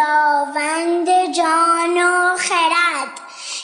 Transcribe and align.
خداوند 0.00 1.32
جان 1.32 1.98
و 1.98 2.36
خرد. 2.36 3.20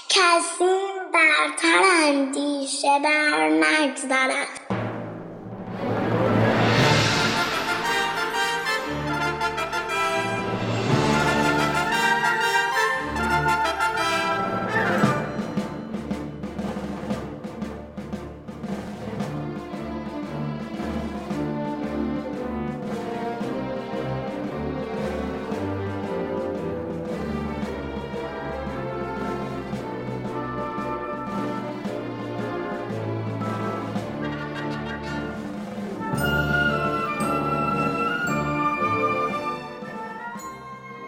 کسی 0.09 0.79
برتر 1.13 1.83
اندیشه 2.05 2.99
بر 3.05 3.49
نگذرد. 3.49 4.56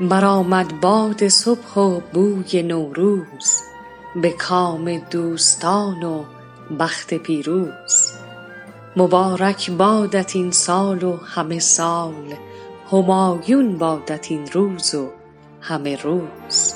برآمد 0.01 0.81
باد 0.81 1.29
صبح 1.29 1.75
و 1.75 2.01
بوی 2.13 2.63
نوروز 2.63 3.63
به 4.23 4.31
کام 4.31 4.99
دوستان 4.99 6.03
و 6.03 6.25
بخت 6.79 7.15
پیروز. 7.15 8.13
مبارک 8.97 9.71
بادت 9.71 10.37
این 10.37 10.51
سال 10.51 11.03
و 11.03 11.17
همه 11.17 11.59
سال 11.59 12.35
همایون 12.93 13.79
بادت 13.79 14.31
این 14.31 14.47
روز 14.53 14.95
و 14.95 15.09
همه 15.61 15.97
روز. 15.97 16.68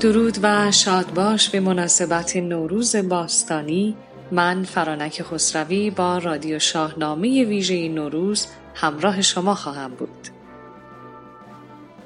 درود 0.00 0.38
و 0.42 0.70
شادباش 0.72 1.50
به 1.50 1.60
مناسبت 1.60 2.36
نوروز 2.36 2.96
باستانی. 2.96 3.96
من 4.32 4.64
فرانک 4.64 5.22
خسروی 5.22 5.90
با 5.90 6.18
رادیو 6.18 6.58
شاهنامه 6.58 7.44
ویژه 7.44 7.88
نوروز 7.88 8.46
همراه 8.74 9.22
شما 9.22 9.54
خواهم 9.54 9.90
بود. 9.90 10.28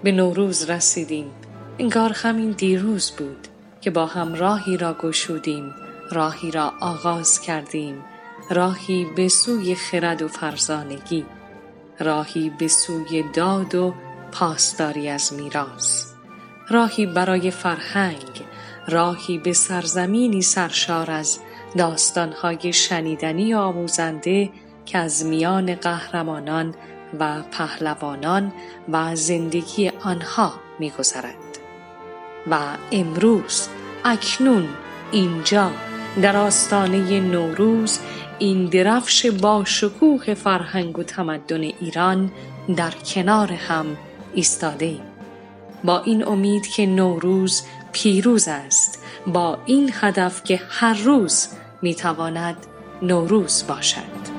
به 0.03 0.12
نوروز 0.12 0.71
رسیدیم. 0.71 1.31
انگار 1.78 2.12
همین 2.12 2.50
دیروز 2.50 3.10
بود 3.10 3.49
که 3.81 3.91
با 3.91 4.06
هم 4.06 4.34
راهی 4.34 4.77
را 4.77 4.97
گشودیم 5.03 5.75
راهی 6.10 6.50
را 6.50 6.72
آغاز 6.81 7.41
کردیم 7.41 8.04
راهی 8.50 9.06
به 9.16 9.28
سوی 9.28 9.75
خرد 9.75 10.22
و 10.22 10.28
فرزانگی 10.28 11.25
راهی 12.00 12.50
به 12.59 12.69
سوی 12.69 13.25
داد 13.34 13.75
و 13.75 13.94
پاسداری 14.33 15.09
از 15.09 15.33
میراث. 15.33 16.14
راهی 16.69 17.07
برای 17.07 17.51
فرهنگ 17.51 18.45
راهی 18.89 19.39
به 19.39 19.53
سرزمینی 19.53 20.43
سرشار 20.43 21.11
از 21.11 21.39
داستانهای 21.77 22.73
شنیدنی 22.73 23.55
آموزنده 23.55 24.51
که 24.87 24.99
از 24.99 25.27
میان 25.27 25.75
قهرمانان 25.75 26.75
و 27.21 27.43
پهلوانان 27.43 28.53
و 28.89 29.17
زندگی 29.17 29.89
آنها 29.89 30.53
میگذرد 30.79 31.35
و 32.51 32.59
امروز 32.93 33.69
اکنون 34.05 34.69
اینجا 35.13 35.71
در 36.23 36.37
آستانه 36.37 37.21
نوروز 37.21 37.99
این 38.39 38.67
درفش 38.67 39.27
با 39.27 39.65
شکوه 39.65 40.35
فرهنگ 40.35 40.99
و 40.99 41.03
تمدن 41.03 41.61
ایران 41.61 42.33
در 42.77 42.91
کنار 42.91 43.53
هم 43.53 43.87
ایستاده 44.35 44.87
ایم. 44.87 45.14
با 45.84 46.00
این 46.00 46.28
امید 46.28 46.67
که 46.67 46.87
نوروز 46.87 47.62
پیروز 47.93 48.49
است 48.49 49.03
با 49.27 49.59
این 49.67 49.91
هدف 49.93 50.45
که 50.45 50.61
هر 50.69 50.95
روز 50.95 51.49
می‌تواند 51.83 52.56
نوروز 53.03 53.65
باشد 53.69 54.34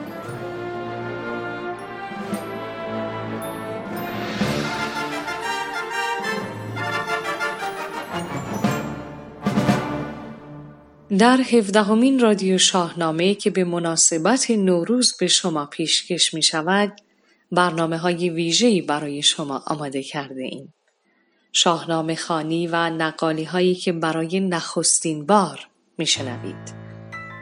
در 11.18 11.42
هفدهمین 11.42 12.20
رادیو 12.20 12.58
شاهنامه 12.58 13.36
که 13.36 13.50
به 13.50 13.64
مناسبت 13.64 14.52
نوروز 14.52 15.18
به 15.20 15.28
شما 15.28 15.66
پیشکش 15.66 16.34
می 16.34 16.44
شود 16.44 16.94
برنامه 17.52 17.98
های 17.98 18.30
ویژه‌ای 18.30 18.82
برای 18.82 19.22
شما 19.22 19.64
آماده 19.68 20.04
کرده 20.04 20.44
ایم. 20.44 20.75
شاهنامه 21.58 22.16
خانی 22.16 22.68
و 22.68 22.90
نقالی 22.90 23.44
هایی 23.44 23.76
که 23.76 23.92
برای 23.92 24.40
نخستین 24.40 25.26
بار 25.26 25.60
میشنوید. 25.98 26.76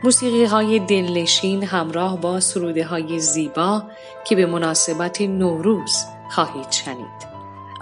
موسیقی 0.04 0.46
های 0.46 0.80
دلنشین 0.80 1.64
همراه 1.64 2.22
با 2.22 2.40
سروده 2.40 2.86
های 2.86 3.20
زیبا 3.20 3.84
که 4.26 4.36
به 4.36 4.46
مناسبت 4.46 5.22
نوروز 5.22 5.96
خواهید 6.32 6.72
شنید. 6.72 7.34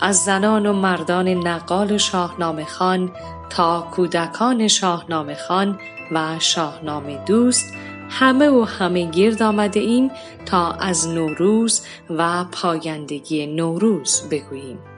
از 0.02 0.18
زنان 0.18 0.66
و 0.66 0.74
مردان 0.74 1.28
نقال 1.28 1.98
شاهنامه 1.98 2.66
خان 2.66 3.12
تا 3.50 3.88
کودکان 3.92 4.68
شاهنامه 4.68 5.36
خان 5.36 5.80
و 6.12 6.40
شاهنامه 6.40 7.26
دوست 7.26 7.74
همه 8.10 8.50
و 8.50 8.64
همه 8.64 9.12
گرد 9.12 9.44
آمده 9.44 9.80
ایم 9.80 10.12
تا 10.46 10.72
از 10.72 11.08
نوروز 11.08 11.86
و 12.10 12.44
پایندگی 12.44 13.48
نوروز 13.48 14.22
بگوییم. 14.32 14.91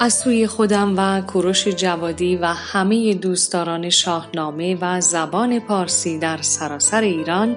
از 0.00 0.14
سوی 0.14 0.46
خودم 0.46 0.94
و 0.96 1.20
کوروش 1.20 1.68
جوادی 1.68 2.36
و 2.36 2.46
همه 2.46 3.14
دوستداران 3.14 3.90
شاهنامه 3.90 4.78
و 4.80 5.00
زبان 5.00 5.60
پارسی 5.60 6.18
در 6.18 6.42
سراسر 6.42 7.00
ایران 7.00 7.56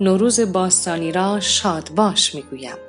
نوروز 0.00 0.40
باستانی 0.40 1.12
را 1.12 1.40
شاد 1.40 1.90
باش 1.96 2.34
می‌گویم. 2.34 2.85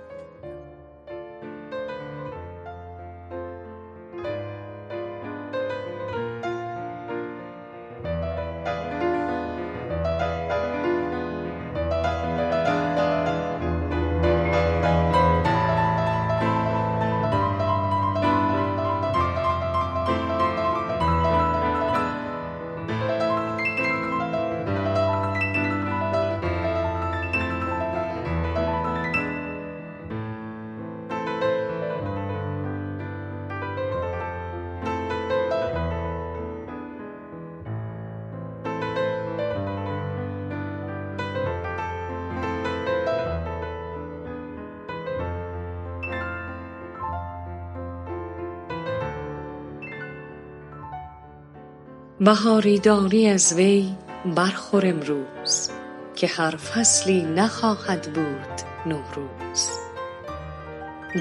بهاری 52.27 52.79
داری 52.79 53.27
از 53.29 53.53
وی 53.53 53.95
برخور 54.35 54.85
امروز 54.85 55.69
که 56.15 56.27
هر 56.27 56.55
فصلی 56.55 57.21
نخواهد 57.21 58.13
بود 58.13 58.61
نوروز. 58.85 59.69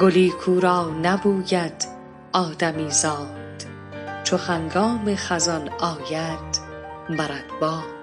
گلی 0.01 0.31
کو 0.31 0.61
را 0.61 0.91
نبوید 1.03 1.87
آدمی 2.33 2.91
زاد 2.91 3.67
چو 4.25 4.37
هنگام 4.37 5.15
خزان 5.15 5.69
آید 5.69 6.61
برد 7.19 7.61
باد. 7.61 7.96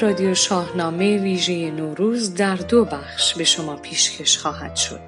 رادیو 0.00 0.34
شاهنامه 0.34 1.18
ویژه 1.18 1.70
نوروز 1.70 2.34
در 2.34 2.56
دو 2.56 2.84
بخش 2.84 3.34
به 3.34 3.44
شما 3.44 3.76
پیشکش 3.76 4.38
خواهد 4.38 4.76
شد. 4.76 5.00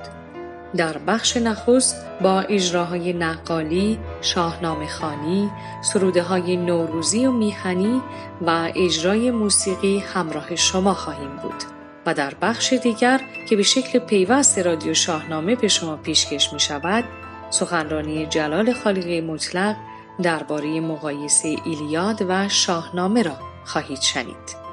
در 0.77 0.99
بخش 0.99 1.37
نخست 1.37 2.07
با 2.21 2.41
اجراهای 2.41 3.13
نقالی، 3.13 3.99
شاهنامه 4.21 4.87
خانی، 4.87 5.51
سروده 5.83 6.23
های 6.23 6.57
نوروزی 6.57 7.27
و 7.27 7.33
میهنی 7.33 8.03
و 8.47 8.71
اجرای 8.75 9.31
موسیقی 9.31 9.99
همراه 9.99 10.57
شما 10.57 10.95
خواهیم 10.95 11.37
بود. 11.37 11.63
و 12.07 12.15
در 12.15 12.35
بخش 12.43 12.73
دیگر 12.73 13.21
که 13.49 13.57
به 13.57 13.63
شکل 13.63 13.99
پیوست 13.99 14.59
رادیو 14.59 14.95
شاهنامه 14.95 15.57
به 15.57 15.69
شما 15.69 15.97
پیشکش 15.97 16.53
می 16.53 16.61
شود، 16.61 17.05
سخنرانی 17.51 18.27
جلال 18.27 18.73
خالقی 18.73 19.21
مطلق 19.21 19.77
درباره 20.23 20.81
مقایسه 20.81 21.57
ایلیاد 21.65 22.25
و 22.29 22.49
شاهنامه 22.49 23.23
را 23.23 23.37
خواهید 23.65 24.01
شنید. 24.01 24.70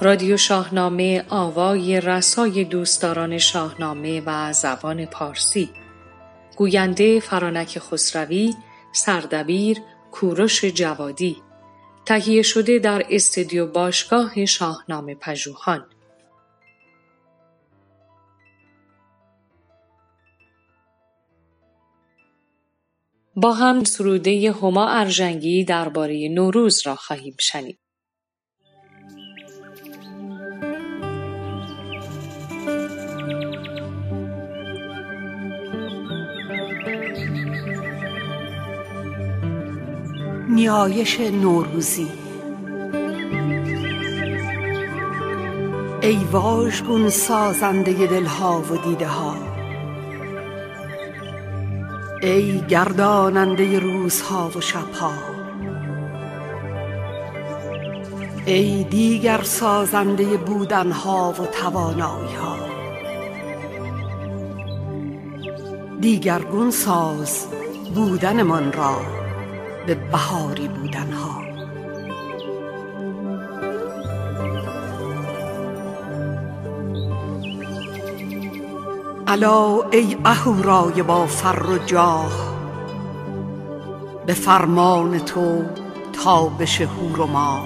رادیو 0.00 0.36
شاهنامه 0.36 1.24
آوای 1.28 2.00
رسای 2.00 2.64
دوستداران 2.64 3.38
شاهنامه 3.38 4.22
و 4.26 4.52
زبان 4.52 5.06
پارسی. 5.06 5.70
گوینده 6.56 7.20
فرانک 7.20 7.78
خسروی 7.78 8.54
سردبیر 8.92 9.78
کوروش 10.12 10.64
جوادی. 10.64 11.36
تهیه 12.06 12.42
شده 12.42 12.78
در 12.78 13.06
استودیو 13.10 13.66
باشگاه 13.66 14.44
شاهنامه 14.46 15.14
پژوهان. 15.14 15.86
با 23.36 23.52
هم 23.52 23.84
سروده 23.84 24.52
هما 24.52 24.88
ارژنگی 24.88 25.64
درباره 25.64 26.28
نوروز 26.28 26.86
را 26.86 26.94
خواهیم 26.96 27.36
شنید. 27.40 27.85
نیایش 40.56 41.20
نوروزی. 41.20 42.08
ای 46.00 46.18
واژگون 46.32 47.08
سازنده 47.08 48.06
دلها 48.06 48.60
و 48.60 48.76
دیده 48.76 49.06
ها 49.06 49.34
ای 52.22 52.60
گرداننده 52.68 53.78
روزها 53.78 54.50
و 54.56 54.60
شبها. 54.60 55.12
ای 58.46 58.84
دیگر 58.84 59.42
سازنده 59.42 60.36
بودنها 60.36 61.34
و 61.38 61.46
توانایی 61.46 62.34
ها 62.34 62.56
دیگرگون 66.00 66.70
ساز 66.70 67.46
بودنمان 67.94 68.72
را. 68.72 69.15
به 69.86 69.94
بهاری 69.94 70.68
بودنها 70.68 71.42
الا 79.26 79.82
ای 79.92 80.16
اهورای 80.24 81.02
با 81.02 81.26
فر 81.26 81.62
و 81.66 81.78
جاه 81.78 82.56
به 84.26 84.32
فرمان 84.32 85.18
تو 85.18 85.62
تابش 86.24 86.80
هور 86.80 87.20
و 87.20 87.26
ما 87.26 87.60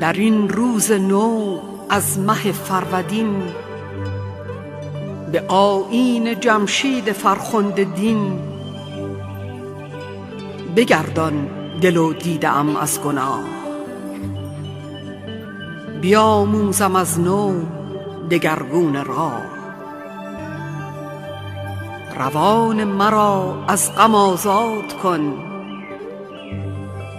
در 0.00 0.12
این 0.12 0.48
روز 0.48 0.92
نو 0.92 1.58
از 1.90 2.18
مه 2.18 2.52
فرودین 2.52 3.42
به 5.32 5.40
آیین 5.48 6.40
جمشید 6.40 7.12
فرخنده 7.12 7.84
دین. 7.84 8.51
بگردان 10.76 11.48
دل 11.80 11.96
و 11.96 12.12
دیده 12.12 12.48
ام 12.48 12.76
از 12.76 13.02
گناه. 13.02 13.44
بیاموزم 16.00 16.96
از 16.96 17.20
نو 17.20 17.62
دگرگون 18.30 19.04
راه. 19.04 19.42
روان 22.18 22.84
مرا 22.84 23.64
از 23.68 23.94
غم 23.96 24.14
آزاد 24.14 24.92
کن. 25.02 25.34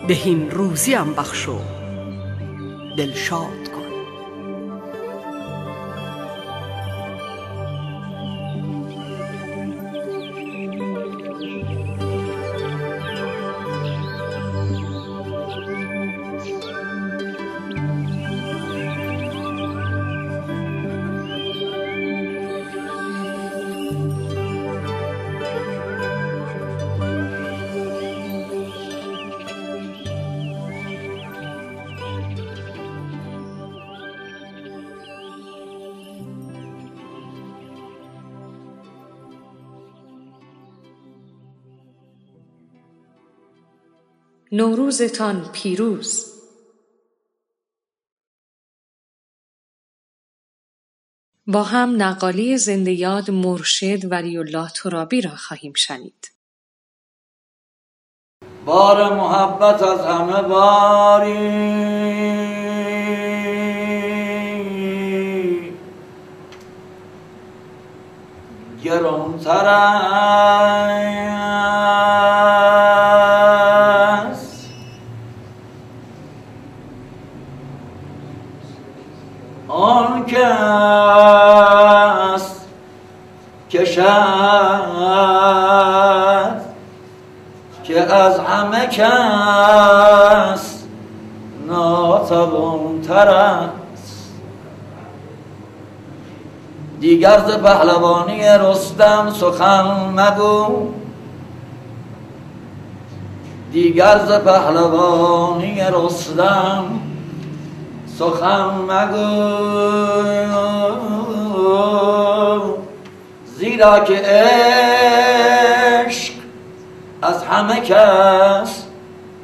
بهین 0.07 0.51
روزیم 0.51 1.13
بخش 1.17 1.49
و 1.49 1.57
دلشاد 2.97 3.72
نوروزتان 44.55 45.49
پیروز 45.53 46.33
با 51.47 51.63
هم 51.63 52.03
نقالی 52.03 52.57
زنده 52.57 52.91
یاد 52.91 53.31
مرشد 53.31 54.11
ولی 54.11 54.37
الله 54.37 54.69
ترابی 54.69 55.21
را 55.21 55.35
خواهیم 55.35 55.73
شنید. 55.75 56.31
بار 58.65 59.13
محبت 59.13 59.81
از 59.83 59.99
همه 59.99 60.41
باری 60.41 61.73
گرانتر 68.83 69.67
که 87.83 88.13
از 88.13 88.39
همه 88.39 88.87
کس 88.87 90.83
ناتوانتر 91.67 93.27
است. 93.27 94.29
دیگر 96.99 97.39
ز 97.39 97.51
پهلوانی 97.51 98.41
رستم 98.43 99.29
سخن 99.29 99.85
مگو. 100.15 100.87
دیگر 103.71 104.19
ز 104.19 104.31
پهلوانی 104.31 105.81
رستم 105.81 106.85
سخن 108.19 108.71
مگو. 108.87 109.53
زیرا 113.45 113.99
که 113.99 114.21
عشق 114.25 115.63
از 117.21 117.43
همه 117.43 117.81
کس 117.81 118.83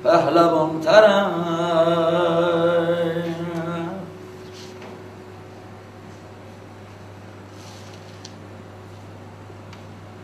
پهلوان 0.04 0.70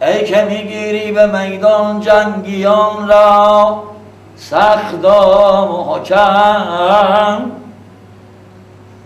ای 0.01 0.23
که 0.23 0.43
می‌گیری 0.43 1.11
به 1.11 1.25
میدان 1.25 1.99
جنگیان 1.99 3.07
را 3.07 3.83
سخت 4.35 5.05
و 5.05 5.09
حکم 5.93 7.51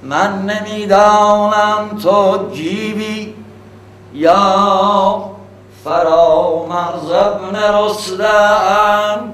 من 0.04 0.42
نمی‌دانم 0.42 1.98
تو 2.04 2.50
جیبی 2.54 3.36
یا 4.14 5.32
فرامرز 5.84 7.12
ابن 7.12 7.56
رستم. 7.56 9.34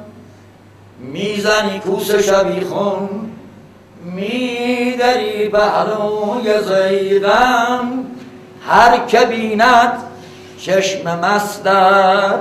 می‌زنی 0.99 1.79
کوس 1.79 2.15
شبیخون 2.15 3.09
میدری 4.03 5.49
پهلوی 5.49 6.63
زیدم. 6.63 8.05
هر 8.67 9.05
که 9.05 9.19
بیند 9.19 10.03
چشم 10.59 11.19
مستت 11.19 12.39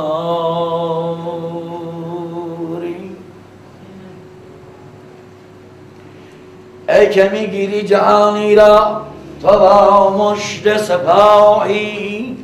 ای 6.90 7.10
که 7.10 7.30
می‌گیری 7.30 7.84
جهانی 7.84 8.56
را 8.56 9.02
تو 9.42 9.48
با 9.48 10.10
مشت 10.18 10.78
سپاهی. 10.78 12.38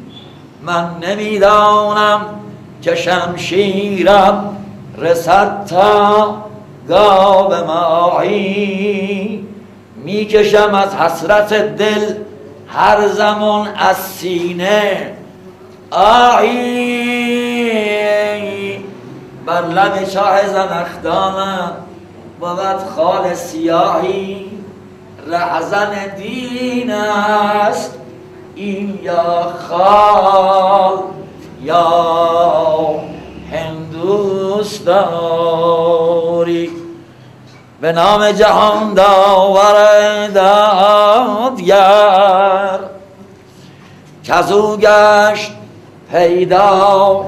من 0.61 0.95
نمی‌دانم 1.01 2.21
که 2.81 2.95
شمشیرم 2.95 4.55
رسد 4.97 5.65
تا 5.65 6.37
گاب 6.87 7.53
ماهی. 7.53 9.48
می‌کشم 10.09 10.73
از 10.73 10.95
حسرت 10.95 11.53
دل 11.53 12.13
هر 12.67 13.07
زمان 13.07 13.67
از 13.77 13.97
سینه. 13.97 15.13
آهی 15.91 16.79
بر 19.45 19.61
لب 19.61 20.09
شاه 20.09 20.47
زنخدانم 20.47 21.71
بود 22.39 22.77
خال 22.95 23.33
سیاهی. 23.33 24.45
رهزن 25.27 25.91
دین 26.17 26.91
است 26.91 27.93
این 28.55 28.99
یا 29.03 29.53
خال 29.69 30.99
یا 31.63 32.95
هندوستاری 33.51 34.89
به 37.81 37.91
نام 37.91 38.31
جهان 38.31 38.93
داور 38.93 40.27
دادگر 40.27 41.69
کزو 44.23 44.77
گشت 44.77 45.51
پیدا 46.11 47.25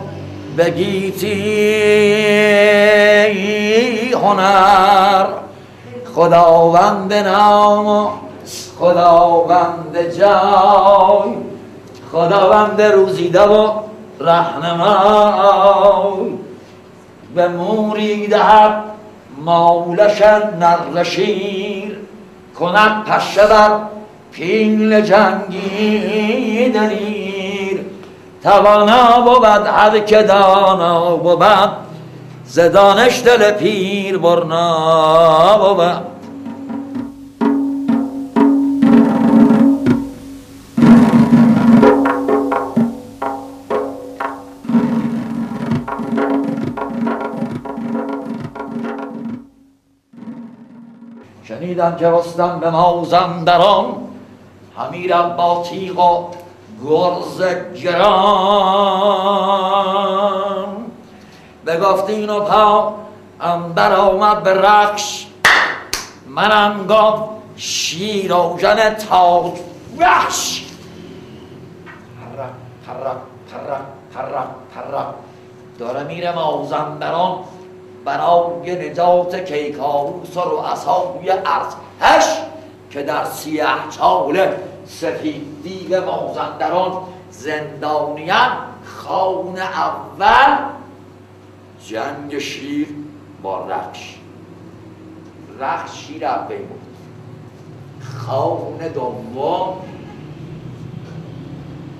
به 0.58 0.70
گیتی 0.70 1.32
هنر. 4.14 5.26
خداوند 6.16 7.14
نام 7.14 8.10
خداوند 8.80 9.98
جای 10.18 11.32
خداوند 12.12 12.82
روزیده 12.82 13.42
و 13.42 13.72
رهنمای. 14.20 15.62
به 17.36 17.48
موری 17.48 18.28
دهد 18.28 18.84
مولشن 19.46 20.42
نر 20.60 21.04
شیر 21.04 21.98
کند 22.60 23.06
پشه 23.06 23.48
بر 23.48 23.80
پیل 24.32 25.02
جنگی 25.02 26.70
دلیر. 26.70 27.86
توانا 28.44 29.22
بود 29.22 29.46
هر 29.46 30.00
که 30.00 30.24
دانا 30.24 31.16
بود 31.16 31.46
زدانش 32.46 33.24
دل 33.24 33.52
پیر 33.52 34.18
برنا 34.18 35.58
بود. 35.58 36.21
شنیدم 51.82 51.96
که 51.96 52.10
رستم 52.10 52.60
به 52.60 52.70
مازندران 52.70 53.96
همی 54.78 55.08
با 55.38 55.64
تیغ 55.70 56.00
و 56.00 56.28
گرز 56.86 57.42
گران. 57.84 58.12
بگفتین 61.66 62.30
و 62.30 62.40
پا 62.40 62.94
اندر 63.42 63.96
آمد 63.96 64.44
به 64.44 64.54
رقش 64.54 65.28
منم 66.28 66.88
گفت 66.88 67.24
شیر 67.56 68.34
و 68.34 68.58
جن 68.62 68.94
تاج. 68.94 69.52
وحش 70.00 70.66
پرم 72.22 72.50
پرم 72.88 73.22
پرم 73.52 73.86
پرم 74.14 74.56
پرم 74.76 75.14
داره 75.80 76.04
میره 76.04 76.36
مازندران 76.36 77.40
برای 78.06 78.90
نجات 78.90 79.36
کیکاووس 79.36 80.38
و 80.38 80.42
رؤسای 80.42 81.30
ارتش 81.30 82.38
که 82.90 83.04
در 83.04 83.26
سیه 83.26 83.66
چال 83.90 84.48
سفید 84.86 85.64
دیو 85.64 86.06
مازندران 86.06 87.02
زندانیان 87.32 88.58
خان 88.84 89.58
اول 89.58 90.58
جنگ 91.86 92.40
شیر 92.40 92.88
با 93.42 93.68
رخش. 93.68 94.16
رخش 95.60 96.08
شیر 96.08 96.26
اول 96.26 96.58
بود 96.58 96.82
خان 98.02 98.88
دوم 98.88 99.78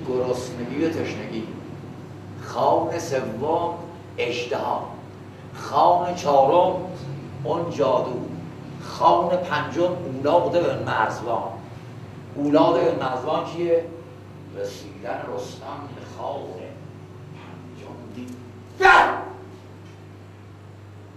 گرسنگی 0.08 0.84
و 0.84 0.90
تشنگی. 0.90 1.46
خان 2.42 2.98
سوم 2.98 3.74
اشتها 4.18 4.91
خان 5.62 6.14
چهارم 6.14 6.80
اون 7.44 7.70
جادو. 7.70 8.20
خان 8.82 9.36
پنجم 9.36 9.82
اولاد 9.82 10.52
به 10.52 10.84
مرزوان 10.84 11.50
اولاد 12.36 12.84
به 12.84 13.04
مرزوان 13.04 13.44
کیه؟ 13.44 13.84
رسیدن 14.56 15.22
رستم 15.34 15.88
به 15.96 16.02
خان 16.18 16.40
پنجم. 17.38 18.14
دید 18.14 18.36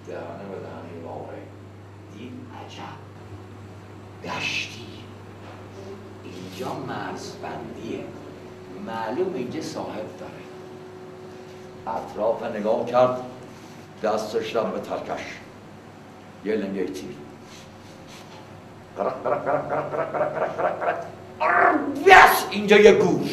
دهنه 0.07 0.45
به 0.51 0.57
دهنه 0.59 1.03
باره. 1.05 1.41
دید 2.13 2.31
عجب. 2.65 2.97
دشتی. 4.37 4.85
اینجا 6.23 6.73
مرزبندیه. 6.73 8.03
معلوم 8.85 9.33
اینجا 9.33 9.61
صاحب 9.61 10.05
داره. 10.19 10.45
اطراف 11.87 12.43
نگاه 12.43 12.85
کرد. 12.85 13.34
دستش 14.05 14.53
به 14.53 14.79
ترکش. 14.79 15.23
یه 16.45 16.55
لنگه 16.55 16.85
تیر 16.85 17.15
قرق 18.97 19.23
قرق 19.23 19.45
قرق 19.45 19.69
قرق 19.69 19.91
قرق 19.91 20.11
قرق 20.11 20.33
قرق 20.33 20.79
قرق 20.79 20.79
قرق. 20.79 22.29
اینجا 22.51 22.77
یه 22.77 22.91
گور 22.91 23.29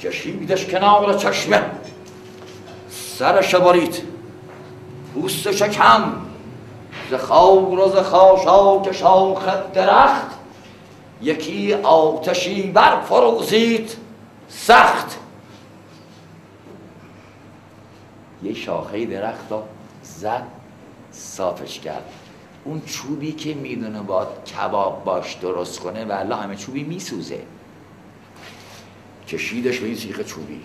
کشیدش 0.00 0.66
کنار 0.66 1.14
چشمه. 1.18 1.62
سرش 2.90 3.54
برید 3.54 4.02
پوستش 5.14 5.62
کم 5.62 6.12
ز 7.10 7.14
خاور 7.14 7.78
و 7.78 7.88
ز 7.88 7.96
خاشاک 7.96 8.92
شاخ 8.92 9.72
درخت. 9.74 10.26
یکی 11.22 11.74
آتشی 11.74 12.62
بر 12.62 13.00
فروزید 13.00 13.96
سخت. 14.48 15.21
یه 18.42 18.54
شاخه 18.54 19.06
درخت 19.06 19.50
رو 19.50 19.62
زد 20.02 20.46
صافش 21.12 21.80
کرد. 21.80 22.04
اون 22.64 22.82
چوبی 22.86 23.32
که 23.32 23.54
می‌دونه 23.54 24.02
با 24.02 24.26
کباب 24.56 25.04
باش 25.04 25.34
درست 25.34 25.80
کنه 25.80 26.04
و 26.04 26.34
همه 26.34 26.56
چوبی 26.56 26.82
میسوزه. 26.82 27.40
کشیدش 29.28 29.78
به 29.78 29.86
این 29.86 29.96
سیخ 29.96 30.20
چوبی. 30.20 30.60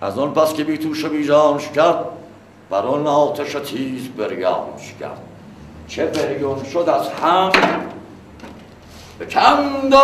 از 0.00 0.18
اون 0.18 0.32
پس 0.32 0.54
که 0.54 0.64
بی 0.64 0.78
توش 0.78 1.04
و 1.04 1.08
بی 1.08 1.24
جانش 1.24 1.68
کرد 1.68 2.04
بر 2.70 2.86
اون 2.86 3.06
آتش 3.06 3.52
تیز 3.52 4.08
بریانش 4.08 4.94
کرد. 5.00 5.20
چه 5.88 6.06
بریون 6.06 6.64
شد 6.64 6.88
از 6.88 7.08
هم؟ 7.08 7.52
بکند 9.20 9.94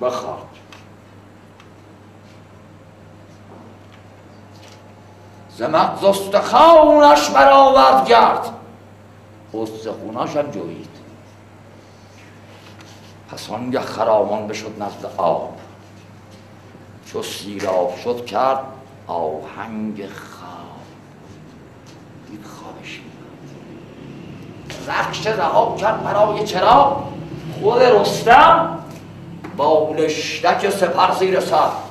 و 0.00 0.04
بخواد 0.04 0.46
زمت 5.56 5.98
زستخانش 6.02 7.30
برآورد 7.30 8.08
گرد. 8.08 8.50
استخوناش 9.54 10.36
هم 10.36 10.50
جوید 10.50 10.88
پس 13.30 13.50
آنگه 13.50 13.80
خرامان 13.80 14.46
بشد 14.46 14.82
نزد 14.82 15.14
آب. 15.16 15.54
چو 17.06 17.22
سیراب 17.22 17.96
شد 18.04 18.26
کرد 18.26 18.64
آهنگ 19.06 20.08
خواب. 20.08 20.80
دید 22.30 22.44
خوابش. 22.44 23.00
رخش 24.88 25.26
رها 25.26 25.76
کرد 25.76 26.04
برای 26.04 26.44
چرا؟ 26.44 27.04
خود 27.62 27.82
رستم. 27.82 28.78
با 29.60 29.94
لشتک 29.98 30.70
سپر 30.70 31.14
زیر 31.18 31.40
سر. 31.40 31.89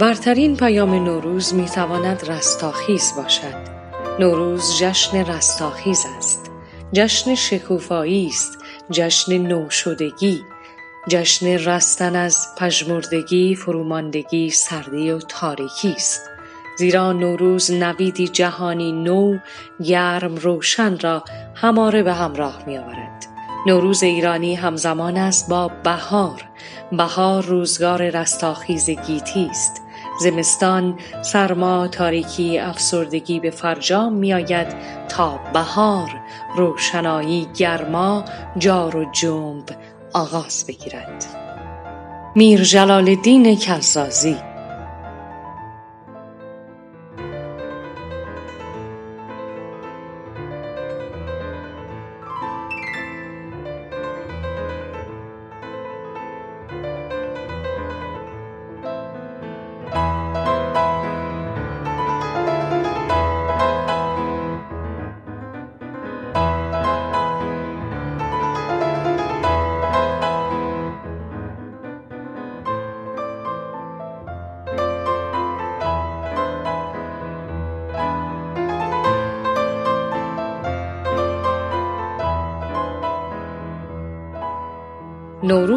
برترین 0.00 0.56
پیام 0.56 0.94
نوروز 0.94 1.54
می 1.54 1.66
تواند 1.66 2.30
رستاخیز 2.30 3.12
باشد. 3.16 3.54
نوروز 4.18 4.78
جشن 4.78 5.24
رستاخیز 5.24 6.06
است. 6.18 6.50
جشن 6.92 7.34
شکوفایی 7.34 8.26
است. 8.26 8.58
جشن 8.90 9.38
نوشدگی. 9.38 10.40
جشن 11.08 11.46
رستن 11.46 12.16
از 12.16 12.46
پژمردگی، 12.58 13.54
فروماندگی، 13.54 14.50
سردی 14.50 15.10
و 15.10 15.18
تاریکی 15.18 15.92
است. 15.92 16.20
زیرا 16.78 17.12
نوروز 17.12 17.70
نویدی 17.70 18.28
جهانی 18.28 18.92
نو، 18.92 19.38
گرم، 19.84 20.36
روشن 20.36 20.98
را 20.98 21.24
هماره 21.54 22.02
به 22.02 22.12
همراه 22.12 22.62
می 22.66 22.78
آورد. 22.78 23.26
نوروز 23.66 24.02
ایرانی 24.02 24.54
همزمان 24.54 25.16
است 25.16 25.50
با 25.50 25.70
بهار. 25.84 26.44
بهار 26.92 27.44
روزگار 27.44 28.10
رستاخیز 28.10 28.90
گیتی 28.90 29.46
است. 29.50 29.82
زمستان 30.20 30.98
سرما 31.22 31.88
تاریکی 31.88 32.58
افسردگی 32.58 33.40
به 33.40 33.50
فرجام 33.50 34.12
میآید 34.12 34.66
تا 35.08 35.40
بهار. 35.52 36.10
روشنایی 36.56 37.48
گرما 37.56 38.24
جار 38.58 38.96
و 38.96 39.04
جنب 39.12 39.64
آغاز 40.12 40.64
بگیرد. 40.68 41.26
میر 42.36 42.62
جلال 42.62 43.08
الدین 43.08 43.56
کزازی 43.56 44.36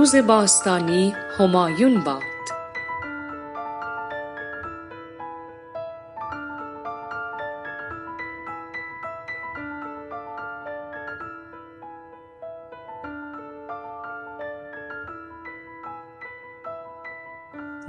نوروز 0.03 0.27
باستانی 0.27 1.15
همایون 1.37 2.03
باد 2.03 2.21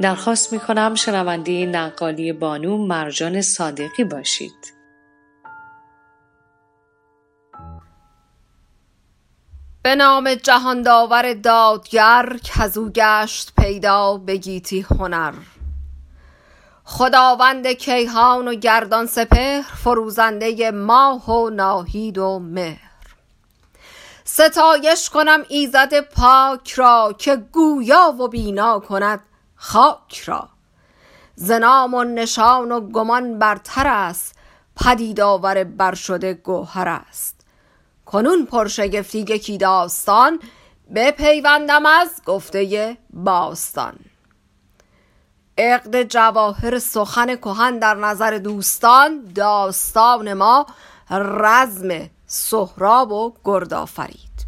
درخواست 0.00 0.52
می 0.52 0.58
کنم 0.58 0.94
شنونده 0.94 1.66
نقالی 1.66 2.32
بانو 2.32 2.86
مرجان 2.86 3.42
صادقی 3.42 4.04
باشید. 4.04 4.83
به 9.84 9.94
نام 9.94 10.34
جهان 10.34 10.82
داور 10.82 11.32
دادگر 11.32 12.36
کزو 12.44 12.90
گشت 12.90 13.52
پیدا 13.58 14.16
به 14.16 14.36
گیتی 14.36 14.80
هنر. 14.80 15.32
خداوند 16.84 17.66
کیهان 17.66 18.48
و 18.48 18.54
گردان 18.54 19.06
سپهر 19.06 19.62
فروزنده 19.62 20.70
ماه 20.70 21.30
و 21.30 21.50
ناهید 21.50 22.18
و 22.18 22.38
مهر. 22.38 22.90
ستایش 24.24 25.10
کنم 25.10 25.44
ایزد 25.48 26.00
پاک 26.00 26.72
را 26.72 27.14
که 27.18 27.36
گویا 27.36 28.14
و 28.20 28.28
بینا 28.28 28.78
کند 28.78 29.20
خاک 29.56 30.20
را. 30.20 30.48
زنام 31.34 31.94
و 31.94 32.04
نشان 32.04 32.72
و 32.72 32.80
گمان 32.80 33.38
برتر 33.38 33.86
است 33.86 34.38
پدید 34.76 35.20
آور 35.20 35.64
بر 35.64 35.94
شده 35.94 36.34
گوهر 36.34 36.88
است. 36.88 37.33
کنون 38.06 38.46
پرشگفتی 38.46 39.18
یکی 39.18 39.58
داستان 39.58 40.40
بپیوندم 40.94 41.86
از 41.86 42.22
گفته 42.26 42.96
باستان. 43.10 43.94
عقد 45.58 46.02
جواهر 46.02 46.78
سخن 46.78 47.36
کهن 47.36 47.78
در 47.78 47.94
نظر 47.94 48.38
دوستان 48.38 49.32
داستان 49.34 50.32
ما 50.32 50.66
رزم 51.10 52.10
سهراب 52.26 53.12
و 53.12 53.34
گرد 53.44 53.74
آفرید 53.74 54.46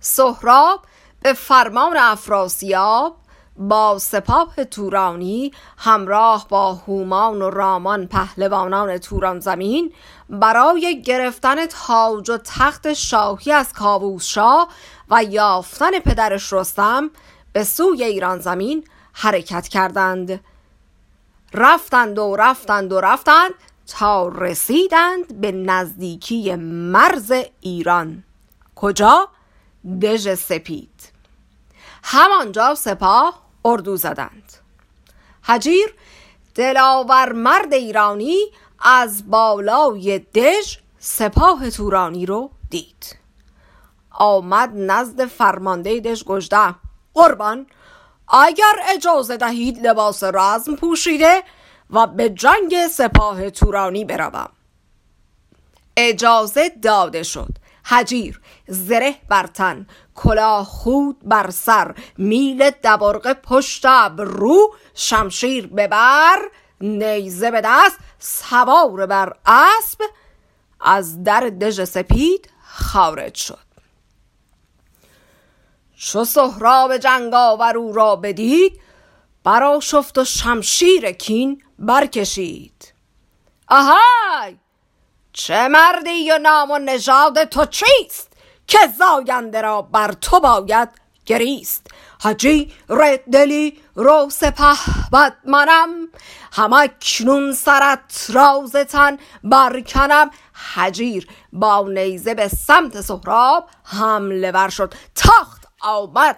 سهراب 0.00 0.80
به 1.22 1.32
فرمان 1.32 1.96
افراسیاب 1.96 3.16
با 3.56 3.98
سپاه 3.98 4.64
تورانی 4.64 5.52
همراه 5.78 6.46
با 6.48 6.74
هومان 6.74 7.42
و 7.42 7.50
رامان 7.50 8.06
پهلوانان 8.06 8.98
توران 8.98 9.40
زمین 9.40 9.92
برای 10.30 11.02
گرفتن 11.02 11.66
تاج 11.66 12.30
و 12.30 12.38
تخت 12.44 12.92
شاهی 12.92 13.52
از 13.52 13.72
کاووس 13.72 14.24
شاه 14.24 14.68
و 15.10 15.24
یافتن 15.24 15.98
پدرش 15.98 16.52
رستم 16.52 17.10
به 17.52 17.64
سوی 17.64 18.04
ایران 18.04 18.38
زمین 18.38 18.84
حرکت 19.12 19.68
کردند. 19.68 20.40
رفتند 21.54 22.18
و 22.18 22.36
رفتند 22.36 22.92
و 22.92 23.00
رفتند 23.00 23.54
تا 23.86 24.28
رسیدند 24.28 25.40
به 25.40 25.52
نزدیکی 25.52 26.54
مرز 26.54 27.32
ایران. 27.60 28.24
کجا؟ 28.76 29.28
دژ 30.02 30.34
سپید. 30.34 31.12
همانجا 32.04 32.74
سپاه 32.74 33.42
اردو 33.64 33.96
زدند. 33.96 34.52
حجیر 35.42 35.94
دلاور 36.54 37.32
مرد 37.32 37.74
ایرانی 37.74 38.46
از 38.80 39.30
بالای 39.30 40.18
دژ 40.18 40.76
سپاه 40.98 41.70
تورانی 41.70 42.26
رو 42.26 42.50
دید. 42.70 43.16
آمد 44.10 44.70
نزد 44.74 45.24
فرمانده 45.24 46.00
دژ 46.00 46.24
گجده 46.24 46.74
قربان 47.14 47.66
اگر 48.28 48.72
اجازه 48.88 49.36
دهید 49.36 49.86
لباس 49.86 50.24
رزم 50.24 50.76
پوشیده 50.76 51.42
و 51.90 52.06
به 52.06 52.30
جنگ 52.30 52.86
سپاه 52.90 53.50
تورانی 53.50 54.04
بروم. 54.04 54.48
اجازه 55.96 56.68
داده 56.82 57.22
شد. 57.22 57.60
حجیر 57.84 58.40
زره 58.68 59.14
بر 59.28 59.46
تن 59.46 59.86
کلاه 60.14 60.64
خود 60.64 61.16
بر 61.22 61.50
سر 61.50 61.94
میل 62.18 62.70
دبرقه 62.70 63.34
پشت 63.34 63.86
رو 64.18 64.74
شمشیر 64.94 65.66
ببر 65.66 66.38
نیزه 66.80 67.50
به 67.50 67.60
دست 67.64 67.98
سوار 68.20 69.06
بر 69.06 69.36
اسب 69.46 69.98
از 70.80 71.24
در 71.24 71.40
دژ 71.40 71.84
سپید 71.84 72.50
خارج 72.64 73.34
شد. 73.34 73.70
چو 75.96 76.24
سهراب 76.24 76.96
جنگاور 76.96 77.76
او 77.76 77.92
را 77.92 78.16
بدید 78.16 78.80
برا 79.44 79.80
شفت 79.80 80.18
و 80.18 80.24
شمشیر 80.24 81.12
کین 81.12 81.62
برکشید. 81.78 82.92
آهای! 83.68 84.56
چه 85.32 85.68
مردی 85.68 86.30
و 86.30 86.38
نام 86.38 86.70
و 86.70 86.78
نژاد 86.78 87.44
تو 87.44 87.64
چیست 87.64 88.32
که 88.66 88.78
زاینده 88.98 89.60
را 89.60 89.82
بر 89.82 90.12
تو 90.12 90.40
باید 90.40 90.88
گریست؟ 91.26 91.86
حجی 92.22 92.72
دلی 93.32 93.78
رو 93.94 94.28
سپه 94.30 94.74
بد 95.12 95.36
منم. 95.44 95.88
همه 96.52 96.90
کنون 97.02 97.52
سرت 97.52 98.30
رازتن 98.32 99.18
برکنم. 99.44 100.30
حجیر 100.74 101.28
با 101.52 101.88
نیزه 101.88 102.34
به 102.34 102.48
سمت 102.48 103.00
سهراب 103.00 103.68
حمله 103.84 104.50
ور 104.50 104.68
شد. 104.68 104.94
تاخت 105.14 105.66
آمد. 105.80 106.36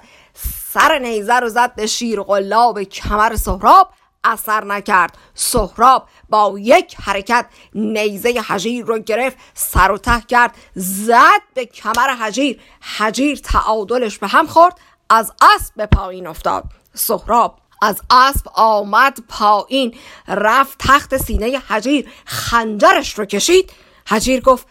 سر 0.72 0.98
نیزه 0.98 1.34
رو 1.34 1.48
زد 1.48 1.74
به 1.74 1.86
شیر 1.86 2.20
قلاب 2.22 2.82
کمر 2.82 3.36
سهراب. 3.36 3.92
اثر 4.24 4.64
نکرد. 4.64 5.18
سهراب 5.34 6.08
با 6.28 6.54
یک 6.58 6.96
حرکت 7.00 7.46
نیزه 7.74 8.40
حجیر 8.48 8.84
رو 8.84 8.98
گرفت. 8.98 9.36
سر 9.54 9.90
و 9.90 9.98
ته 9.98 10.20
کرد. 10.20 10.54
زد 10.74 11.42
به 11.54 11.66
کمر 11.66 12.08
حجیر. 12.08 12.60
حجیر 12.98 13.36
تعادلش 13.36 14.18
به 14.18 14.26
هم 14.26 14.46
خورد. 14.46 14.78
از 15.12 15.32
اسب 15.42 15.74
به 15.76 15.86
پایین 15.86 16.26
افتاد. 16.26 16.64
سهراب 16.94 17.58
از 17.82 18.00
اسب 18.10 18.48
آمد 18.54 19.18
پایین. 19.28 19.94
رفت 20.28 20.78
تخت 20.78 21.16
سینه 21.16 21.58
حجیر. 21.58 22.10
خنجرش 22.24 23.18
رو 23.18 23.24
کشید. 23.24 23.72
حجیر 24.06 24.40
گفت 24.40 24.66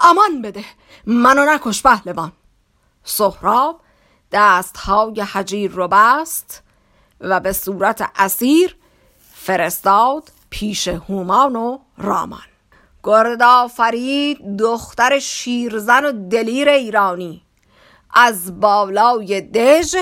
امان 0.00 0.42
بده. 0.42 0.64
منو 1.06 1.44
نکش 1.44 1.82
پهلوان. 1.82 2.32
سهراب 3.04 3.80
دستهای 4.32 5.20
حجیر 5.20 5.70
رو 5.70 5.88
بست 5.88 6.62
و 7.20 7.40
به 7.40 7.52
صورت 7.52 8.10
اسیر 8.16 8.76
فرستاد 9.34 10.30
پیش 10.50 10.88
هومان 10.88 11.56
و 11.56 11.78
رامان. 11.98 12.40
گردا 13.02 13.68
فرید 13.68 14.56
دختر 14.56 15.18
شیرزن 15.18 16.04
و 16.04 16.28
دلیر 16.28 16.68
ایرانی. 16.68 17.42
از 18.14 18.60
بالای 18.60 19.40
دژ 19.40 19.96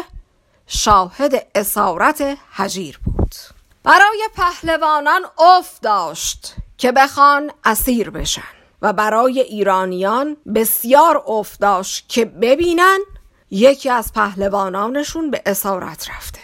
شاهد 0.67 1.47
اسارت 1.55 2.39
حجیر 2.53 3.01
بود. 3.05 3.35
برای 3.83 4.29
پهلوانان 4.37 5.23
اف 5.39 5.81
داشت 5.81 6.55
که 6.79 6.93
بخوان 6.93 7.51
اسیر 7.65 8.11
بشن 8.11 8.43
و 8.83 8.93
برای 8.93 9.41
ایرانیان 9.41 10.37
بسیار 10.55 11.25
اف 11.27 11.57
داشت 11.57 12.09
که 12.09 12.25
ببینن 12.25 12.99
یکی 13.51 13.91
از 13.91 14.13
پهلوانانشون 14.13 15.31
به 15.31 15.43
اسارت 15.47 16.11
رفته. 16.11 16.41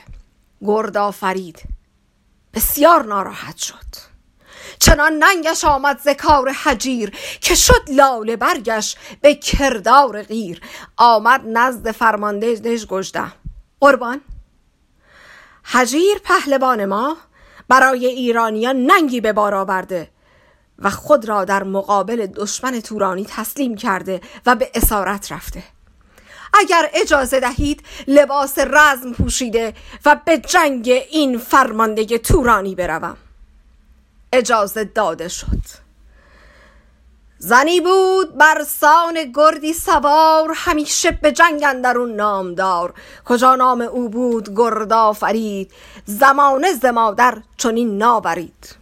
گردا 0.67 1.11
فرید 1.11 1.63
بسیار 2.55 3.05
ناراحت 3.05 3.57
شد. 3.57 4.14
چنان 4.85 5.13
ننگش 5.13 5.65
آمد 5.65 5.99
ذکار 5.99 6.51
حجیر 6.51 7.13
که 7.41 7.55
شد 7.55 7.91
لاله 7.91 8.37
برگش 8.37 8.97
به 9.21 9.35
کردار 9.35 10.23
غیر 10.23 10.61
آمد 10.97 11.41
نزد 11.47 11.91
فرمانده 11.91 12.55
دژ 12.55 12.87
گجده 12.87 13.33
قربان. 13.81 14.21
حجیر 15.65 16.19
پهلوان 16.25 16.85
ما 16.85 17.17
برای 17.69 18.07
ایرانیان 18.07 18.77
ننگی 18.77 19.21
به 19.21 19.33
بار 19.33 19.55
آورده 19.55 20.11
و 20.79 20.91
خود 20.91 21.29
را 21.29 21.45
در 21.45 21.63
مقابل 21.63 22.27
دشمن 22.27 22.81
تورانی 22.81 23.27
تسلیم 23.29 23.77
کرده 23.77 24.21
و 24.47 24.55
به 24.55 24.71
اسارت 24.75 25.33
رفته. 25.33 25.63
اگر 26.55 26.91
اجازه 26.95 27.41
دهید 27.41 27.83
لباس 28.09 28.59
رزم 28.59 29.13
پوشیده 29.13 29.75
و 30.05 30.21
به 30.25 30.39
جنگ 30.39 30.89
این 31.11 31.39
فرمانده 31.39 32.19
تورانی 32.19 32.75
بروم. 32.75 33.17
اجازه 34.35 34.85
داده 34.85 35.29
شد. 35.29 35.85
زنی 37.39 37.81
بود 37.81 38.37
بر 38.37 38.65
سان 38.69 39.33
گردی 39.35 39.73
سوار 39.73 40.53
همیشه 40.55 41.11
به 41.11 41.33
جنگ 41.33 41.65
اندرون 41.65 42.17
نامدار. 42.17 42.95
کجا 43.25 43.55
نام 43.55 43.81
او 43.81 44.09
بود 44.09 44.57
گردا 44.57 45.13
فرید 45.13 45.73
زمانه 46.05 46.73
زمادر 46.73 47.39
چنین 47.57 47.99
نابرید 47.99 48.77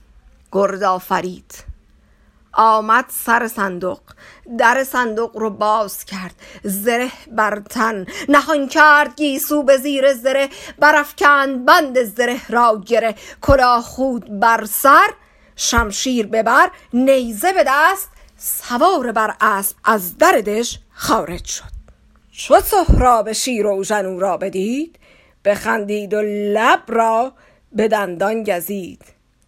گردا 0.52 0.98
فرید 0.98 1.54
آمد 2.52 3.04
سر 3.08 3.48
صندوق 3.48 4.00
در 4.58 4.84
صندوق 4.84 5.36
رو 5.36 5.50
باز 5.50 6.04
کرد. 6.04 6.34
زره 6.64 7.10
بر 7.30 7.62
تن 7.70 8.06
نهان 8.28 8.68
کرد 8.68 9.16
گیسو 9.16 9.62
به 9.62 9.76
زیر 9.76 10.14
زره. 10.14 10.48
برافکند 10.78 11.64
بند 11.64 12.02
زره 12.02 12.40
را 12.48 12.82
گره. 12.86 13.14
کلاه 13.40 13.82
خود 13.82 14.40
بر 14.40 14.64
سر 14.64 15.08
شمشیر 15.56 16.26
ببر 16.26 16.70
نیزه 16.92 17.52
به 17.52 17.64
دست 17.66 18.10
سوار 18.36 19.12
بر 19.12 19.34
اسب 19.40 19.76
از 19.84 20.18
دردش 20.18 20.78
خارج 20.92 21.44
شد. 21.44 21.72
چو 22.32 22.60
سهراب 22.60 23.32
شیر 23.32 23.66
و 23.66 23.70
او 24.06 24.20
را 24.20 24.36
بدید 24.36 24.98
بخندید 25.44 26.14
و 26.14 26.22
لب 26.22 26.82
را 26.88 27.32
به 27.72 27.88
دندان 27.88 28.44
گزید. 28.44 29.04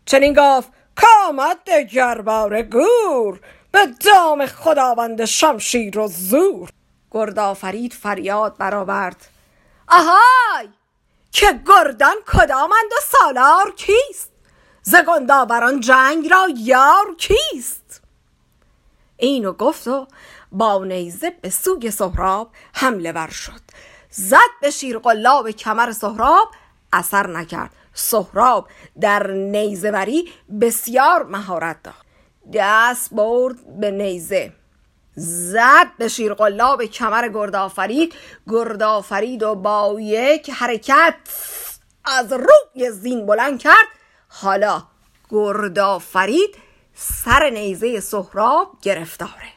چنین 0.07 0.35
گفت 0.39 0.69
کامد 0.97 1.57
دگر 1.67 2.21
بار 2.21 2.63
گور 2.63 3.41
به 3.73 3.87
دام 3.87 4.47
خداوند 4.47 5.25
شمشیر 5.25 5.99
و 5.99 6.09
زور. 6.09 6.71
گردآفرید 7.11 7.93
فریاد 7.93 8.57
برآورد 8.57 9.29
آهای! 9.89 10.69
که 11.33 11.61
گردان 11.67 12.17
کدامند 12.27 12.93
و 12.93 13.01
سالار 13.05 13.75
کیست؟ 13.77 14.34
ز 14.87 14.95
گنداوران 15.09 15.81
جنگ 15.81 16.29
را 16.31 16.49
یار 16.57 17.15
کیست؟ 17.19 18.03
اینو 19.17 19.53
گفت 19.53 19.89
و 19.89 20.07
با 20.53 20.85
نیزه 20.85 21.31
به 21.31 21.51
سوی 21.51 21.91
سهراب 21.91 22.51
حمله 22.75 23.13
ور 23.13 23.29
شد. 23.29 23.61
زد 24.11 24.39
به 24.61 24.71
شیر 24.71 24.99
قلاب 24.99 25.51
کمر 25.51 25.93
سهراب 25.93 26.49
اثر 26.93 27.27
نکرد. 27.27 27.71
سهراب 27.95 28.69
در 29.01 29.31
نیزه 29.31 30.25
بسیار 30.61 31.25
مهارت 31.25 31.83
داشت. 31.83 31.99
دست 32.53 33.15
برد 33.15 33.81
به 33.81 33.91
نیزه. 33.91 34.53
زد 35.17 35.87
به 35.99 36.09
شیرقلاب 36.09 36.85
کمر 36.85 37.29
گردآفرید. 37.29 38.15
گردآفرید 38.49 39.43
و 39.43 39.55
با 39.55 39.97
یک 40.01 40.51
حرکت 40.51 41.15
از 42.05 42.33
روی 42.33 42.91
زین 42.91 43.27
بلند 43.27 43.59
کرد. 43.59 43.87
حالا 44.41 44.83
گردآفرید 45.31 46.57
سر 46.95 47.51
نیزه 47.51 48.01
سهراب 48.01 48.77
گرفتاره. 48.83 49.53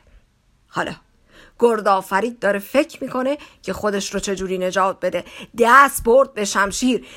حالا 0.67 0.95
گردآفرید 1.59 2.39
داره 2.39 2.59
فکر 2.59 3.03
می‌کنه 3.03 3.37
که 3.61 3.73
خودش 3.73 4.13
رو 4.13 4.19
چجوری 4.19 4.57
نجات 4.57 4.99
بده. 4.99 5.23
دست 5.59 6.03
برد 6.03 6.33
به 6.33 6.45
شمشیر 6.45 7.07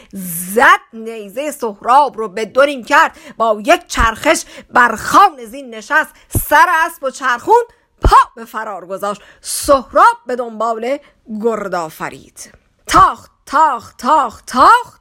زد 0.54 0.80
نیزه 0.92 1.50
سهراب 1.50 2.18
رو 2.18 2.28
به 2.28 2.44
دوریم 2.44 2.84
کرد. 2.84 3.18
با 3.36 3.62
یک 3.66 3.86
چرخش 3.86 4.44
بر 4.70 4.96
خان 4.96 5.44
زین 5.44 5.74
نشست 5.74 6.10
سر 6.48 6.66
اسب 6.68 7.04
و 7.04 7.10
چرخون 7.10 7.62
پا 8.02 8.16
به 8.36 8.44
فرار 8.44 8.86
گذاشت. 8.86 9.22
سهراب 9.40 10.16
به 10.26 10.36
دنبال 10.36 10.98
گردآفرید 11.42 12.52
تاخت 12.86 13.30
تاخت 13.46 13.96
تاخت 13.96 14.46
تاخت. 14.46 14.99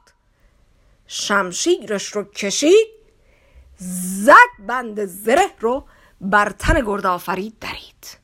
شمشیرش 1.12 2.06
رو 2.06 2.24
کشید 2.24 2.88
زد 4.24 4.66
بند 4.66 5.04
زره 5.04 5.50
رو 5.60 5.86
بر 6.20 6.50
تن 6.50 6.84
گردآفرید 6.86 7.58
درید. 7.60 8.18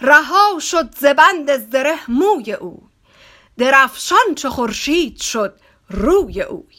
رها 0.00 0.58
شد 0.60 0.94
زبند 0.98 1.56
زره 1.70 1.96
موی 2.08 2.52
او 2.52 2.88
درفشان 3.58 4.34
چه 4.36 4.50
خورشید 4.50 5.20
شد 5.20 5.60
روی 5.88 6.42
اوی. 6.42 6.76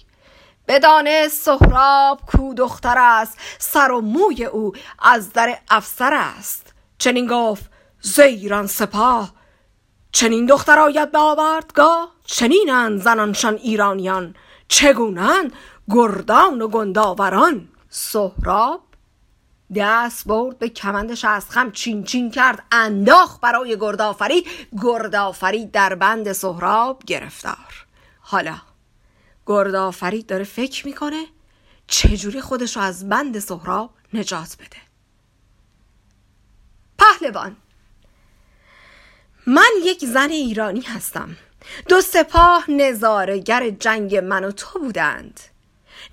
بدانه 0.68 1.28
سهراب 1.28 2.22
کو 2.28 2.54
دختر 2.54 2.98
است 2.98 3.38
سر 3.58 3.92
و 3.92 4.02
موی 4.02 4.46
او 4.46 4.74
از 5.00 5.34
در 5.34 5.58
افسر 5.70 6.14
است. 6.14 6.74
چنین 6.98 7.28
گفت 7.28 7.72
زیران 8.02 8.68
سپاه. 8.68 9.34
چنین 10.12 10.46
دختر 10.46 10.80
آید 10.80 11.12
به 11.12 11.18
آوردگاه 11.18 12.12
چنینند 12.26 13.02
زنانشان 13.02 13.56
ایرانیان. 13.56 14.36
چگونند 14.68 15.54
گردان 15.90 16.62
و 16.62 16.68
گنداوران؟ 16.68 17.68
سهراب 17.90 18.82
دست 19.76 20.28
برد 20.28 20.60
به 20.60 20.70
کمندش 20.70 21.26
از 21.26 21.50
خم 21.50 21.72
چین 21.72 22.04
چین 22.04 22.32
کرد 22.32 22.64
انداخ 22.72 23.40
برای 23.42 23.78
گردآفرید 23.80 24.48
گردآفرید 24.82 25.72
در 25.72 25.96
بند 25.96 26.34
سهراب 26.34 27.04
گرفتار. 27.08 27.86
حالا 28.20 28.56
گردآفرید 29.46 30.26
داره 30.26 30.44
فکر 30.44 30.88
می‌کنه 30.88 31.26
چجوری 31.88 32.42
خودش 32.42 32.78
رو 32.78 32.84
از 32.84 33.10
بند 33.10 33.40
سهراب 33.40 33.90
نجات 34.14 34.56
بده. 34.56 34.78
پهلوان 36.98 37.56
من 39.48 39.72
یک 39.84 40.06
زن 40.06 40.30
ایرانی 40.30 40.82
هستم. 40.82 41.38
دو 41.88 42.02
سپاه 42.02 42.72
نظارگر 42.72 43.70
جنگ 43.70 44.16
من 44.16 44.44
و 44.44 44.52
تو 44.52 44.80
بودند. 44.80 45.40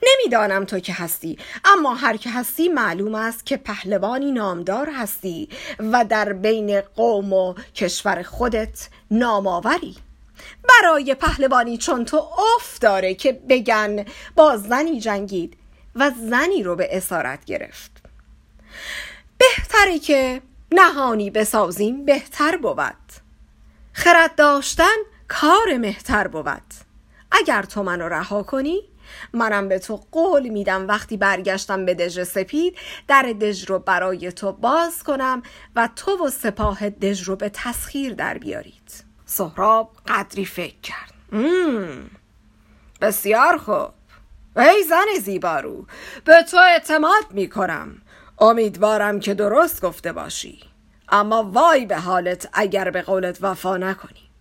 نمی‌دانم 0.02 0.64
تو 0.64 0.78
که 0.78 0.92
هستی 0.92 1.38
اما 1.64 1.94
هر 1.94 2.16
که 2.16 2.30
هستی 2.30 2.68
معلوم 2.68 3.14
است 3.14 3.46
که 3.46 3.56
پهلوانی 3.56 4.32
نامدار 4.32 4.90
هستی 4.90 5.48
و 5.78 6.04
در 6.04 6.32
بین 6.32 6.80
قوم 6.80 7.32
و 7.32 7.54
کشور 7.74 8.22
خودت 8.22 8.88
نامآوری. 9.10 9.96
برای 10.68 11.14
پهلوانی 11.14 11.78
چون 11.78 12.04
تو 12.04 12.16
اف 12.56 12.78
داره 12.78 13.14
که 13.14 13.32
بگن 13.32 14.04
با 14.34 14.56
زنی 14.56 15.00
جنگید 15.00 15.56
و 15.94 16.10
زنی 16.30 16.62
رو 16.62 16.76
به 16.76 16.96
اسارت 16.96 17.44
گرفت. 17.44 17.90
بهتره 19.38 19.98
که 19.98 20.42
نهانی 20.72 21.30
بسازیم 21.30 22.04
بهتر 22.04 22.56
بود. 22.56 22.96
خرد 23.92 24.34
داشتن 24.34 24.96
کار 25.40 25.76
مهتر 25.78 26.28
بود. 26.28 26.62
اگر 27.30 27.62
تو 27.62 27.82
منو 27.82 28.08
رها 28.08 28.42
کنی 28.42 28.82
منم 29.32 29.68
به 29.68 29.78
تو 29.78 30.00
قول 30.12 30.48
میدم 30.48 30.88
وقتی 30.88 31.16
برگشتم 31.16 31.84
به 31.84 31.94
دژ 31.94 32.22
سپید 32.22 32.78
در 33.08 33.22
دژ 33.22 33.70
رو 33.70 33.78
برای 33.78 34.32
تو 34.32 34.52
باز 34.52 35.02
کنم 35.02 35.42
و 35.76 35.88
تو 35.96 36.26
و 36.26 36.30
سپاه 36.30 36.90
دژ 36.90 37.22
رو 37.22 37.36
به 37.36 37.48
تسخیر 37.48 38.14
در 38.14 38.38
بیارید. 38.38 39.04
سهراب 39.26 39.90
قدری 40.06 40.44
فکر 40.44 40.80
کرد. 40.82 41.12
مم. 41.32 42.10
بسیار 43.00 43.58
خوب. 43.58 43.90
ای 44.56 44.82
زن 44.88 45.20
زیبارو 45.20 45.86
به 46.24 46.42
تو 46.50 46.56
اعتماد 46.56 47.24
می‌کنم. 47.30 48.02
امیدوارم 48.38 49.20
که 49.20 49.34
درست 49.34 49.82
گفته 49.82 50.12
باشی. 50.12 50.60
اما 51.08 51.42
وای 51.42 51.86
به 51.86 51.98
حالت 51.98 52.48
اگر 52.52 52.90
به 52.90 53.02
قولت 53.02 53.38
وفا 53.40 53.76
نکنی. 53.76 54.31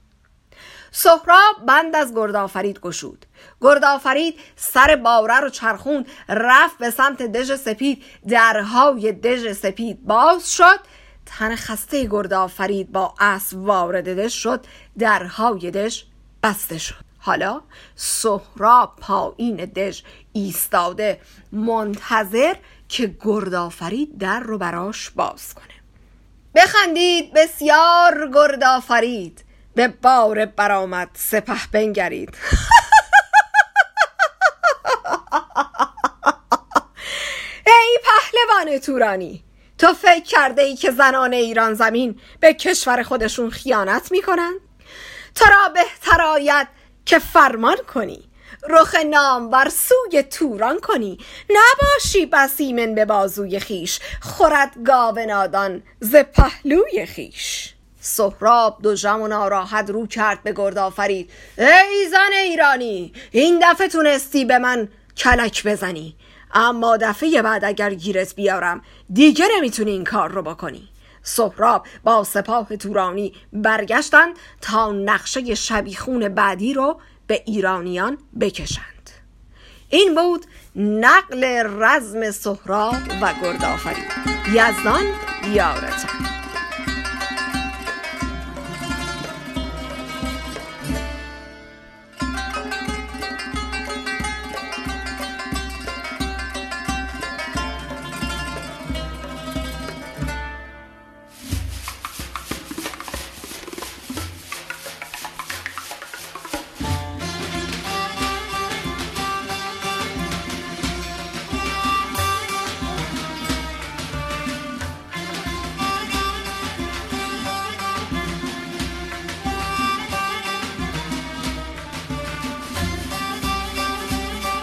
سهراب 0.92 1.66
بند 1.68 1.96
از 1.96 2.14
گردآفرید 2.16 2.80
گشود. 2.80 3.26
گردآفرید 3.62 4.40
سر 4.56 4.96
باوره 4.96 5.40
رو 5.40 5.50
چرخون 5.50 6.06
رفت 6.30 6.78
به 6.78 6.90
سمت 6.90 7.24
دژ 7.24 7.56
سپید 7.56 8.04
درهای 8.28 9.12
دژ 9.12 9.52
سپید 9.52 10.06
باز 10.06 10.56
شد. 10.56 10.80
تن 11.26 11.56
خسته 11.56 12.06
گردآفرید 12.06 12.92
با 12.92 13.14
اسب 13.20 13.58
وارد 13.58 14.20
دژ 14.20 14.34
شد 14.34 14.66
درهای 15.00 15.72
دژ 15.72 16.04
بسته 16.44 16.78
شد. 16.78 17.12
حالا 17.20 17.62
سهراب 17.96 18.96
پایین 18.96 19.56
دژ 19.56 20.02
ایستاده 20.34 21.20
منتظر 21.52 22.56
که 22.90 23.16
گردآفرید 23.22 24.18
در 24.18 24.40
رو 24.40 24.58
براش 24.58 25.10
باز 25.10 25.54
کنه. 25.54 25.66
بخندید 26.56 27.34
بسیار 27.34 28.32
گردآفرید. 28.34 29.44
به 29.82 29.88
بار 29.88 30.46
برآمد. 30.46 31.10
سپه 31.14 31.68
بنگرید. 31.72 32.30
ای 37.68 38.00
پهلوان 38.04 38.80
تورانی 38.80 39.44
تو 39.78 39.94
فکر 39.94 40.24
کرده 40.24 40.62
ای 40.62 40.76
که 40.76 40.92
زنان 40.92 41.34
ایران 41.34 41.74
زمین 41.74 42.20
به 42.40 42.54
کشور 42.54 43.04
خودشون 43.04 43.50
خیانت 43.50 44.12
می‌کنن؟ 44.12 44.54
تو 45.36 45.46
را 45.46 45.70
بهتر 45.70 46.22
آید 46.22 46.68
که 47.06 47.20
فرمان 47.20 47.78
کنی 47.94 48.32
رخ 48.70 48.96
بر 49.52 49.70
سوی 49.70 50.24
توران 50.24 50.80
کنی. 50.80 51.18
نباشی 51.50 52.26
بسیمن 52.26 52.96
به 52.96 53.06
بازوی 53.06 53.60
خیش 53.60 54.00
خورد 54.22 54.72
گاو 54.86 55.20
نادان 55.20 55.84
ز 56.00 56.16
پهلوی 56.16 57.06
خیش. 57.06 57.71
سهراب 58.04 58.78
دو 58.84 59.08
و 59.08 59.28
ناراحت 59.28 59.90
رو 59.90 60.08
کرد 60.08 60.44
به 60.44 60.54
گرد 60.54 60.78
آفرید. 60.78 61.30
ای 61.58 62.08
زن 62.12 62.34
ایرانی 62.44 63.14
این 63.32 63.64
دفعه 63.64 63.88
تونستی 63.88 64.46
به 64.46 64.58
من 64.58 64.88
کلک 65.18 65.68
بزنی. 65.68 66.16
اما 66.54 66.98
دفعه 66.98 67.42
بعد 67.42 67.66
اگر 67.66 67.94
گیرت 67.94 68.36
بیارم 68.36 68.82
دیگه 69.14 69.48
نمی‌تونی 69.58 69.92
این 69.92 70.04
کار 70.04 70.32
رو 70.32 70.42
بکنی. 70.42 70.88
سهراب 71.24 71.86
با 72.04 72.24
سپاه 72.24 72.76
تورانی 72.76 73.34
برگشتند 73.54 74.36
تا 74.62 74.92
نقشه 74.92 75.56
شبیخون 75.56 76.30
بعدی 76.30 76.74
رو 76.74 77.02
به 77.28 77.44
ایرانیان 77.46 78.18
بکشند. 78.40 79.10
این 79.90 80.16
بود 80.16 80.46
نقل 80.76 81.64
رزم 81.84 82.32
سهراب 82.32 82.96
و 83.22 83.34
گردآفرید 83.42 84.12
یزدان 84.54 85.06
یارتان 85.54 86.31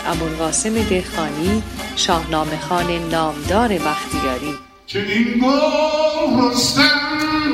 ابوالقاسم 0.08 0.82
دهخانی 0.82 1.62
شاهنامه 1.96 2.58
خان 2.60 3.08
نامدار 3.10 3.68
بختیاری. 3.68 4.54
چنین 4.86 5.44
رستم 6.40 7.50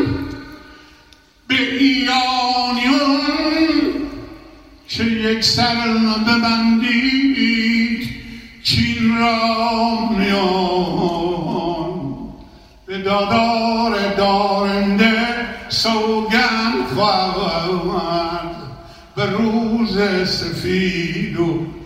به 1.48 1.60
ایرانیون 1.60 3.20
که 4.88 5.04
یک 5.04 5.44
سر 5.44 5.74
ببندید 6.26 8.08
چین 8.62 9.18
را 9.18 10.08
میان. 10.18 11.64
به 12.86 12.98
دادار 12.98 14.14
دارنده 14.14 15.26
سوگند 15.68 16.86
خواهد 16.94 18.56
به 19.16 19.24
روز 19.26 19.98
سفید 20.28 21.40
و 21.40 21.73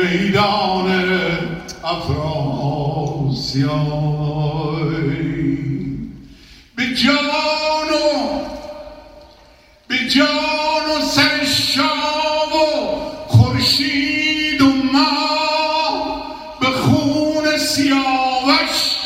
میدان 0.00 0.88
افراسیاب. 1.84 3.50
به 6.76 6.86
جان 6.94 7.88
و 7.88 8.40
به 9.88 9.98
جان 10.08 10.86
و 10.96 11.00
سر 11.06 11.44
شام 11.44 12.52
و 12.52 12.66
خورشید 13.26 14.62
و 14.62 14.72
ما 14.92 16.22
به 16.60 16.66
خون 16.66 17.58
سیاوش 17.58 18.96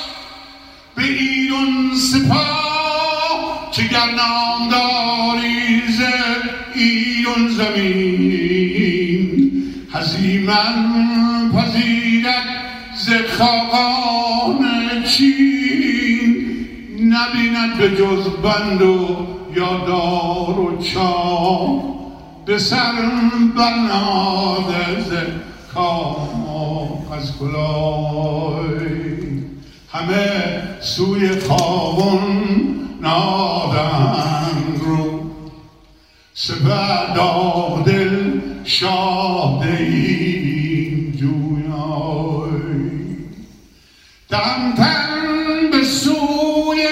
به 0.97 1.03
ایران 1.03 1.91
سپاه 2.13 3.69
چه 3.73 3.83
گر 3.83 4.11
نامداری 4.11 5.83
ز 5.93 6.01
ایران 6.75 7.49
زمین 7.49 8.04
هزیمن 10.49 11.53
پذیرد 11.53 12.45
ز 12.97 13.11
خاقان 13.39 14.65
چین. 15.03 16.45
نبیند 17.01 17.79
به 17.79 17.89
جز 17.91 18.29
بند 18.43 18.83
و 18.83 19.27
یادار 19.57 20.61
و 20.61 20.83
چام 20.83 21.83
به 22.47 22.59
سر 22.59 22.93
برناده 23.57 25.01
ز 25.01 25.13
کام 25.75 27.13
از 27.13 27.39
کلای 27.39 28.65
همه 29.93 30.33
سوی 30.81 31.41
خاون 31.41 32.21
نادن 33.01 34.75
رو 34.81 34.84
سپه 36.37 37.15
دل 37.87 38.41
شاده 38.65 39.77
ایم 39.81 41.13
جویای 41.21 42.81
تهمتن 44.31 45.71
به 45.73 45.85
سوی 45.85 46.89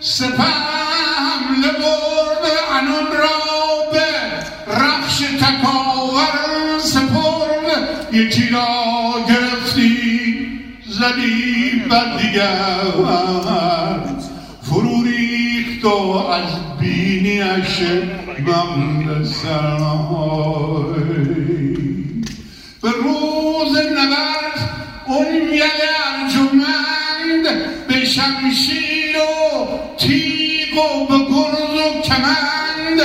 سپه 0.00 0.42
حمله 0.42 1.72
برد 1.72 2.44
انان 2.72 3.06
را 3.18 3.90
به 3.92 4.06
رخش 4.74 5.18
تکاور 5.18 6.78
سپرد 6.78 8.14
یکی 8.14 8.48
را 8.48 8.66
گرفتی 9.28 10.48
زدی 10.86 11.82
بر 11.90 12.16
دیگر 12.16 12.76
ریخت 15.86 15.98
و 15.98 16.26
از 16.30 16.78
بینیش 16.80 17.80
بند 18.46 19.24
سرنای 19.24 20.94
به 22.82 22.90
روز 22.90 23.76
نبرد 23.78 24.70
اون 25.06 25.26
یل 25.52 25.82
ارجمند 26.12 27.46
به 27.88 28.04
شمشیر 28.04 29.16
و 29.16 29.66
تیغ 29.98 30.78
و 30.78 31.06
به 31.06 31.18
گرز 31.18 31.96
و 31.96 32.00
کمند. 32.02 33.00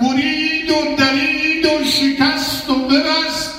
برید 0.00 0.70
و 0.70 0.96
درید 0.96 1.66
و 1.66 1.84
شکست 1.84 2.70
و 2.70 2.74
ببست. 2.74 3.54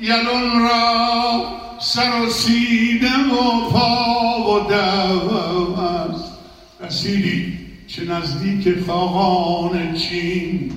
یلون 0.00 0.68
را 0.68 1.44
سر 1.80 2.20
و 2.20 2.30
سینه 2.30 3.34
و 3.34 3.70
پا 3.70 4.54
و 4.54 4.72
دست. 4.72 6.32
رسیدی. 6.80 7.65
چه 7.86 8.04
نزدیک 8.04 8.86
خاقان 8.86 9.94
چین. 9.94 10.72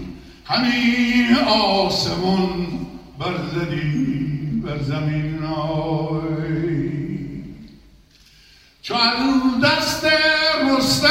همین 0.45 1.35
آسمون 1.35 2.67
برزدی 3.19 4.61
بر 4.63 4.81
زمین 4.81 5.43
آی. 5.43 6.89
چو 8.81 8.95
از 8.95 9.61
دست 9.63 10.05
رستم 10.71 11.09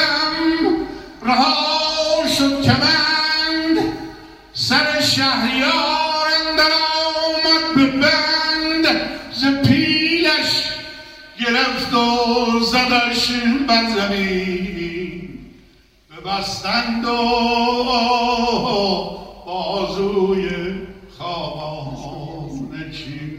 رها 1.22 2.28
شد 2.38 2.62
کمند 2.62 3.92
سر 4.52 5.00
شهریار 5.00 6.26
اندر 6.48 6.70
آمد 7.26 7.76
به 7.76 7.86
بند. 7.86 8.86
ز 9.32 9.68
پیلش 9.68 10.64
گرفت 11.40 11.94
و 11.94 12.60
زدش 12.60 13.30
بر 13.68 13.84
زمین. 13.96 14.97
ببستند 16.28 17.04
و 17.04 17.16
بازوی 19.46 20.48
خوابان 21.18 21.96
چینای 22.92 23.37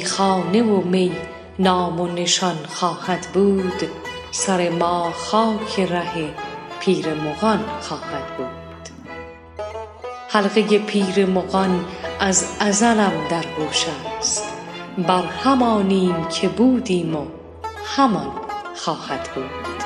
میخانه 0.00 0.62
و 0.62 0.80
می 0.80 1.12
نام 1.58 2.00
و 2.00 2.06
نشان 2.06 2.56
خواهد 2.68 3.26
بود. 3.34 3.82
سر 4.30 4.70
ما 4.70 5.12
خاک 5.12 5.80
ره 5.80 6.34
پیر 6.80 7.14
مغان 7.14 7.64
خواهد 7.80 8.36
بود. 8.36 8.88
حلقه 10.28 10.78
پیر 10.78 11.26
مغان 11.26 11.84
از 12.20 12.46
ازلم 12.60 13.12
در 13.30 13.44
گوش 13.58 13.86
است. 14.18 14.44
بر 14.98 15.22
همانیم 15.22 16.24
که 16.24 16.48
بودیم 16.48 17.16
و 17.16 17.26
همان 17.96 18.30
خواهد 18.76 19.28
بود. 19.34 19.82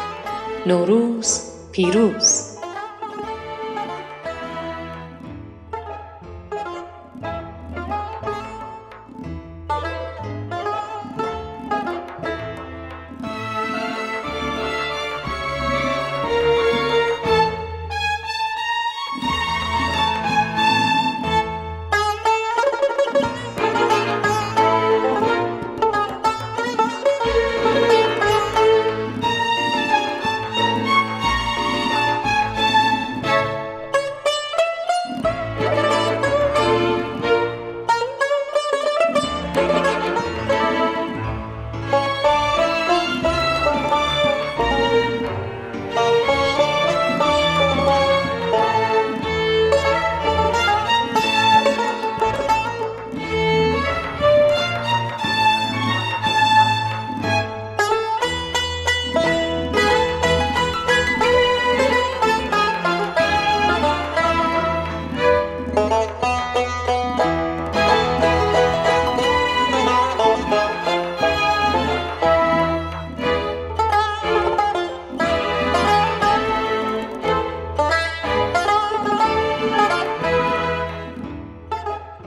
نوروز 0.66 1.40
پیروز. 1.72 2.43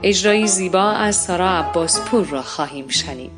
اجرایی 0.08 0.46
زیبا 0.46 0.90
از 0.90 1.16
سارا 1.16 1.50
عباسپور 1.50 2.26
را 2.26 2.42
خواهیم 2.42 2.88
شنید. 2.88 3.37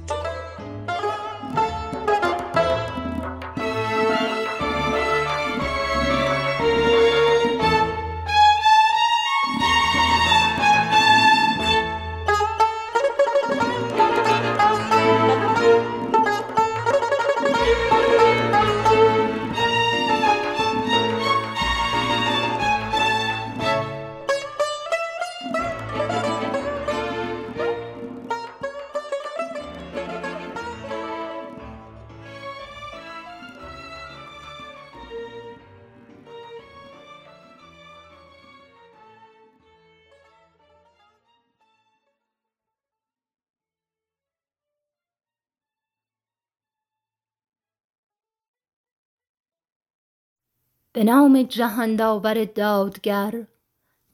به 51.00 51.04
نام 51.04 51.42
جهانداور 51.42 52.44
دادگر 52.44 53.32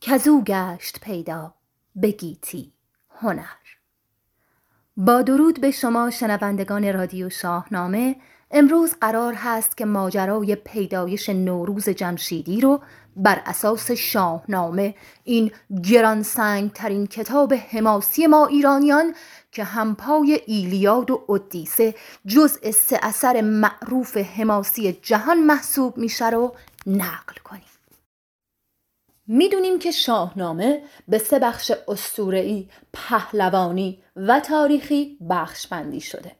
کزو 0.00 0.40
گشت 0.40 1.00
پیدا 1.00 1.54
به 1.96 2.10
گیتی 2.10 2.72
هنر. 3.10 3.44
با 4.96 5.22
درود 5.22 5.60
به 5.60 5.70
شما 5.70 6.10
شنوندگان 6.10 6.92
رادیو 6.92 7.30
شاهنامه 7.30 8.16
امروز 8.50 8.94
قرار 9.00 9.34
هست 9.34 9.76
که 9.76 9.84
ماجرای 9.84 10.56
پیدایش 10.56 11.28
نوروز 11.28 11.88
جمشیدی 11.88 12.60
رو 12.60 12.80
بر 13.16 13.42
اساس 13.46 13.90
شاهنامه 13.90 14.94
این 15.24 15.50
گرانسنگ 15.84 16.72
ترین 16.72 17.06
کتاب 17.06 17.54
حماسی 17.54 18.26
ما 18.26 18.46
ایرانیان 18.46 19.14
که 19.52 19.64
همپای 19.64 20.40
ایلیاد 20.46 21.10
و 21.10 21.24
اودیسه 21.26 21.94
جزء 22.26 22.70
سه 22.70 22.98
اثر 23.02 23.40
معروف 23.40 24.16
حماسی 24.16 24.92
جهان 24.92 25.40
محسوب 25.40 25.98
میشه 25.98 26.30
رو 26.30 26.54
نقل 26.86 27.34
کنیم. 27.44 27.62
می‌دونیم 29.26 29.78
که 29.78 29.90
شاهنامه 29.90 30.82
به 31.08 31.18
سه 31.18 31.38
بخش 31.38 31.72
اسطوره‌ای، 31.88 32.68
پهلوانی 32.92 34.02
و 34.16 34.40
تاریخی 34.40 35.18
بخش 35.30 35.66
بندی 35.66 36.00
شده. 36.00 36.32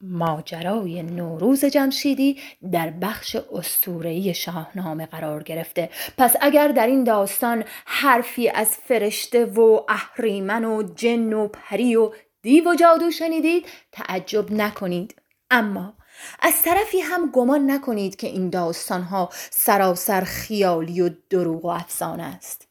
ماجرای 0.00 1.02
نوروز 1.02 1.64
جمشیدی 1.64 2.40
در 2.72 2.90
بخش 2.90 3.36
اسطوره‌ای 3.36 4.34
شاهنامه 4.34 5.06
قرار 5.06 5.42
گرفته. 5.42 5.90
پس 6.18 6.34
اگر 6.40 6.68
در 6.68 6.86
این 6.86 7.04
داستان 7.04 7.64
حرفی 7.84 8.48
از 8.48 8.68
فرشته 8.68 9.44
و 9.44 9.80
اهریمن 9.88 10.64
و 10.64 10.82
جن 10.82 11.32
و 11.32 11.48
پری 11.48 11.96
و 11.96 12.12
دیو 12.42 12.70
و 12.70 12.74
جادو 12.74 13.10
شنیدید 13.10 13.66
تعجب 13.92 14.52
نکنید. 14.52 15.22
اما 15.50 15.94
از 16.40 16.62
طرفی 16.62 17.00
هم 17.00 17.30
گمان 17.30 17.70
نکنید 17.70 18.16
که 18.16 18.26
این 18.26 18.50
داستانها 18.50 19.28
سراسر 19.50 20.20
خیالی 20.20 21.00
و 21.00 21.10
دروغ 21.30 21.64
و 21.64 21.68
افسانه 21.68 22.22
است. 22.22 22.68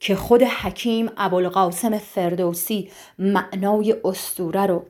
که 0.00 0.16
خود 0.16 0.42
حکیم 0.42 1.10
ابوالقاسم 1.16 1.98
فردوسی 1.98 2.90
معنای 3.18 3.96
استوره 4.04 4.66
رو 4.66 4.84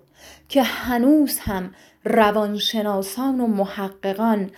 که 0.48 0.62
هنوز 0.62 1.38
هم 1.38 1.74
روانشناسان 2.04 3.40
و 3.40 3.46
محققان 3.46 4.50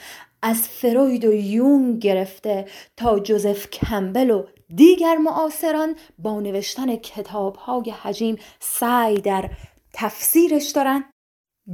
از 0.42 0.68
فروید 0.68 1.24
و 1.24 1.32
یون 1.32 1.98
گرفته 1.98 2.66
تا 2.96 3.18
جوزف 3.18 3.70
کمبل 3.70 4.30
و 4.30 4.44
دیگر 4.74 5.16
معاصران 5.16 5.96
با 6.18 6.40
نوشتن 6.40 6.96
کتاب 6.96 7.56
های 7.56 7.90
حجیم 7.90 8.36
سعی 8.60 9.20
در 9.20 9.50
تفسیرش 9.92 10.70
دارن. 10.70 11.04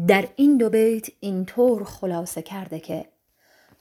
در 0.09 0.29
این 0.37 0.57
دو 0.57 0.71
بیت 0.71 1.07
اینطور 1.21 1.85
خلاصه 1.85 2.43
کرده 2.43 2.81
که 2.81 3.09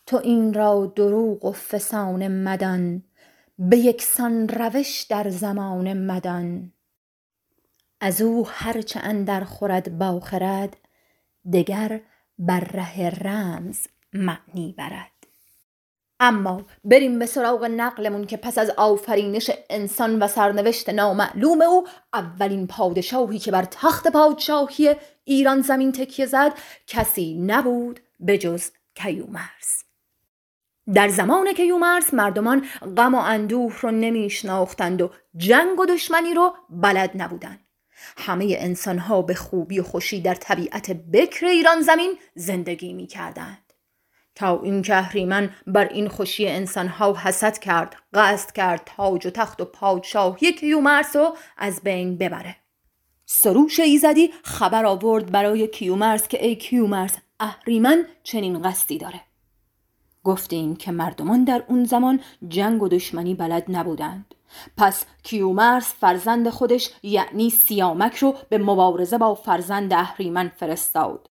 تو 0.06 0.18
این 0.18 0.54
را 0.54 0.94
دروغ 0.96 1.46
و 1.46 1.52
فسان 1.52 2.44
مدان 2.44 3.04
به 3.60 3.78
یکسان 3.78 4.50
روش 4.50 5.02
در 5.02 5.30
زمان 5.30 5.94
مدان. 5.94 6.74
از 8.02 8.22
او 8.22 8.48
هرچه 8.48 9.00
اندر 9.04 9.44
خورد 9.44 9.98
با 9.98 10.20
خرد 10.20 10.78
دگر 11.54 12.02
بر 12.40 12.60
ره 12.60 13.10
رمز 13.10 13.88
معنی 14.14 14.76
برد. 14.78 15.19
اما 16.20 16.66
بریم 16.84 17.20
به 17.20 17.26
سراغ 17.26 17.66
نقلمون 17.66 18.26
که 18.26 18.38
پس 18.38 18.58
از 18.58 18.70
آفرینش 18.70 19.52
انسان 19.70 20.24
و 20.24 20.28
سرنوشت 20.28 20.90
نامعلوم 20.90 21.62
او 21.62 21.88
اولین 22.14 22.68
پادشاهی 22.68 23.40
که 23.40 23.52
بر 23.52 23.66
تخت 23.66 24.08
پادشاهی 24.08 24.96
ایران 25.24 25.62
زمین 25.62 25.92
تکیه 25.92 26.26
زد 26.26 26.52
کسی 26.88 27.34
نبود 27.34 28.00
به 28.20 28.38
جز 28.38 28.70
کیومرس 28.96 29.84
در 30.94 31.08
زمان 31.08 31.54
کیومرس 31.54 32.14
مردمان 32.14 32.66
غم 32.98 33.16
و 33.16 33.18
اندوه 33.18 33.82
رو 33.82 33.92
نمیشناختند 33.92 35.02
و 35.02 35.12
جنگ 35.38 35.80
و 35.80 35.86
دشمنی 35.86 36.34
رو 36.34 36.54
بلد 36.70 37.12
نبودند 37.16 37.60
همه 38.18 38.56
انسانها 38.60 39.22
به 39.22 39.34
خوبی 39.34 39.80
و 39.80 39.84
خوشی 39.84 40.22
در 40.22 40.36
طبیعت 40.36 40.92
بکر 40.92 41.46
ایران 41.46 41.82
زمین 41.82 42.18
زندگی 42.36 42.94
می 42.94 43.08
کردند. 43.08 43.69
تا 44.36 44.62
اینکه 44.62 44.96
اهریمن 44.96 45.50
بر 45.68 45.88
این 45.88 46.08
خوشی 46.08 46.48
انسانها 46.48 47.18
حسد 47.24 47.58
کرد 47.58 47.96
قصد 48.14 48.52
کرد 48.52 48.82
تاج 48.86 49.28
و 49.28 49.30
تخت 49.30 49.62
و 49.62 49.66
پادشاهی 49.66 50.54
کیومرس 50.54 51.16
رو 51.16 51.36
از 51.58 51.82
بین 51.84 52.18
ببره. 52.18 52.56
سروش 53.26 53.80
ایزدی 53.80 54.34
خبر 54.44 54.86
آورد 54.86 55.32
برای 55.32 55.68
کیومرس 55.68 56.28
که 56.28 56.46
ای 56.46 56.56
کیومرس 56.56 57.18
اهریمن 57.40 58.06
چنین 58.24 58.62
قصدی 58.62 58.98
داره. 58.98 59.22
گفتیم 60.24 60.76
که 60.76 60.92
مردمان 60.92 61.44
در 61.44 61.64
اون 61.68 61.84
زمان 61.84 62.20
جنگ 62.48 62.84
و 62.84 62.88
دشمنی 62.88 63.36
بلد 63.36 63.66
نبودند. 63.68 64.36
پس 64.78 65.06
کیومرس 65.24 65.94
فرزند 65.94 66.50
خودش 66.50 66.90
یعنی 67.04 67.50
سیامک 67.50 68.16
رو 68.16 68.36
به 68.50 68.58
مبارزه 68.58 69.18
با 69.18 69.36
فرزند 69.36 69.94
اهریمن 69.94 70.52
فرستاد. 70.58 71.30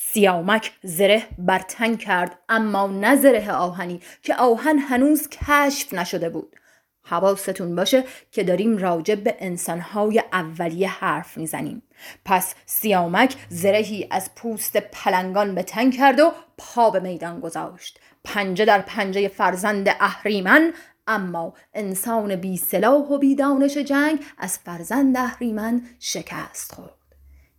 سیامک 0.00 0.72
زره 0.82 1.22
برتن 1.38 1.96
کرد 1.96 2.38
اما 2.48 2.86
نه 2.86 3.16
زره 3.16 3.52
آهنی 3.52 4.00
که 4.22 4.34
آهن 4.34 4.78
هنوز 4.78 5.28
کشف 5.28 5.94
نشده 5.94 6.28
بود. 6.28 6.56
حواستون 7.02 7.76
باشه 7.76 8.04
که 8.32 8.44
داریم 8.44 8.76
راجع 8.76 9.14
به 9.14 9.36
انسانهای 9.38 10.22
اولیه 10.32 10.88
حرف 10.88 11.38
می‌زنیم. 11.38 11.82
پس 12.24 12.54
سیامک 12.66 13.36
زرهی 13.48 14.08
از 14.10 14.34
پوست 14.34 14.76
پلنگان 14.76 15.54
به 15.54 15.62
تن 15.62 15.90
کرد 15.90 16.20
و 16.20 16.32
پا 16.58 16.90
به 16.90 17.00
میدان 17.00 17.40
گذاشت. 17.40 18.00
پنجه 18.24 18.64
در 18.64 18.80
پنجه 18.80 19.28
فرزند 19.28 19.88
اهریمن 20.00 20.72
اما 21.06 21.54
انسان 21.74 22.36
بی 22.36 22.56
سلاح 22.56 23.02
و 23.02 23.18
بی 23.18 23.34
دانش 23.34 23.76
جنگ 23.76 24.24
از 24.38 24.58
فرزند 24.58 25.16
اهریمن 25.16 25.82
شکست 25.98 26.72
خورد. 26.74 26.97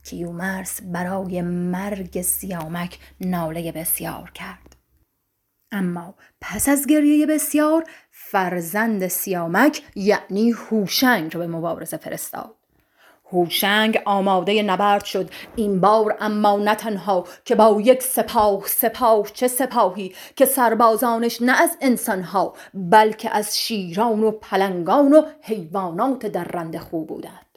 کیومرس 0.09 0.79
برای 0.83 1.41
مرگ 1.41 2.21
سیامک 2.21 2.99
ناله 3.21 3.71
بسیار 3.71 4.31
کرد. 4.31 4.75
اما 5.71 6.15
پس 6.41 6.69
از 6.69 6.87
گریه 6.87 7.25
بسیار 7.25 7.83
فرزند 8.11 9.07
سیامک 9.07 9.81
یعنی 9.95 10.51
هوشنگ 10.51 11.35
را 11.35 11.39
به 11.39 11.47
مبارزه 11.47 11.97
فرستاد. 11.97 12.55
هوشنگ 13.31 14.01
آماده 14.05 14.63
نبرد 14.63 15.05
شد. 15.05 15.31
این 15.55 15.81
بار 15.81 16.17
اما 16.19 16.57
نه 16.57 16.75
تنها 16.75 17.27
که 17.45 17.55
با 17.55 17.81
یک 17.81 18.03
سپاه 18.03 18.67
سپاه 18.67 19.27
چه 19.33 19.47
سپاهی 19.47 20.15
که 20.35 20.45
سربازانش 20.45 21.41
نه 21.41 21.61
از 21.61 21.77
انسانها 21.81 22.55
بلکه 22.73 23.35
از 23.35 23.57
شیران 23.57 24.23
و 24.23 24.31
پلنگان 24.31 25.13
و 25.13 25.21
حیوانات 25.41 26.25
در 26.25 26.43
رند 26.43 26.77
خوب 26.77 27.07
بودند. 27.07 27.48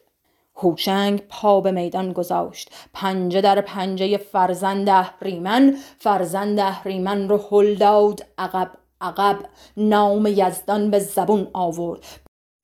هوشنگ 0.56 1.22
پا 1.28 1.60
به 1.60 1.70
میدان 1.70 2.12
گذاشت. 2.12 2.70
پنجه 2.94 3.40
در 3.40 3.60
پنجه 3.60 4.16
فرزند 4.16 4.88
اهریمن 4.88 5.76
فرزند 5.98 6.58
اهریمن 6.60 7.28
رو 7.28 7.48
هل 7.50 7.74
داد. 7.74 8.26
عقب 8.38 8.70
عقب 9.00 9.38
نام 9.76 10.26
یزدان 10.26 10.90
به 10.90 10.98
زبون 10.98 11.48
آورد. 11.52 12.04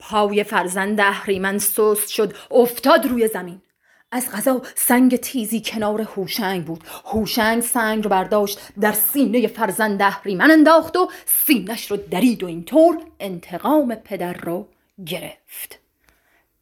پای 0.01 0.45
فرزند 0.45 1.01
اهریمن 1.01 1.59
سست 1.59 2.09
شد 2.09 2.35
افتاد 2.51 3.07
روی 3.07 3.29
زمین. 3.29 3.63
از 4.13 4.31
غذا 4.33 4.63
سنگ 4.75 5.17
تیزی 5.17 5.63
کنار 5.65 6.01
هوشنگ 6.01 6.65
بود. 6.65 6.85
هوشنگ 7.05 7.63
سنگ 7.63 8.05
رو 8.05 8.11
برداشت 8.11 8.61
در 8.81 8.93
سینه 8.93 9.47
فرزند 9.47 10.03
اهریمن 10.03 10.51
انداخت 10.51 10.97
و 10.97 11.09
سینش 11.27 11.91
رو 11.91 11.97
درید 11.97 12.43
و 12.43 12.47
اینطور 12.47 12.99
انتقام 13.21 13.95
پدر 13.95 14.33
رو 14.33 14.67
گرفت. 15.07 15.78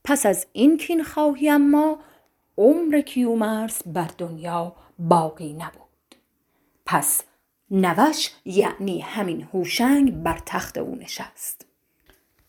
پس 0.06 0.26
از 0.26 0.46
این 0.52 0.76
کین 0.78 1.04
خواهی 1.04 1.50
اما 1.50 1.98
عمر 2.58 3.00
کیومرس 3.00 3.82
بر 3.86 4.10
دنیا 4.18 4.76
باقی 4.98 5.52
نبود. 5.52 6.16
پس 6.86 7.22
نوش 7.70 8.30
یعنی 8.44 9.00
همین 9.00 9.48
هوشنگ 9.52 10.22
بر 10.22 10.38
تخت 10.46 10.78
او 10.78 10.96
نشست. 10.96 11.66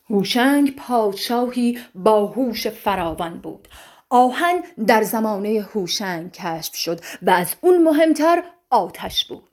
هوشنگ 0.10 0.76
پادشاهی 0.76 1.80
با 1.96 2.26
هوش 2.26 2.68
فراوان 2.68 3.40
بود. 3.40 3.68
آهن 4.10 4.64
در 4.88 5.04
زمانه 5.04 5.62
هوشنگ 5.74 6.32
کشف 6.32 6.76
شد 6.76 7.00
و 7.22 7.30
از 7.30 7.56
اون 7.62 7.84
مهمتر 7.84 8.44
آتش 8.70 9.26
بود. 9.26 9.47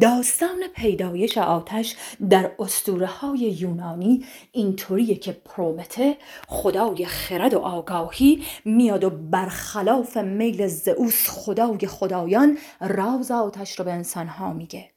داستان 0.00 0.62
پیدایش 0.74 1.38
آتش 1.38 1.96
در 2.30 2.52
اسطوره 2.58 3.06
های 3.06 3.38
یونانی 3.38 4.24
اینطوریه 4.52 5.14
که 5.14 5.32
پرومته 5.32 6.16
خدای 6.48 7.06
خرد 7.06 7.54
و 7.54 7.58
آگاهی 7.58 8.42
میاد 8.64 9.04
و 9.04 9.10
برخلاف 9.10 10.16
میل 10.16 10.66
زئوس 10.66 11.28
خدای 11.30 11.86
خدایان 11.86 12.58
راز 12.80 13.30
آتش 13.30 13.78
رو 13.78 13.84
به 13.84 13.92
انسانها 13.92 14.52
میگه. 14.52 14.90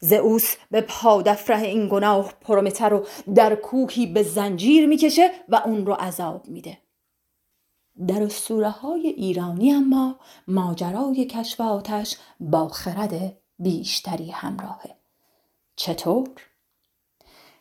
زئوس 0.00 0.54
به 0.70 0.80
پادفره 0.80 1.66
این 1.66 1.88
گناه 1.88 2.32
پرومته 2.40 2.84
رو 2.84 3.06
در 3.34 3.54
کوهی 3.54 4.06
به 4.06 4.22
زنجیر 4.22 4.86
می‌کشه 4.86 5.30
و 5.48 5.56
اون 5.56 5.86
رو 5.86 5.92
عذاب 5.92 6.48
میده. 6.48 6.78
در 8.08 8.22
اسطوره 8.22 8.70
های 8.70 9.06
ایرانی 9.06 9.72
اما 9.72 10.18
ماجرای 10.48 11.24
کشف 11.24 11.60
آتش 11.60 12.16
با 12.40 12.68
خرد 12.68 13.41
بیشتری 13.58 14.30
همراهه. 14.30 14.96
چطور؟ 15.76 16.28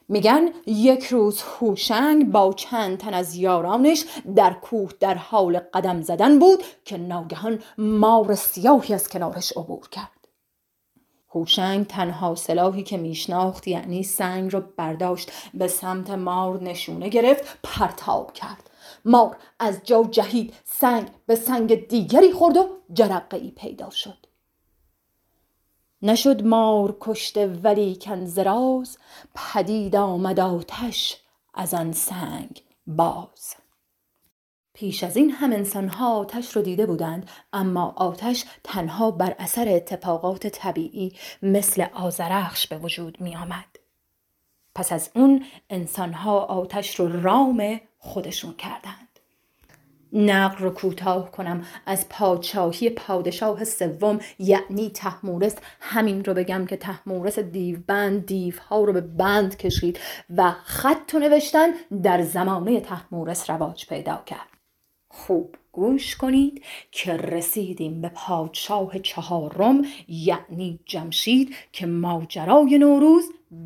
میگن 0.10 0.50
یک 0.66 1.06
روز 1.06 1.42
هوشنگ 1.42 2.32
با 2.32 2.54
چند 2.54 2.98
تن 2.98 3.14
از 3.14 3.36
یارانش 3.36 4.06
در 4.36 4.54
کوه 4.54 4.92
در 5.00 5.16
حال 5.16 5.60
قدم 5.60 6.02
زدن 6.02 6.39
بود 6.39 6.64
که 6.86 6.98
ناگهان 6.98 7.60
مار 7.78 8.36
سیاهی 8.36 8.94
از 8.94 9.10
کنارش 9.10 9.52
عبور 9.58 9.89
کرد. 9.89 10.28
هوشنگ 11.30 11.88
تنها 11.88 12.36
سلاحی 12.36 12.84
که 12.84 12.98
میشناخت 12.98 13.68
یعنی 13.68 14.04
سنگ 14.04 14.54
رو 14.54 14.62
برداشت 14.78 15.32
به 15.54 15.68
سمت 15.68 16.10
مار 16.10 16.64
نشونه 16.64 17.10
گرفت 17.10 17.58
پرتاب 17.64 18.34
کرد. 18.34 18.70
مار 19.06 19.38
از 19.60 19.80
جا 19.84 20.04
جهید 20.04 20.54
سنگ 20.66 21.08
به 21.26 21.36
سنگ 21.36 21.88
دیگری 21.88 22.32
خورد 22.32 22.58
و 22.58 22.70
جرقه 22.94 23.38
ای 23.38 23.52
پیدا 23.52 23.89
شد. 23.89 24.20
نشد 26.04 26.43
مار 26.43 26.97
کشته 26.99 27.47
ولی 27.47 27.95
کنزراز 28.02 28.97
پدید 29.36 29.95
آمد 29.95 30.39
آتش 30.39 31.18
از 31.54 31.74
آن 31.74 31.91
سنگ 31.91 32.64
باز 32.88 33.56
پیش 34.74 35.04
از 35.04 35.18
این 35.18 35.32
هم 35.32 35.54
انسانها 35.54 36.20
آتش 36.20 36.56
رو 36.56 36.62
دیده 36.62 36.86
بودند 36.86 37.30
اما 37.54 37.93
آتش 37.97 38.45
تنها 38.64 39.12
بر 39.12 39.36
اثر 39.39 39.70
اتفاقات 39.70 40.47
طبیعی 40.47 41.14
مثل 41.41 41.86
آزرخش 41.93 42.68
به 42.68 42.78
وجود 42.78 43.22
می 43.22 43.36
آمد. 43.36 43.80
پس 44.76 44.91
از 44.91 45.10
اون 45.16 45.45
انسانها 45.70 46.39
آتش 46.39 46.95
رو 46.95 47.22
رام 47.22 47.82
خودشون 47.99 48.54
کردند. 48.54 49.11
نقل 50.14 50.57
رو 50.57 50.70
کوتاه 50.70 51.32
کنم. 51.32 51.66
از 51.86 52.09
پادشاهی 52.09 52.89
پادشاه 52.89 53.64
سوم 53.64 54.20
یعنی 54.39 54.89
تحمورس. 54.89 55.55
همین 55.80 56.26
رو 56.26 56.34
بگم 56.34 56.66
که 56.66 56.78
تحمورس 56.78 57.39
دیوبند 57.39 58.26
دیوها 58.26 58.84
رو 58.84 58.93
به 58.93 59.01
بند 59.01 59.57
کشید 59.57 59.99
و 60.38 60.51
خط 60.64 61.14
و 61.14 61.20
نوشتن 61.20 61.68
در 62.03 62.22
زمانه 62.22 62.80
تحمورس 62.80 63.49
رواج 63.49 63.88
پیدا 63.88 64.24
کرد. 64.26 64.47
خوب 65.09 65.55
گوش 65.72 66.16
کنید 66.16 66.64
که 66.91 67.14
رسیدیم 67.14 68.01
به 68.01 68.09
پادشاه 68.09 68.99
چهارم 68.99 69.82
یعنی 70.07 70.80
جمشید 70.86 71.55
که 71.72 71.86
ماجرای 71.86 72.78
نوروز 72.78 73.24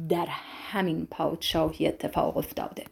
در 0.09 0.27
همین 0.71 1.07
پادشاهی 1.11 1.87
اتفاق 1.87 2.37
افتاده. 2.37 2.83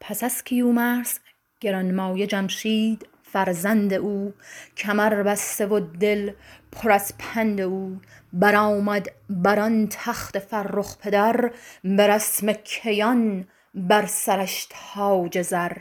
پس 0.00 0.24
از 0.24 0.44
کیومرس 0.44 1.20
گرانمایه 1.64 2.26
جمشید 2.26 3.08
فرزند 3.22 3.94
او 3.94 4.34
کمر 4.76 5.22
بسته 5.22 5.66
و 5.66 5.80
دل 5.80 6.32
پر 6.72 6.92
از 6.92 7.14
پند 7.18 7.60
او. 7.60 8.00
برآمد 8.32 9.10
بر 9.30 9.60
آن 9.60 9.86
تخت 9.90 10.38
فرخ 10.38 10.98
پدر 10.98 11.50
به 11.84 12.06
رسم 12.06 12.52
کیان 12.52 13.48
بر 13.74 14.06
سرش 14.06 14.66
تاج 14.70 15.42
زر. 15.42 15.76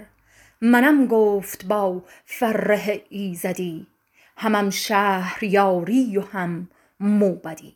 منم 0.62 1.08
گفت 1.08 1.66
با 1.66 2.04
فره 2.26 3.04
ایزدی 3.10 3.88
همم 4.38 4.70
شهر 4.70 5.44
یاری 5.44 6.18
و 6.18 6.22
هم 6.22 6.70
موبدی. 7.00 7.76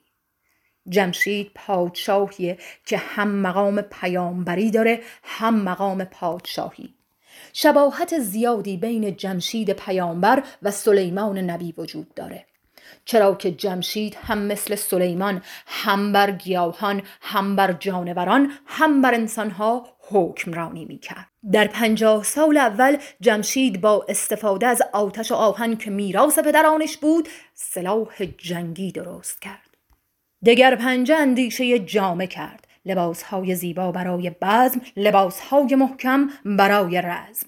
جمشید 0.90 1.52
پادشاهیه 1.56 2.58
که 2.86 2.98
هم 2.98 3.28
مقام 3.28 3.82
پیامبری 3.82 4.72
داره 4.72 5.02
هم 5.24 5.62
مقام 5.62 6.04
پادشاهی. 6.04 6.97
شباهت 7.60 8.20
زیادی 8.20 8.78
بین 8.78 9.16
جمشید 9.16 9.72
پیامبر 9.72 10.44
و 10.62 10.72
سلیمان 10.72 11.38
نبی 11.38 11.74
وجود 11.78 12.14
داره. 12.14 12.46
چرا 13.06 13.36
که 13.36 13.52
جمشید 13.52 14.18
هم 14.24 14.38
مثل 14.38 14.76
سلیمان 14.76 15.42
هم 15.68 16.14
بر 16.14 16.32
گیاهان 16.32 17.02
هم 17.22 17.56
بر 17.56 17.74
جانوران 17.74 18.52
هم 18.66 19.02
بر 19.02 19.14
انسانها 19.14 19.88
حکمرانی 20.00 20.86
می‌کرد. 20.86 21.28
در 21.52 21.68
پنجاه 21.68 22.24
سال 22.24 22.58
اول 22.58 22.98
جمشید 23.22 23.82
با 23.82 24.06
استفاده 24.10 24.68
از 24.68 24.82
آتش 24.94 25.32
و 25.32 25.36
آهن 25.36 25.76
که 25.78 25.90
میراث 25.90 26.40
پدرانش 26.40 26.98
بود 26.98 27.30
سلاح 27.54 28.26
جنگی 28.38 28.92
درست 28.92 29.42
کرد. 29.42 29.78
دگر 30.46 30.76
پنجه 30.76 31.16
اندیشه 31.16 31.80
جامه 31.80 32.28
کرد. 32.28 32.67
لباسهای 32.88 33.56
زیبا 33.56 33.92
برای 33.92 34.30
بزم 34.42 34.82
لباسهای 34.98 35.76
محکم 35.76 36.30
برای 36.46 37.02
رزم. 37.02 37.48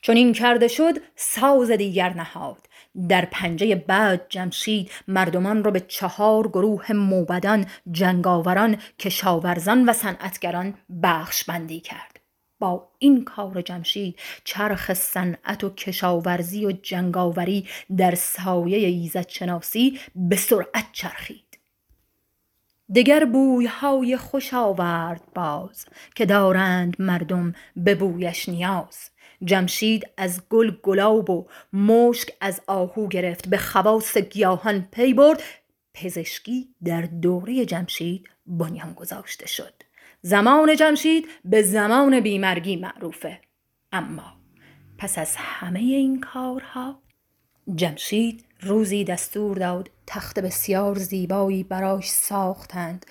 چون 0.00 0.16
این 0.16 0.32
کرده 0.32 0.68
شد 0.68 0.94
ساز 1.16 1.70
دیگر 1.70 2.12
نهاد. 2.12 2.68
در 3.08 3.24
پنجه 3.24 3.74
بعد 3.74 4.26
جمشید 4.28 4.90
مردمان 5.08 5.64
را 5.64 5.70
به 5.70 5.80
چهار 5.80 6.48
گروه 6.48 6.92
موبدان 6.92 7.66
جنگاوران 7.90 8.76
کشاورزان 8.98 9.88
و 9.88 9.92
صنعتگران 9.92 10.74
بخش 11.02 11.44
بندی 11.44 11.80
کرد. 11.80 12.20
با 12.58 12.88
این 12.98 13.24
کار 13.24 13.62
جمشید 13.62 14.18
چرخ 14.44 14.94
صنعت 14.94 15.64
و 15.64 15.70
کشاورزی 15.70 16.66
و 16.66 16.72
جنگاوری 16.72 17.68
در 17.96 18.14
سایه 18.14 18.88
ایزد 18.88 19.28
شناسی 19.28 20.00
به 20.14 20.36
سرعت 20.36 20.86
چرخید. 20.92 21.47
دگر 22.94 23.24
بویهای 23.24 24.16
خوش 24.16 24.54
آورد 24.54 25.22
باز 25.34 25.86
که 26.14 26.26
دارند 26.26 26.96
مردم 26.98 27.52
به 27.76 27.94
بویش 27.94 28.48
نیاز. 28.48 29.10
جمشید 29.44 30.06
از 30.16 30.42
گل 30.48 30.70
گلاب 30.82 31.30
و 31.30 31.46
مشک 31.72 32.32
از 32.40 32.60
آهو 32.66 33.08
گرفت 33.08 33.48
به 33.48 33.56
خواص 33.56 34.16
گیاهان 34.16 34.88
پی 34.92 35.14
برد. 35.14 35.42
پزشکی 35.94 36.74
در 36.84 37.02
دوره 37.02 37.64
جمشید 37.64 38.28
بنیان 38.46 38.92
گذاشته 38.92 39.46
شد. 39.46 39.74
زمان 40.22 40.76
جمشید 40.76 41.28
به 41.44 41.62
زمان 41.62 42.20
بیمرگی 42.20 42.76
معروفه. 42.76 43.40
اما 43.92 44.32
پس 44.98 45.18
از 45.18 45.34
همه 45.36 45.80
این 45.80 46.20
کارها 46.20 47.02
جمشید 47.74 48.44
روزی 48.60 49.04
دستور 49.04 49.56
داد 49.56 49.90
تخت 50.10 50.38
بسیار 50.38 50.98
زیبایی 50.98 51.64
براش 51.64 52.10
ساختند. 52.10 53.06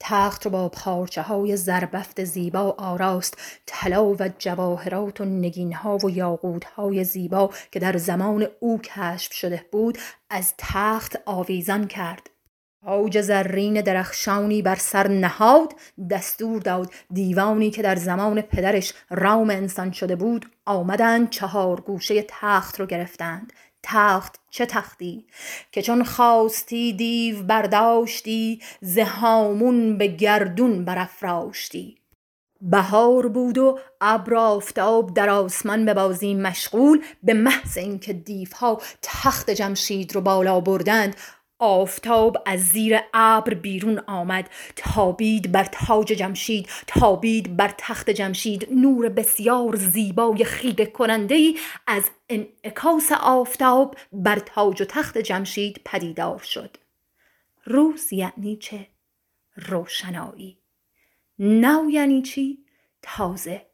تخت 0.00 0.46
را 0.46 0.52
با 0.52 0.68
پارچه 0.68 1.22
های 1.22 1.56
زربفت 1.56 2.24
زیبا 2.24 2.74
آراست. 2.78 3.38
طلا 3.66 4.04
و 4.04 4.28
جواهرات 4.38 5.20
و 5.20 5.24
نگین 5.24 5.72
ها 5.72 5.96
و 5.96 6.10
یاقوت 6.10 6.64
های 6.64 7.04
زیبا 7.04 7.50
که 7.72 7.78
در 7.78 7.96
زمان 7.96 8.46
او 8.60 8.78
کشف 8.78 9.32
شده 9.32 9.64
بود 9.72 9.98
از 10.30 10.54
تخت 10.58 11.18
آویزان 11.26 11.86
کرد. 11.86 12.30
تاج 12.84 13.20
زرین 13.20 13.80
درخشانی 13.80 14.62
بر 14.62 14.74
سر 14.74 15.08
نهاد 15.08 15.74
دستور 16.10 16.62
داد 16.62 16.92
دیوانی 17.12 17.70
که 17.70 17.82
در 17.82 17.96
زمان 17.96 18.40
پدرش 18.40 18.92
رام 19.10 19.50
انسان 19.50 19.92
شده 19.92 20.16
بود 20.16 20.46
آمدند 20.66 21.30
چهار 21.30 21.80
گوشه 21.80 22.24
تخت 22.28 22.80
رو 22.80 22.86
گرفتند. 22.86 23.52
تخت 23.82 24.40
چه 24.50 24.66
تختی 24.66 25.26
که 25.72 25.82
چون 25.82 26.04
خواستی 26.04 26.92
دیو 26.92 27.42
برداشتی 27.42 28.60
زهامون 28.80 29.98
به 29.98 30.06
گردون 30.06 30.84
برافراشتی. 30.84 31.96
بهار 32.62 33.28
بود 33.28 33.58
و 33.58 33.78
ابر 34.00 34.34
آفتاب 34.34 35.14
در 35.14 35.30
آسمان 35.30 35.84
به 35.84 35.94
بازی 35.94 36.34
مشغول 36.34 37.04
به 37.22 37.34
محض 37.34 37.78
اینکه 37.78 38.12
دیوها 38.12 38.80
تخت 39.02 39.50
جمشید 39.50 40.14
رو 40.14 40.20
بالا 40.20 40.60
بردند 40.60 41.16
آفتاب 41.60 42.36
از 42.46 42.60
زیر 42.60 43.00
ابر 43.14 43.54
بیرون 43.54 43.98
آمد. 43.98 44.50
تابید 44.76 45.52
بر 45.52 45.64
تاج 45.64 46.06
جمشید 46.06 46.68
تابید 46.86 47.56
بر 47.56 47.74
تخت 47.78 48.10
جمشید. 48.10 48.68
نور 48.72 49.08
بسیار 49.08 49.76
زیبای 49.76 50.44
خیره 50.44 50.86
کننده 50.86 51.34
ای 51.34 51.58
از 51.86 52.10
انعکاس 52.28 53.12
آفتاب 53.12 53.96
بر 54.12 54.38
تاج 54.38 54.82
و 54.82 54.84
تخت 54.84 55.18
جمشید 55.18 55.80
پدیدار 55.84 56.38
شد. 56.38 56.76
روز 57.64 58.12
یعنی 58.12 58.56
چه؟ 58.56 58.86
روشنایی. 59.56 60.58
نو 61.38 61.90
یعنی 61.90 62.22
چی؟ 62.22 62.58
تازه. 63.02 63.66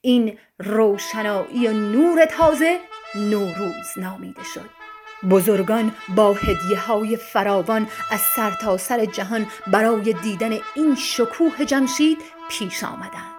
این 0.00 0.38
روشنایی 0.58 1.68
و 1.68 1.72
نور 1.72 2.24
تازه 2.24 2.80
نوروز 3.14 3.86
نامیده 3.96 4.42
شد. 4.54 4.83
بزرگان 5.30 5.92
با 6.16 6.32
هدیه 6.32 6.80
های 6.80 7.16
فراوان 7.16 7.86
از 8.10 8.20
سرتاسر 8.20 8.98
سر 8.98 9.04
جهان 9.04 9.46
برای 9.66 10.12
دیدن 10.12 10.50
این 10.74 10.94
شکوه 10.94 11.64
جمشید 11.66 12.18
پیش 12.48 12.84
آمدند. 12.84 13.34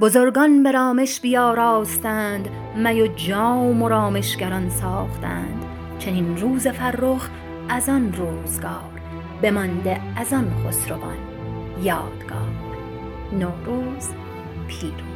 بزرگان 0.00 0.62
به 0.62 0.72
رامش 0.72 1.20
بیاراستند 1.20 2.48
می 2.76 3.02
و 3.02 3.06
جام 3.06 3.82
و 3.82 3.88
رامشگران 3.88 4.70
ساختند. 4.70 5.64
چنین 5.98 6.36
روز 6.36 6.68
فرخ 6.68 7.28
از 7.68 7.88
آن 7.88 8.12
روزگار 8.12 8.90
بمانده 9.42 10.00
از 10.16 10.32
آن 10.32 10.52
خسروان 10.66 11.18
یادگار. 11.82 12.50
نوروز 13.32 14.08
پیروز. 14.68 15.09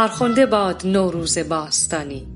فرخنده 0.00 0.46
باد 0.46 0.86
نوروز 0.86 1.38
باستانی. 1.38 2.26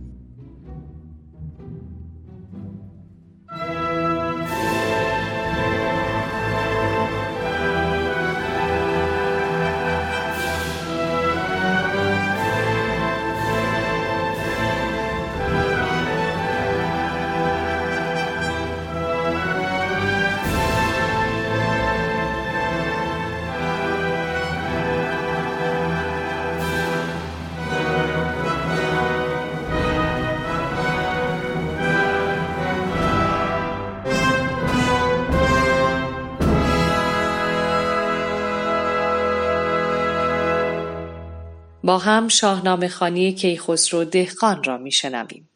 با 41.85 41.99
هم 41.99 42.29
شاهنامه 42.29 42.89
خانی 42.89 43.33
کیخسرو 43.33 44.05
دهقان 44.05 44.65
را 44.65 44.79
میشنویم. 44.79 45.49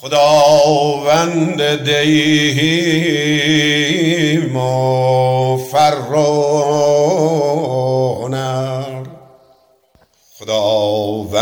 خداوند 0.02 1.84
دیهیم 1.92 3.36
و 4.58 5.58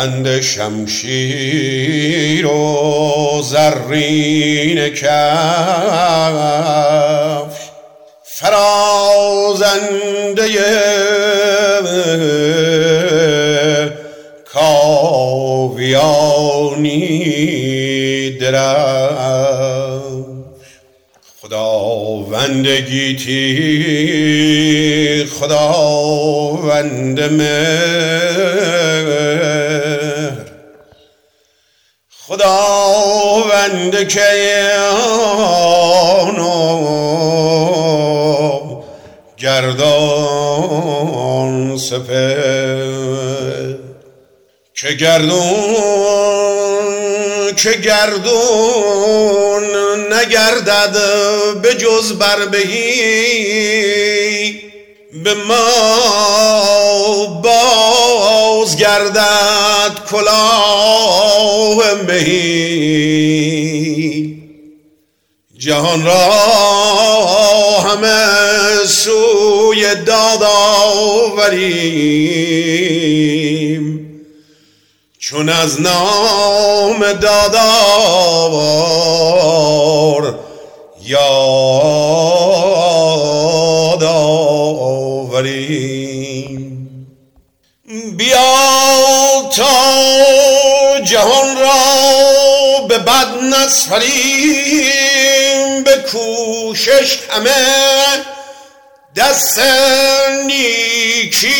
خداوند 0.03 0.41
شمشیر 0.41 2.47
و 2.47 3.41
زرین 3.43 4.89
کفش 4.89 5.03
فرازنده 8.23 9.63
کاویانی 14.53 16.99
درفش. 18.41 20.03
خداوند 21.41 22.67
گیتی 22.67 23.33
خداوند 25.39 27.19
مهر. 27.19 28.32
خداوند 33.73 33.95
کیان 33.95 35.59
و 36.39 36.83
گردان 39.37 40.97
سپر. 41.77 43.73
که 44.75 44.93
گردون 44.93 45.43
که 47.55 47.71
گردون 47.71 49.63
نگردد 50.13 50.97
به 51.61 51.73
جز 51.75 52.13
بر 52.13 52.45
بهی 52.45 53.93
به 55.23 55.33
ما 55.33 56.13
باز 57.43 58.77
گردد 58.77 59.91
کلاه 60.11 61.93
مهی. 62.07 63.52
جهان 65.63 66.05
را 66.05 66.19
همه 67.79 68.17
سوی 68.87 69.95
داد 69.95 70.43
آوریم 70.43 71.63
چون 75.19 75.49
از 75.49 75.81
نام 75.81 77.13
دادار 77.13 78.43
یاد 81.05 81.63
آوریم. 84.83 85.59
بیا 88.17 88.53
تا 89.55 89.73
جهان 91.05 91.57
را 91.57 92.12
به 92.93 92.99
بد 92.99 93.27
نسفریم 93.43 94.13
به 95.83 95.95
کوشش 96.11 97.19
همه 97.29 97.51
دست 99.15 99.59
نیکی 100.45 101.51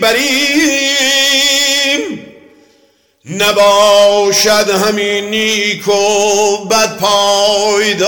بریم. 0.00 0.94
نباشد 3.30 4.70
همین 4.70 5.30
نیک 5.30 5.88
و 5.88 6.64
بد 6.64 6.96
پایدار 6.96 8.04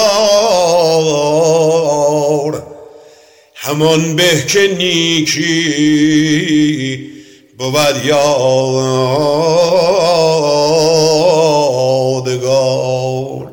همان 3.54 4.16
به 4.16 4.46
که 4.46 4.68
نیکی 4.78 5.56
بود 7.58 8.06
یادگار 12.46 13.52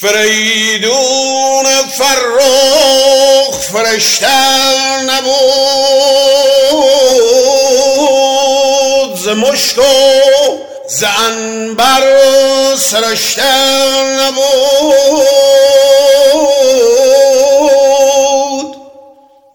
فریدون 0.00 1.64
فرخ 1.98 3.54
فرشتر 3.72 5.00
نبود. 5.06 5.36
ز 9.16 9.28
مشک 9.28 9.78
و 9.78 9.82
ز 10.88 11.04
انبر 11.28 12.02
سرشتر 12.76 14.04
نبود. 14.20 15.26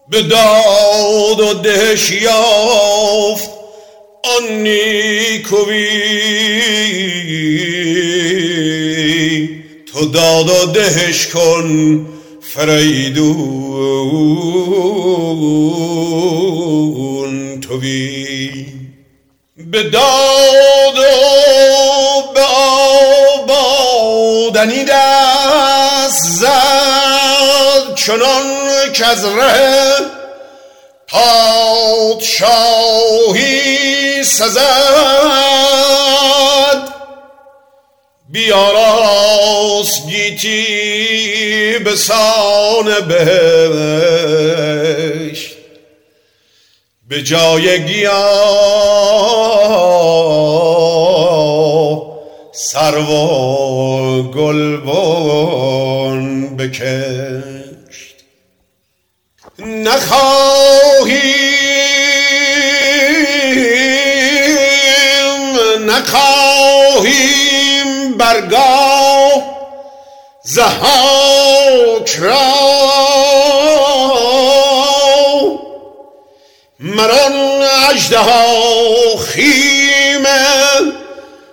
به 0.08 0.22
داد 0.22 1.40
و 1.40 1.54
دهش 1.54 2.10
یافت 2.10 3.50
آن 4.24 4.48
نیکوی. 4.48 6.12
تو 10.02 10.48
و 10.48 10.66
دهش 10.66 11.26
کن 11.26 12.06
فریدون 12.40 13.20
توی 17.60 18.66
به 19.56 19.82
داد 19.82 20.98
و 20.98 21.02
به 22.34 22.42
آبادنی 23.46 24.84
دست 24.84 26.24
زد 26.24 27.94
چنان 27.94 28.42
که 28.92 29.06
از 29.06 29.24
ره 29.24 29.94
پادشاهی 31.08 32.42
سزد. 34.24 34.92
بیاراست 38.32 40.06
گیتی 40.06 41.78
به 41.84 41.96
سان 41.96 43.00
بهشت. 43.08 44.32
به 47.08 47.22
جای 47.22 47.84
گیاه 47.84 48.22
سرو 52.52 53.02
و 53.02 54.22
گلبن 54.22 55.76
بکشت. 56.56 58.16
نخواهیم 59.58 61.51
برگاه 68.22 69.42
زهاک 70.42 72.10
را 72.18 72.48
مران 76.80 77.62
اجده 77.90 78.18
خیم 79.26 80.26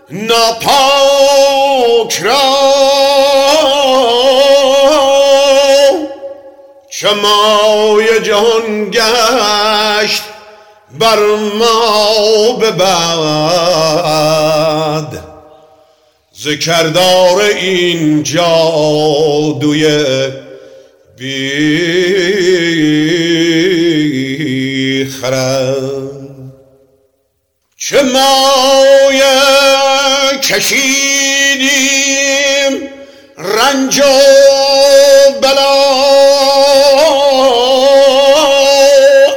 ناپاک 0.09 0.53
را 2.21 2.39
چمای 6.91 8.21
جهان 8.23 8.91
گشت 8.91 10.23
بر 10.99 11.19
ما 11.59 12.53
ببد 12.61 13.89
ز 16.41 16.47
کردار 16.47 17.41
این 17.41 18.23
جادوی 18.23 20.07
بی 21.17 21.35
خرد 25.21 25.75
چه 27.77 28.01
مایه 28.01 29.39
کشیدیم 30.43 31.69
رنج 33.37 33.99
و 33.99 34.03
بلا. 35.41 35.89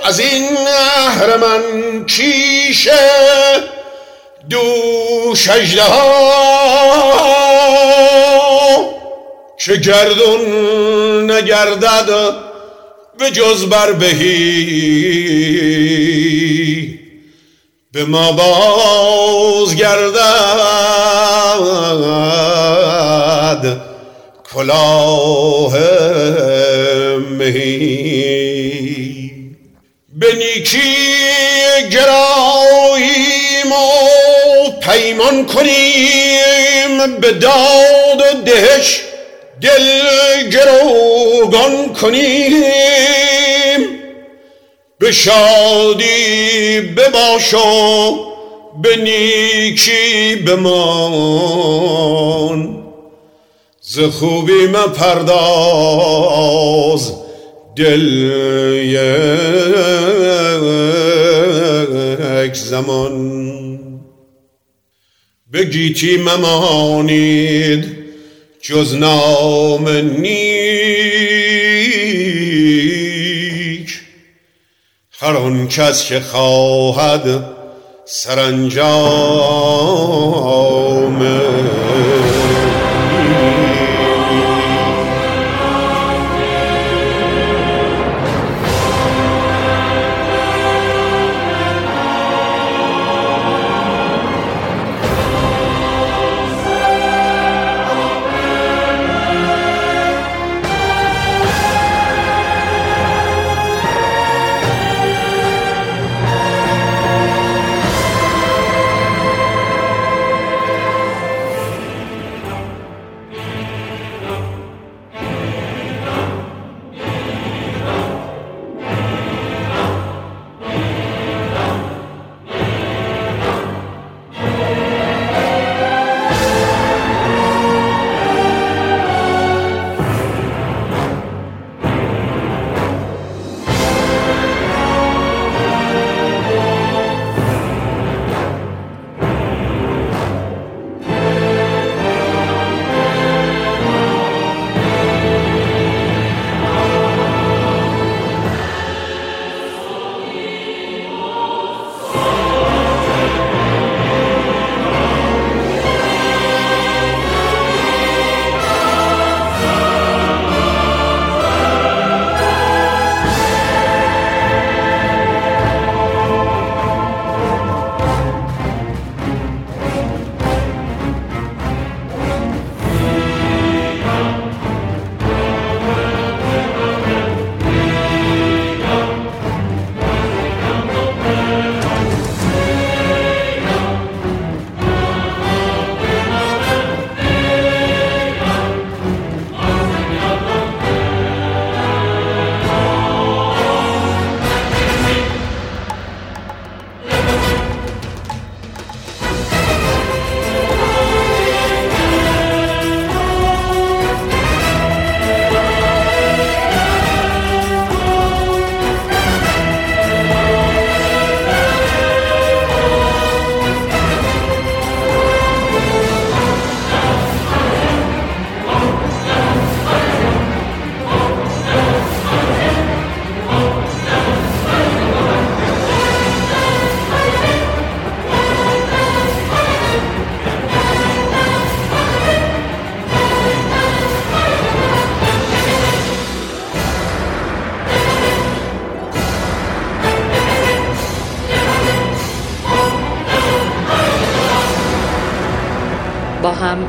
از 0.04 0.20
این 0.20 0.56
اهرمن 0.96 1.62
کیشه 2.06 2.92
دوش 4.52 5.48
که 9.64 9.76
گردون 9.76 11.30
نگردد 11.30 12.34
به 13.18 13.30
جز 13.30 13.64
بر 13.64 13.92
بهی 13.92 14.32
به 17.92 18.04
ما 18.04 18.32
باز 18.32 19.76
گردد 19.76 20.22
کلاه 24.54 25.78
مهی. 27.38 28.12
به 30.12 30.34
نیکی 30.34 30.94
گراییم 31.92 33.72
پیمان 34.82 35.46
کنیم 35.46 37.16
به 37.20 37.32
داد 37.32 38.20
و 38.20 38.42
دهش 38.44 39.00
دل 39.60 40.00
گروگان 40.50 41.94
کنیم. 41.94 42.62
به 44.98 45.12
شادی 45.12 46.80
بباش 46.80 47.54
و 47.54 47.58
به 48.82 48.96
نیکی 48.96 50.36
بمان. 50.36 51.62
ز 53.80 54.00
خوبی 54.00 54.66
مپرداز 54.66 55.62
دل 57.76 58.02
یک 62.46 62.54
زمان. 62.54 63.41
به 65.52 65.64
گیتی 65.64 66.16
ممانید 66.16 67.96
جز 68.60 68.94
نام 68.94 69.88
نیک. 69.88 70.32
هر 75.20 75.36
آن 75.36 75.68
کس 75.68 76.06
که 76.08 76.20
خواهد 76.20 77.44
سرانجام 78.04 78.82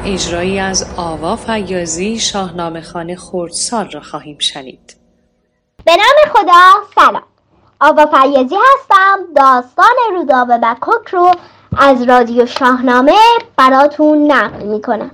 اجرایی 0.06 0.60
از 0.60 0.86
آوا 0.98 1.36
فیازی 1.36 2.20
شاهنامه 2.20 2.82
خانه 2.82 3.16
خردسال 3.16 3.92
را 3.92 4.02
خواهیم 4.02 4.40
شنید. 4.40 4.98
به 5.86 5.92
نام 5.96 6.34
خدا 6.34 6.62
سلام. 6.96 7.24
آوا 7.82 8.06
فیازی 8.06 8.56
هستم 8.56 9.18
داستان 9.36 9.96
رودابه 10.12 10.60
و 10.64 10.76
کک 10.82 11.10
رو 11.10 11.32
از 11.78 12.04
رادیو 12.04 12.46
شاهنامه 12.46 13.16
براتون 13.58 14.32
نقل 14.32 14.64
می‌کنم. 14.64 15.12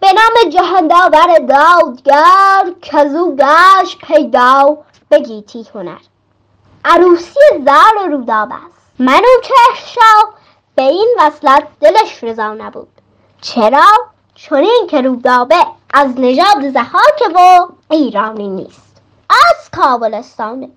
به 0.00 0.12
نام 0.12 0.50
جهان 0.50 0.88
داور 0.88 1.38
دادگر 1.38 2.72
کزو 2.82 3.36
گشت 3.36 3.98
پیدا 3.98 4.78
بگیتی 5.10 5.66
هنر. 5.74 5.98
عروسی 6.84 7.40
زار 7.66 8.08
رودابه 8.08 8.54
است 8.54 8.90
منوچهر 8.98 10.24
به 10.74 10.82
این 10.82 11.16
وصلت 11.20 11.66
دلش 11.80 12.24
رضا 12.24 12.54
نبود. 12.54 12.88
چرا؟ 13.40 14.15
چون 14.36 14.66
که 14.90 15.00
رودابه 15.00 15.66
از 15.94 16.14
نژاد 16.16 16.70
زحاک 16.72 17.32
و 17.34 17.66
ایرانی 17.90 18.48
نیست. 18.48 19.02
از 19.30 19.70
کابلستانه 19.70 20.68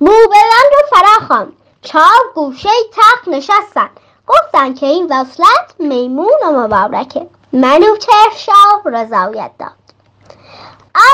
موبلند 0.00 0.70
رو 0.72 0.96
فراخوان. 0.96 1.52
چهار 1.82 2.32
گوشه 2.34 2.68
تخت 2.92 3.28
نشستن. 3.28 3.90
گفتن 4.26 4.74
که 4.74 4.86
این 4.86 5.06
وصلت 5.12 5.74
میمون 5.78 6.38
و 6.44 6.52
مبارکه. 6.52 7.28
منوچهر 7.52 8.30
شاه 8.36 8.82
رضایت 8.84 9.50
داد. 9.58 9.70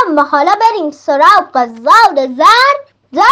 اما 0.07 0.23
حالا 0.23 0.53
بریم 0.61 0.91
سراغ 0.91 1.67
زاد 1.67 2.27
زن 2.37 2.93
در 3.13 3.23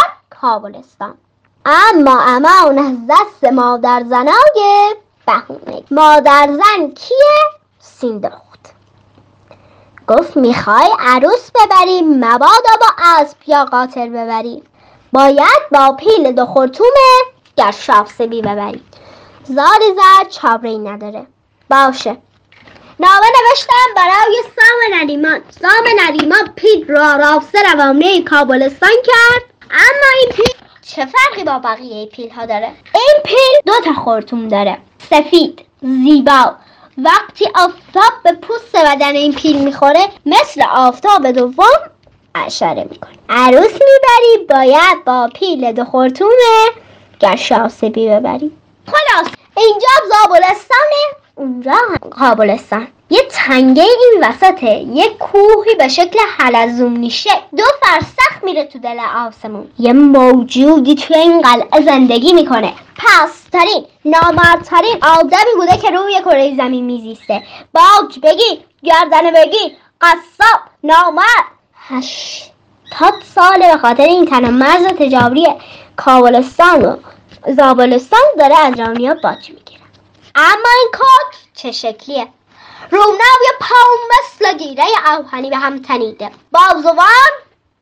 کابلستان. 0.41 1.17
اما 1.65 2.21
امان 2.21 2.77
از 2.77 2.95
دست 3.09 3.53
مادر 3.53 4.03
زنای 4.09 4.95
بهونه. 5.27 5.83
مادر 5.91 6.47
زن 6.47 6.87
کیه؟ 6.87 7.60
سیندخت 8.01 8.73
گفت 10.07 10.37
می‌خوای 10.37 10.89
عروس 10.99 11.51
ببریم 11.51 12.25
مبادا 12.25 12.73
با 12.81 12.87
اسب 13.03 13.37
یا 13.47 13.65
قاطر 13.65 14.09
ببریم. 14.09 14.63
باید 15.13 15.61
با 15.71 15.95
پیل 15.99 16.31
دو 16.31 16.45
خورتوم 16.45 16.87
گرشافسبی 17.57 18.41
ببریم. 18.41 18.83
زار 19.43 19.79
زد 19.95 20.29
چابری 20.29 20.77
نداره. 20.77 21.27
باشه. 21.69 22.17
نامه 22.99 23.25
نوشتم 23.49 23.93
برای 23.95 24.43
سام 24.43 24.99
نریمان. 24.99 25.41
سام 25.61 25.85
نریمان 26.05 26.53
پیل 26.55 26.87
را 26.87 27.15
رافسه 27.15 27.59
روانه 27.73 28.23
کابلستان 28.23 28.89
کرد 29.05 29.43
اما 29.71 30.21
این 30.21 30.29
پیل 30.31 30.55
چه 30.81 31.05
فرقی 31.05 31.43
با 31.43 31.59
بقیه 31.59 32.05
پیل 32.05 32.29
ها 32.29 32.45
داره؟ 32.45 32.71
این 32.95 33.15
پیل 33.25 33.61
دو 33.65 33.73
تا 33.85 33.93
خورتوم 33.93 34.47
داره. 34.47 34.77
سفید 35.09 35.65
زیبا 35.81 36.55
وقتی 36.97 37.45
آفتاب 37.55 38.13
به 38.23 38.33
پوست 38.33 38.75
بدن 38.75 39.15
این 39.15 39.33
پیل 39.33 39.57
می‌خوره 39.57 40.07
مثل 40.25 40.63
آفتاب 40.71 41.31
دوم 41.31 41.79
اشاره 42.35 42.87
می‌کنه. 42.89 43.11
عروس 43.29 43.73
می‌بری 43.73 44.45
باید 44.49 45.05
با 45.05 45.29
پیل 45.35 45.71
دو 45.71 45.85
خورتوم 45.85 46.27
گرشاسبی 47.19 48.09
ببری. 48.09 48.51
خلاص 48.87 49.27
اینجا 49.57 49.87
زابلستانه. 50.09 51.20
اونجا 51.35 51.73
کابلستان 52.11 52.87
یه 53.09 53.21
تنگه 53.29 53.83
این 53.83 54.23
وسطه. 54.23 54.71
یه 54.71 55.09
کوهی 55.09 55.75
به 55.75 55.87
شکل 55.87 56.19
حلزون 56.37 56.93
نیشه 56.93 57.29
دو 57.57 57.63
فرسخ 57.81 58.43
میره 58.43 58.63
تو 58.65 58.79
دل 58.79 58.97
آسمون. 59.27 59.71
یه 59.79 59.93
موجودی 59.93 60.95
توی 60.95 61.17
این 61.17 61.41
قلعه 61.41 61.81
زندگی 61.85 62.33
می‌کنه. 62.33 62.73
پسترین 62.97 63.85
نامردترین 64.05 64.95
آدمی 65.01 65.53
بوده 65.55 65.77
که 65.77 65.89
روی 65.89 66.19
کره 66.19 66.57
زمین 66.57 66.85
میزیسته. 66.85 67.43
باج 67.73 68.19
بگی 68.23 68.61
گردنه 68.83 69.31
بگی 69.31 69.77
قصاب 70.01 70.59
نامرد. 70.83 71.45
هشتاد 71.75 73.13
ساله 73.35 73.71
به 73.71 73.77
خاطر 73.77 74.03
این 74.03 74.25
تنه 74.25 74.49
مرز 74.49 74.85
تجاری 74.85 75.47
کابلستان 75.95 76.85
و 76.85 76.95
زابلستان 77.57 78.19
داره 78.39 78.57
از 78.57 78.79
رامیا 78.79 79.15
باج 79.23 79.49
می‌گیره 79.49 79.60
اما 80.35 80.69
این 80.79 80.89
کار 80.93 81.33
چه 81.53 81.71
شکلیه؟ 81.71 82.27
رونق 82.91 83.41
یه 83.45 83.51
پاون 83.59 83.99
مثل 84.09 84.57
گیره 84.57 84.83
آهنی 85.07 85.49
به 85.49 85.57
هم 85.57 85.81
تنیده. 85.81 86.31
بازوان 86.51 87.31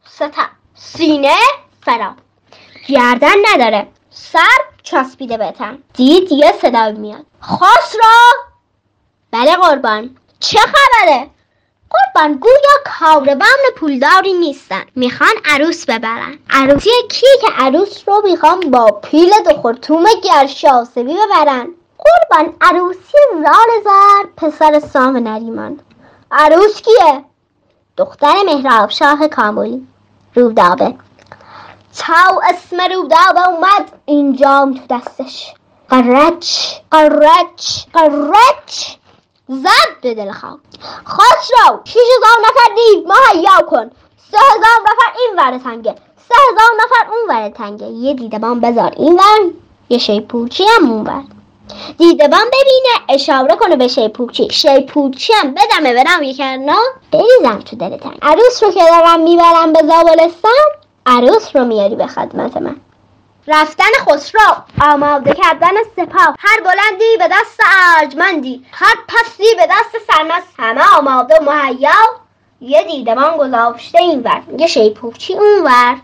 ستم. 0.09 0.49
سینه 0.75 1.35
فرا. 1.85 2.15
گردن 2.87 3.35
نداره. 3.53 3.87
سر 4.11 4.59
چسبیده 4.83 5.37
بهتن 5.37 5.83
دید 5.93 6.31
یه 6.31 6.53
صدا 6.61 6.91
میاد. 6.91 7.25
خاص 7.41 7.95
را؟ 8.03 8.31
بله 9.31 9.55
قربان. 9.55 10.17
چه 10.39 10.59
خبره؟ 10.59 11.29
قربان 11.89 12.33
گویا 12.33 12.99
کاروان 12.99 13.59
پولداری 13.75 14.33
نیستن. 14.33 14.85
می‌خوان 14.95 15.33
عروس 15.45 15.85
ببرن. 15.85 16.39
عروسی 16.49 16.89
کیه 17.11 17.37
که 17.41 17.47
عروس 17.57 18.03
رو 18.07 18.21
می‌خوان 18.25 18.59
با 18.59 18.91
پیل 18.91 19.31
دو 19.45 19.53
خورتوم 19.53 20.03
گرشاسبی 20.23 21.13
ببرن. 21.13 21.67
قربان 22.05 22.53
عروسی 22.61 23.17
زال 23.33 23.83
زر 23.83 24.29
پسر 24.37 24.79
سام 24.79 25.17
نریمان. 25.17 25.79
عروس 26.31 26.81
کیه؟ 26.81 27.25
دختر 27.97 28.33
مهراب 28.45 28.89
شاه 28.89 29.27
کامولی 29.27 29.87
رودابه. 30.35 30.95
تا 31.97 32.41
اسم 32.49 32.77
رودابه 32.81 33.49
اومد. 33.49 33.91
اینجام 34.05 34.73
تو 34.73 34.81
دستش. 34.89 35.53
قرچ. 35.89 36.75
قرچ. 36.91 37.85
قرچ. 37.93 38.95
زد 39.47 40.01
به 40.01 40.13
دل 40.13 40.31
خواب 40.31 40.59
رو 41.67 41.81
شیش 41.85 42.01
هزار 42.17 42.45
نفر 42.45 42.75
دیو 42.75 43.07
مهیا 43.07 43.67
کن. 43.69 43.91
سه 44.31 44.37
هزار 44.37 44.79
نفر 44.83 45.19
این 45.19 45.39
ور 45.39 45.57
تنگه. 45.57 45.95
سه 46.29 46.35
هزار 46.51 46.71
نفر 46.79 47.11
اون 47.11 47.29
ور 47.29 47.49
تنگه. 47.49 47.87
یه 47.87 48.13
دیدبان 48.13 48.59
بذار. 48.59 48.93
این 48.97 49.13
ور 49.13 49.51
یه 49.89 49.97
شیپوچی 49.97 50.63
هم 50.63 50.91
اون 50.91 51.07
ور؟ 51.07 51.23
دیدبان 51.97 52.45
ببینه 52.47 53.05
اشاره 53.09 53.55
کنه 53.55 53.75
به 53.75 53.87
شیپوچی 53.87 54.49
شیپوچی 54.51 55.33
هم؟ 55.33 55.53
بدمه 55.53 55.93
برم 55.93 56.23
یکرنا 56.23 56.77
بریزم 57.11 57.59
تو 57.59 57.75
دل 57.75 57.97
تنگ 57.97 58.17
عروس 58.21 58.63
رو 58.63 58.71
که 58.71 58.79
دارم 58.79 59.19
می‌برم 59.19 59.73
به 59.73 59.79
زابلستان 59.79 60.65
عروس 61.05 61.55
رو 61.55 61.65
میاری 61.65 61.95
به 61.95 62.07
خدمت 62.07 62.57
من. 62.57 62.75
رفتن 63.47 63.83
خسرو 64.05 64.41
آماده 64.81 65.33
کردن 65.33 65.73
سپاه. 65.95 66.35
هر 66.39 66.59
بلندی 66.61 67.17
به 67.19 67.27
دست 67.27 67.59
ارجمندی 67.97 68.65
هر 68.71 68.95
پستی 69.07 69.55
به 69.57 69.67
دست 69.67 70.05
سرمست. 70.11 70.47
همه 70.57 70.81
آماده 70.97 71.35
و 71.39 71.51
مهیا. 71.51 71.91
یه 72.61 72.83
دیدمان 72.83 73.37
گذاشته 73.37 73.99
این 74.01 74.19
ور 74.23 74.41
یه 74.57 74.67
شیپوچی 74.67 75.33
اون 75.33 75.63
ور 75.63 75.97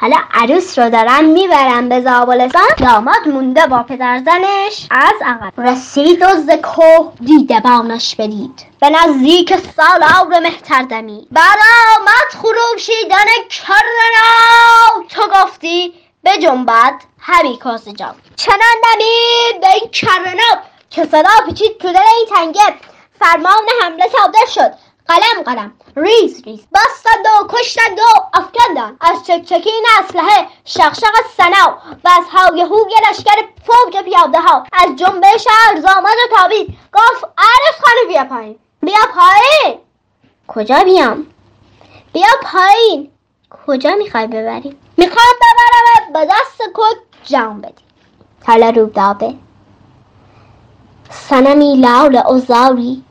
حالا 0.00 0.16
عروس 0.34 0.78
رو 0.78 0.90
دارن 0.90 1.24
می‌برن 1.24 1.88
به 1.88 2.00
زابلستان 2.00 2.68
داماد 2.78 3.28
مونده 3.28 3.66
با 3.66 3.82
پدرزنش 3.82 4.86
از 4.90 5.14
عقب. 5.24 5.60
رسید 5.60 6.22
و 6.22 6.26
زکو 6.46 7.10
دیده 7.20 7.60
بانش 7.60 8.14
بدید. 8.14 8.66
به 8.80 8.90
نزدیک 8.90 9.56
سالار 9.56 10.40
مهتر 10.40 10.82
دمید. 10.82 11.28
برآمد 11.30 12.30
خروشیدن 12.42 13.26
کرنا 13.50 15.04
تو 15.08 15.22
گفتی 15.34 15.94
به 16.22 16.38
جنبت 16.38 16.94
همی 17.20 17.58
کاس 17.58 17.88
جام 17.88 18.14
چنان 18.36 18.76
دمید 18.84 19.60
به 19.60 19.68
این 19.68 19.90
کرنا 19.90 20.62
که 20.90 21.04
صدا 21.04 21.46
پیچید 21.46 21.78
تو 21.78 21.92
دل 21.92 21.98
این 21.98 22.26
تنگه. 22.36 22.74
فرمان 23.18 23.66
حمله 23.82 24.04
صادر 24.08 24.46
شد. 24.54 24.72
قلم 25.06 25.42
قلم. 25.46 25.72
ریز 25.96 26.42
ریز. 26.44 26.66
بستند 26.74 27.26
و 27.26 27.48
کشتند 27.48 27.98
و 27.98 28.20
افکندند. 28.34 28.96
از 29.00 29.26
چکچکین 29.26 29.84
اسلحه 29.98 30.46
شقشق 30.64 31.14
سنا 31.36 31.78
و 32.04 32.08
از 32.18 32.24
های 32.32 32.60
هوی 32.60 32.92
لشکر 33.10 33.36
فوج 33.66 34.02
پیاده 34.04 34.40
ها 34.40 34.66
از 34.72 34.96
جنبش 34.96 35.46
ارزامد 35.68 36.04
و 36.04 36.36
تابید. 36.36 36.78
گفت 36.92 37.24
عرف 37.38 37.80
خانه 37.80 38.08
بیا 38.08 38.24
پایین. 38.24 38.58
بیا 38.82 39.00
پایین؟ 39.14 39.78
کجا 40.48 40.84
بیام؟ 40.84 41.26
بیا 42.12 42.28
پایین. 42.42 43.10
کجا 43.66 43.94
می‌خوای 43.94 44.26
ببریم؟ 44.26 44.76
می‌خوام 44.96 45.34
ببرم 45.40 46.12
به 46.12 46.32
دست 46.32 46.62
کد 46.74 46.96
جام 47.24 47.60
بدی. 47.60 47.84
حالا 48.46 48.70
رودابه 48.70 49.34
سنمی 51.10 51.76
لال 51.76 52.16
ازاری 52.16 53.04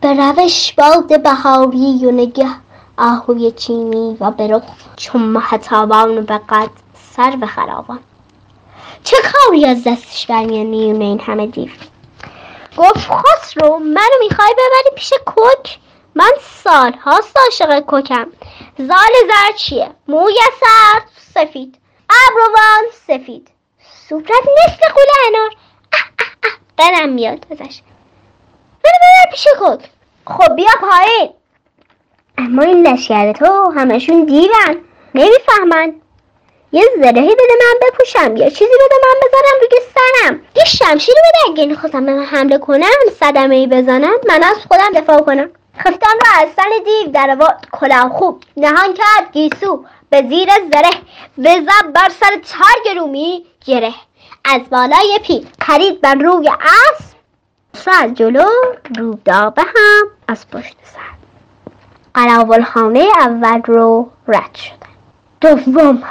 به 0.00 0.12
روش 0.12 0.72
باد 0.72 1.22
بهاری 1.22 2.06
و 2.06 2.10
نگه 2.10 2.48
آهوی 2.98 3.52
چینی 3.52 4.16
و 4.20 4.30
برخ 4.30 4.62
چون 4.96 5.22
محتابان 5.22 6.24
به 6.24 6.40
قد 6.48 6.70
سر 7.16 7.30
به 7.30 7.46
خرابان. 7.46 7.98
چه 9.04 9.16
کاری 9.32 9.66
از 9.66 9.84
دستش 9.84 10.26
برمیان 10.26 11.02
این 11.02 11.20
همه 11.20 11.46
دیو 11.46 11.70
گفت 12.76 13.10
خسرو 13.10 13.78
منو 13.78 14.18
می‌خوای 14.20 14.52
ببری 14.52 14.94
پیش 14.96 15.12
کوک؟ 15.26 15.78
من 16.14 16.32
سال 16.64 16.92
هاست 16.92 17.36
عاشق 17.36 17.80
کوکم. 17.80 18.26
زال 18.78 19.14
زر 19.28 19.56
چیه؟ 19.56 19.90
موی 20.08 20.34
سر 20.60 21.02
سفید. 21.34 21.78
ابروان 22.10 22.84
سفید. 23.06 23.48
صورت 24.08 24.28
مثل 24.30 24.92
قول 24.94 25.06
انار. 25.26 25.50
اه 25.92 26.52
برم 26.76 27.08
میاد 27.08 27.46
ازش. 27.50 27.80
برو 28.88 28.98
ببر 29.24 29.30
پیش 29.32 29.48
کوک 29.58 29.80
خب 30.26 30.54
بیا 30.54 30.70
پایین. 30.80 31.30
اما 32.38 32.62
این 32.62 32.86
لشکر 32.86 33.32
تو 33.32 33.72
همشون 33.76 34.24
دیون 34.24 34.84
نمی‌فهمن. 35.14 35.94
یه 36.72 36.84
زرهی 36.96 37.34
بده 37.34 37.54
من 37.60 37.88
بپوشم 37.88 38.36
یا 38.36 38.50
چیزی 38.50 38.64
بده 38.64 38.96
من 39.02 39.20
بذارم 39.22 39.60
روی 39.60 39.80
سرم. 39.94 40.40
یه 40.56 40.64
شمشیری 40.64 41.18
بده 41.18 41.52
اگه 41.52 41.66
نخواستم 41.66 42.06
به 42.06 42.12
من 42.12 42.24
حمله 42.24 42.58
کنم 42.58 42.86
صدمه 43.20 43.54
ای 43.54 43.66
بزنن 43.66 44.14
من 44.28 44.42
از 44.42 44.56
خودم 44.68 45.00
دفاع 45.00 45.20
کنم. 45.20 45.50
خفتان 45.78 46.16
را 46.24 46.42
از 46.42 46.48
سن 46.56 46.70
دیو 46.84 47.12
در 47.12 47.30
آورد. 47.30 47.66
کلاه 47.72 48.08
خوب. 48.08 48.42
نهان 48.56 48.94
کرد 48.94 49.32
گیسو. 49.32 49.84
به 50.10 50.22
زیر 50.28 50.48
زره. 50.72 50.90
بزد 51.38 51.92
بر 51.94 52.08
سر 52.20 52.30
ترگ 52.30 52.96
رومی 52.96 53.46
گره. 53.66 53.94
از 54.44 54.60
بالای 54.70 55.18
پیل. 55.26 55.46
خرید 55.62 56.00
بر 56.00 56.14
روی 56.14 56.48
اسب. 56.48 57.17
از 57.86 58.14
جلو 58.14 58.48
رودابه 58.98 59.62
هم. 59.62 60.06
از 60.28 60.50
پشت 60.50 60.76
سر. 60.82 61.00
قلاول 62.14 62.64
خانه 62.64 63.08
اول 63.20 63.62
رو 63.66 64.10
رد 64.28 64.54
شدن. 64.54 64.88
دوم. 65.40 66.02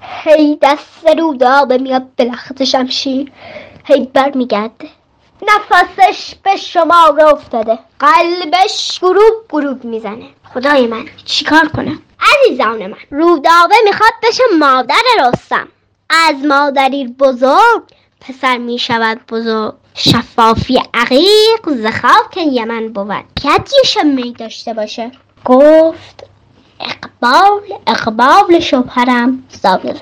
هی 0.00 0.58
دست 0.62 1.06
رودابه 1.18 1.78
میاد 1.78 2.06
به 2.16 2.24
لخت 2.24 2.64
شمشیر. 2.64 3.32
هی 3.84 4.10
بر 4.14 4.32
میگرده 4.34 4.88
نفسش 5.48 6.34
به 6.42 6.56
شما 6.56 7.06
رو 7.06 7.28
افتاده. 7.28 7.78
قلبش 7.98 8.98
گروب 9.02 9.34
گروب 9.48 9.84
می‌زنه. 9.84 10.26
خدای 10.54 10.86
من 10.86 11.04
چیکار 11.24 11.68
کنم؟ 11.68 12.02
عزیزان 12.20 12.86
من 12.86 12.96
رودابه 13.10 13.74
می‌خواد 13.84 14.12
بشه 14.22 14.42
مادر 14.58 15.02
رستم. 15.20 15.68
از 16.10 16.44
مادری 16.44 17.06
بزرگ 17.06 17.82
پسر 18.20 18.58
می‌شود 18.58 19.20
بزرگ. 19.28 19.74
شفافی 19.94 20.82
عقیق 20.94 21.68
زخاک 21.68 22.36
یمن 22.36 22.88
بود. 22.88 23.24
که 23.42 24.02
می 24.04 24.32
داشته 24.32 24.74
باشه؟ 24.74 25.12
گفت 25.44 26.24
اقبال 26.80 27.60
اقبال 27.86 28.60
شوهرم 28.60 29.44
زاویه 29.62 29.94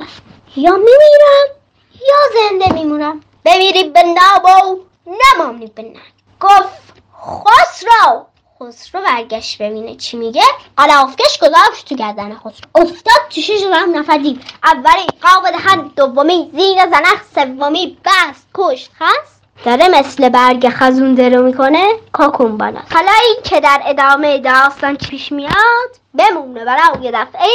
یا 0.57 0.72
میمیرم 0.72 1.49
یا 1.95 2.41
زنده 2.51 2.72
میمونم. 2.72 3.20
بمیری 3.45 3.84
به 3.84 4.03
نابو 4.03 4.80
نمانی 5.07 5.66
به 5.66 5.93
گفت 6.41 6.93
خسرو. 7.14 8.26
خسرو 8.61 9.03
برگشت 9.03 9.62
ببینه 9.62 9.97
چی 9.97 10.16
میگه. 10.16 10.43
قلافکش 10.76 11.39
گذاشت 11.39 11.89
تو 11.89 11.95
گردن 11.95 12.34
خسرو. 12.34 12.68
افتاد 12.74 13.28
تو 13.30 13.41
شش 13.41 13.62
هم 13.72 13.99
نفر 13.99 14.18
دید. 14.18 14.43
اولی 14.64 15.07
قاب 15.22 15.51
دهن 15.51 15.91
دومی 15.97 16.51
زیر 16.55 16.78
زنخ 16.91 17.22
سومی 17.34 17.99
بست. 18.05 18.47
کشت 18.55 18.91
هست 19.01 19.38
داره 19.65 19.89
مثل 19.89 20.29
برگ 20.29 20.69
خزون 20.69 21.15
درو 21.15 21.43
می‌کنه 21.43 21.87
کاکون 22.13 22.57
بالا 22.57 22.81
حالا 22.95 23.13
این 23.27 23.37
که 23.45 23.61
در 23.61 23.81
ادامه 23.87 24.39
داستان 24.39 24.97
پیش 24.97 25.33
میاد 25.33 25.91
بمونه 26.15 26.65
برای 26.65 27.11
دفعه. 27.15 27.49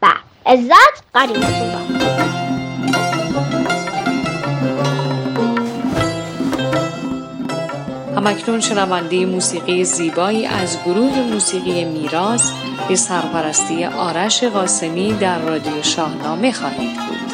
بعد 0.00 0.16
عزت 0.46 1.02
قریبتون 1.14 1.72
با. 1.72 2.06
همکنون 8.16 8.60
شنونده 8.60 9.26
موسیقی 9.26 9.84
زیبایی 9.84 10.46
از 10.46 10.78
گروه 10.84 11.18
موسیقی 11.18 11.84
میراز 11.84 12.52
به 12.88 12.96
سرپرستی 12.96 13.84
آرش 13.84 14.44
قاسمی 14.44 15.12
در 15.12 15.38
رادیو 15.38 15.82
شاهنامه 15.82 16.52
خواهید 16.52 16.96
بود. 16.96 17.25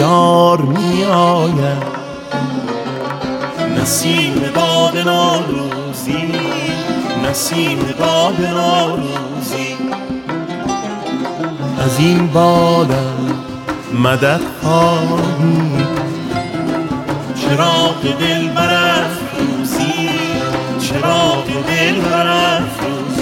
یار 0.00 0.60
می 0.60 1.04
آید 1.04 2.04
نسیم 3.78 4.34
باد 4.54 4.96
نوروزی 4.98 6.32
نسیم 7.24 7.78
باد 7.98 8.40
نوروزی. 8.40 9.76
از 11.84 11.98
این 11.98 12.26
بادم 12.26 13.44
مدد 14.02 14.40
خواهی. 14.62 15.84
چراغ 17.34 18.02
دل 18.20 18.48
برافروزی 18.48 20.08
چراغ 20.80 21.46
دل 21.68 22.00
برافروزی 22.00 23.13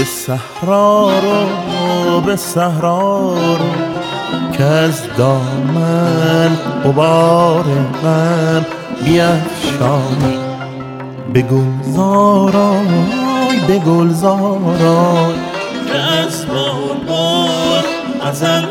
به 0.00 0.06
صحرا 0.06 1.10
رو 1.20 2.20
به 2.20 2.36
صحرا 2.36 3.34
رو 3.34 4.52
که 4.52 4.64
از 4.64 5.02
دامن 5.16 6.56
غبار 6.84 7.64
غم 8.02 8.66
بیفشانی. 9.04 10.38
به 11.32 11.42
گلزارای 11.42 12.86
به 13.68 13.78
گلزارای 13.78 15.34
که 15.92 15.98
از 15.98 16.46
بار 16.46 16.96
بار 17.08 17.84
ازل 18.22 18.62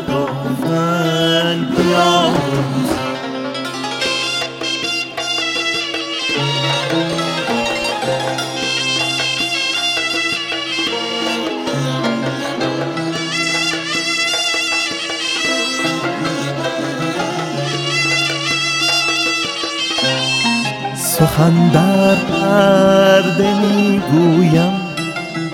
سخن 21.30 21.68
در 21.68 22.14
پرده 22.14 23.54
می‌گویم 23.60 24.72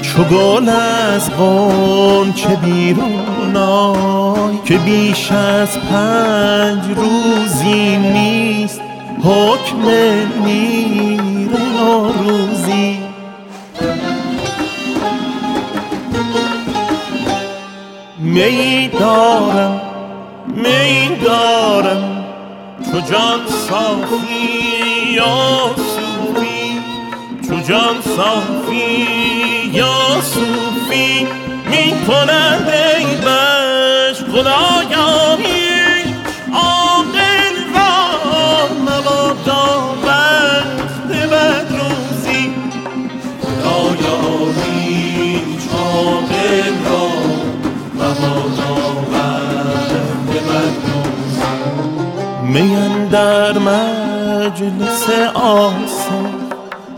چو 0.03 0.24
گل 0.24 0.68
از 0.68 1.31
چه 2.35 2.57
بیرون 2.57 3.57
آی 3.57 4.59
که 4.64 4.79
بیش 4.79 5.33
از 5.33 5.79
پنج 5.79 6.83
روزی 6.97 7.97
نیست 7.97 8.81
حکم 9.22 9.87
میر 10.45 11.51
روزی. 12.18 12.99
می 18.18 18.89
دارم 18.89 19.81
می 20.47 21.16
دارم 21.24 22.24
چو 22.93 23.01
جان 23.01 23.41
صافی 23.68 24.56
یا 25.17 25.75
صوفی 25.77 26.81
چو 27.49 27.61
جان 27.69 27.97
صافی 28.17 29.09
یا 29.73 30.21
صوفی 30.21 31.27
می 31.71 32.07
کند 32.07 32.69
ای 32.69 33.07
بش 33.17 34.19
خدایا 34.33 35.06
روزی 52.57 52.69
می 52.69 53.09
در 53.09 53.59
مجلس 53.59 55.11
آسان 55.35 56.35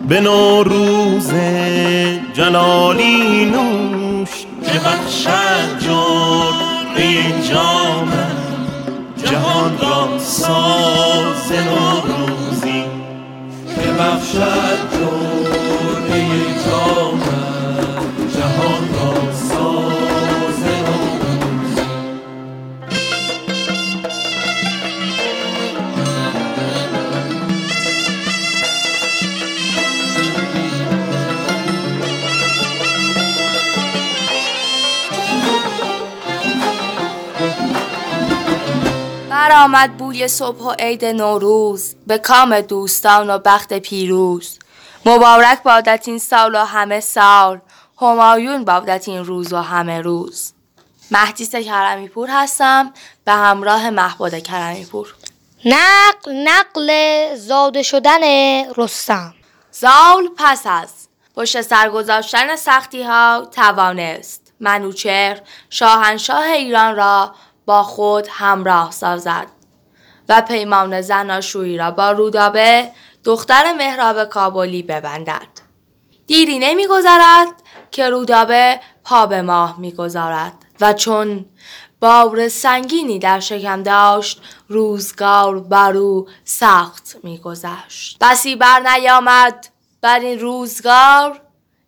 به 0.08 0.20
نوروز 0.20 1.32
جلالی 2.34 3.44
نوش 3.44 4.30
که 4.62 4.78
بخشد 4.78 5.78
جرعه 5.78 7.42
جام 7.50 8.12
جهان 9.24 9.78
را 9.78 10.18
ساز 10.18 11.52
نوروزی. 11.52 12.84
که 13.74 13.90
بخشد 13.90 14.77
برآمد 39.48 39.96
بوی 39.96 40.28
صبح 40.28 40.58
و 40.58 40.70
عید 40.78 41.04
نوروز 41.04 41.94
به 42.06 42.18
کام 42.18 42.60
دوستان 42.60 43.30
و 43.30 43.38
بخت 43.38 43.72
پیروز. 43.72 44.58
مبارک 45.06 45.62
بادت 45.62 46.08
این 46.08 46.18
سال 46.18 46.54
و 46.54 46.58
همه 46.58 47.00
سال. 47.00 47.60
همایون 48.00 48.64
بادت 48.64 49.08
این 49.08 49.24
روز 49.24 49.52
و 49.52 49.56
همه 49.56 50.00
روز. 50.00 50.52
مهدیس 51.10 51.54
کرمی 51.54 52.08
پور 52.08 52.28
هستم. 52.30 52.92
به 53.24 53.32
همراه 53.32 53.90
محبود 53.90 54.38
کرمی 54.38 54.84
پور 54.84 55.14
نقل 55.64 56.32
نقل 56.32 56.90
زاده 57.34 57.82
شدن 57.82 58.20
رستم. 58.76 59.34
زال 59.72 60.28
پس 60.36 60.62
از. 60.64 61.08
پشت 61.36 61.60
سرگذاشتن 61.60 62.56
سختی 62.56 63.02
ها 63.02 63.48
توانست. 63.52 64.52
منوچهر 64.60 65.40
شاهنشاه 65.70 66.44
ایران 66.44 66.96
را 66.96 67.34
با 67.68 67.82
خود 67.82 68.26
همراه 68.30 68.90
سازد 68.90 69.46
و 70.28 70.42
پیمان 70.42 71.00
زناشویی 71.00 71.78
را 71.78 71.90
با 71.90 72.10
رودابه 72.10 72.90
دختر 73.24 73.72
مهراب 73.72 74.24
کابلی 74.24 74.82
ببندد. 74.82 75.48
دیری 76.26 76.58
نمیگذرد 76.58 77.62
که 77.90 78.10
رودابه 78.10 78.80
پا 79.04 79.26
به 79.26 79.42
ماه 79.42 79.80
می‌گذارد 79.80 80.52
و 80.80 80.92
چون 80.92 81.44
بار 82.00 82.48
سنگینی 82.48 83.18
در 83.18 83.40
شکم 83.40 83.82
داشت 83.82 84.42
روزگار 84.68 85.60
بر 85.60 85.96
او 85.96 86.28
سخت 86.44 87.16
میگذشت. 87.22 88.16
بسی 88.20 88.56
بر 88.56 88.80
نیامد 88.80 89.68
بر 90.00 90.20
این 90.20 90.40
روزگار 90.40 91.40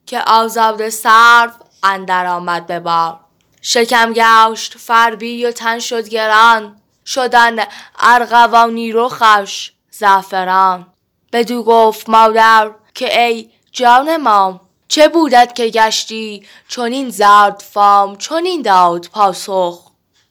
که 0.07 0.21
آزاد 0.27 0.89
سرو 0.89 1.51
اندر 1.83 2.27
آمد 2.27 2.67
به 2.67 2.81
بار. 2.81 3.30
شکم 3.63 4.13
گشت 4.13 4.79
فربی 4.79 5.47
و 5.47 5.53
تن 5.53 5.79
شد 5.79 6.09
گران. 6.09 6.77
شدن 7.07 7.57
ارغوانی 7.99 8.93
رخش 8.93 9.71
زعفران. 9.91 10.87
بدو 11.33 11.63
گفت 11.63 12.09
مادر 12.09 12.71
که 12.95 13.23
ای 13.23 13.51
جان 13.73 14.17
مام 14.17 14.61
چه 14.89 15.09
بودت 15.09 15.55
که 15.55 15.69
گشتی؟ 15.69 16.47
چنین 16.69 17.11
زرد 17.11 17.63
فام 17.73 18.17
چنین 18.17 18.63
داد 18.63 19.09
پاسخ. 19.13 19.91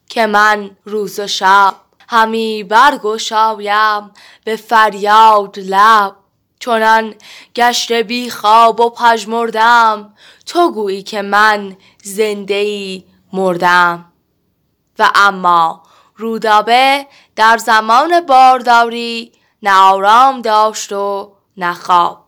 که 0.10 0.26
من 0.26 0.78
روز 0.86 1.20
و 1.20 1.28
شب 1.28 1.76
همی 2.10 2.64
برگشایم 2.64 4.12
به 4.44 4.56
فریاد 4.56 5.60
لب. 5.60 6.16
چنان 6.60 7.16
گشته 7.56 8.04
بی 8.04 8.30
خواب 8.30 8.80
و 8.80 8.90
پژمردم 8.90 10.14
تو 10.46 10.72
گویی 10.72 11.04
که 11.04 11.22
من 11.22 11.78
زنده 12.04 12.54
ای 12.54 13.04
مردم. 13.34 14.06
و 15.00 15.12
اما 15.16 15.84
رودابه 16.16 17.08
در 17.36 17.58
زمان 17.58 18.22
بارداری 18.26 19.32
نه 19.64 19.74
آرام 19.74 20.42
داشت 20.42 20.92
و 20.92 21.34
نه 21.58 21.74
خواب. 21.74 22.26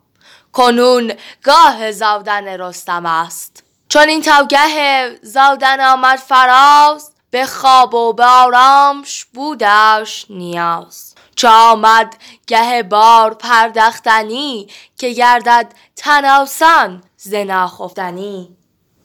کنون 0.53 1.13
گاه 1.43 1.91
زادن 1.91 2.47
رستم 2.47 3.05
است. 3.05 3.63
چون 3.89 4.09
این 4.09 4.21
توگه 4.21 5.19
زادن 5.21 5.79
آمد 5.79 6.19
فراز 6.19 7.11
به 7.29 7.45
خواب 7.45 7.93
و 7.93 8.13
به 8.13 8.25
آرامش 8.25 9.25
بودش 9.25 10.25
نیاز. 10.29 11.15
چه 11.35 11.49
آمد 11.49 12.15
گه 12.47 12.83
بار 12.83 13.33
پردختنی 13.33 14.67
که 14.97 15.09
گردد 15.09 15.73
تناسان 15.95 17.03
ز 17.17 17.33
ناخفتنی 17.33 18.57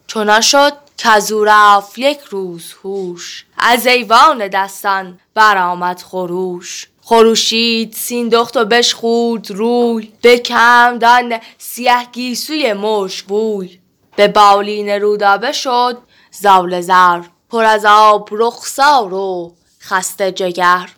چنان 0.07 0.41
شد 0.41 0.73
کزو 0.99 1.45
رفت 1.45 1.99
یک 1.99 2.21
روز 2.21 2.75
هوش. 2.85 3.45
از 3.59 3.87
ایوان 3.87 4.49
دستان 4.49 5.19
برآمد 5.35 6.03
خروش. 6.03 6.89
خروشید 7.03 7.93
سیندخت 7.93 8.57
و 8.57 8.65
بشخورد 8.65 9.51
روی. 9.51 10.13
بکند 10.23 11.05
آن 11.05 11.41
سیه 11.59 12.05
گیسوی 12.13 12.73
مشک 12.73 13.25
بوی. 13.25 13.79
به 14.17 14.29
بالین 14.29 14.89
رودابه 14.89 15.53
شد 15.53 15.99
زال 16.31 16.81
زر. 16.81 17.21
پر 17.51 17.65
از 17.65 17.85
آب 17.89 18.29
رخسار 18.33 19.15
و 19.15 19.55
خسته 19.81 20.33
جگر. 20.33 20.89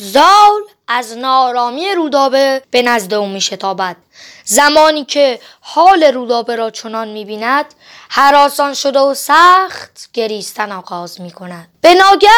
زال 0.00 0.62
از 0.88 1.16
نارامی 1.16 1.94
رودابه 1.94 2.62
به 2.70 2.82
نزد 2.82 3.14
او 3.14 3.26
می 3.26 3.40
شتابد. 3.40 3.96
زمانی 4.44 5.04
که 5.04 5.40
حال 5.60 6.04
رودابه 6.04 6.56
را 6.56 6.70
چنان 6.70 7.08
می 7.08 7.24
بیند 7.24 7.64
حراسان 8.08 8.74
شده 8.74 8.98
و 8.98 9.14
سخت 9.14 10.08
گریستن 10.12 10.72
آغاز 10.72 11.20
می 11.20 11.30
کند. 11.30 11.68
به 11.80 11.94
ناگه 11.94 12.28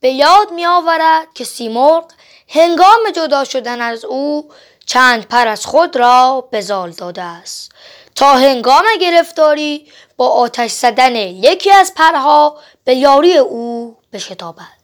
به 0.00 0.10
یاد 0.10 0.50
می 0.52 0.66
آورد 0.66 1.26
که 1.34 1.44
سیمرغ 1.44 2.04
هنگام 2.48 3.10
جدا 3.16 3.44
شدن 3.44 3.80
از 3.80 4.04
او 4.04 4.50
چند 4.86 5.26
پر 5.28 5.48
از 5.48 5.66
خود 5.66 5.96
را 5.96 6.48
به 6.50 6.60
زال 6.60 6.90
داده 6.90 7.22
است. 7.22 7.72
تا 8.14 8.32
هنگام 8.32 8.84
گرفتاری 9.00 9.92
با 10.16 10.28
آتش 10.28 10.70
زدن 10.70 11.16
یکی 11.16 11.70
از 11.70 11.94
پرها 11.94 12.58
به 12.84 12.94
یاری 12.94 13.36
او 13.36 13.96
بشتابد. 14.12 14.79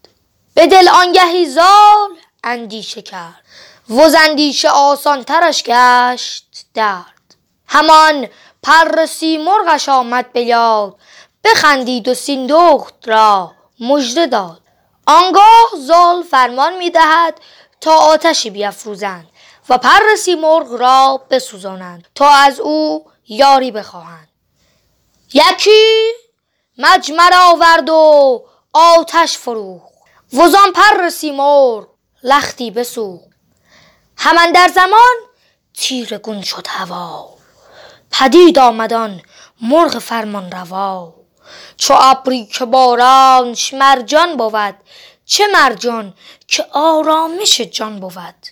به 0.57 0.67
دل 0.67 0.89
آنگهی 0.89 1.47
زال 1.47 2.17
اندیشه 2.45 3.03
کرد. 3.03 3.43
وز 3.91 4.15
اندیشه 4.15 4.69
آسان 4.69 5.25
ترش 5.25 5.63
گشت 5.63 6.45
درد. 6.75 7.35
همان 7.67 8.29
پر 8.63 9.07
سیمرغش 9.07 9.89
آمد 9.89 10.33
به 10.33 10.41
یاد. 10.41 10.97
بخندید 11.45 12.09
و 12.09 12.15
سیندخت 12.15 12.95
را 13.05 13.53
مژده 13.81 14.27
داد. 14.27 14.61
آنگاه 15.07 15.71
زال 15.87 16.23
فرمان 16.23 16.77
می‌دهد 16.77 17.41
تا 17.81 17.93
آتشی 17.97 18.51
بیافروزند 18.51 19.27
و 19.69 19.79
پر 19.79 20.17
سیمرغ 20.19 20.73
را 20.73 21.21
بسوزانند 21.31 22.09
تا 22.15 22.29
از 22.29 22.61
او 22.61 23.07
یاری 23.29 23.71
بخواهند. 23.71 24.29
یکی 25.35 26.13
مجمر 26.79 27.31
آورد 27.35 27.89
و 27.89 28.45
آتش 28.73 29.39
فروخت. 29.39 29.96
وزان 30.37 30.73
پر 30.73 31.09
سیمرغ 31.09 31.87
لختی 32.23 32.71
بسوخت. 32.71 33.25
همان 34.17 34.53
در 34.53 34.69
زمان 34.75 35.17
تیرگون 35.75 36.43
شد 36.43 36.67
هوا. 36.69 37.29
پدید 38.11 38.59
آمدان 38.59 39.23
مرغ 39.61 39.99
فرمان 39.99 40.51
روا. 40.51 41.15
چو 41.77 41.95
ابری 42.01 42.47
که 42.47 42.65
بارانش 42.65 43.75
مرجان 43.75 44.37
بود 44.37 44.75
چه 45.25 45.47
مرجان 45.47 46.15
که 46.49 46.67
آرامش 46.73 47.61
جان 47.61 48.01
بود. 48.01 48.47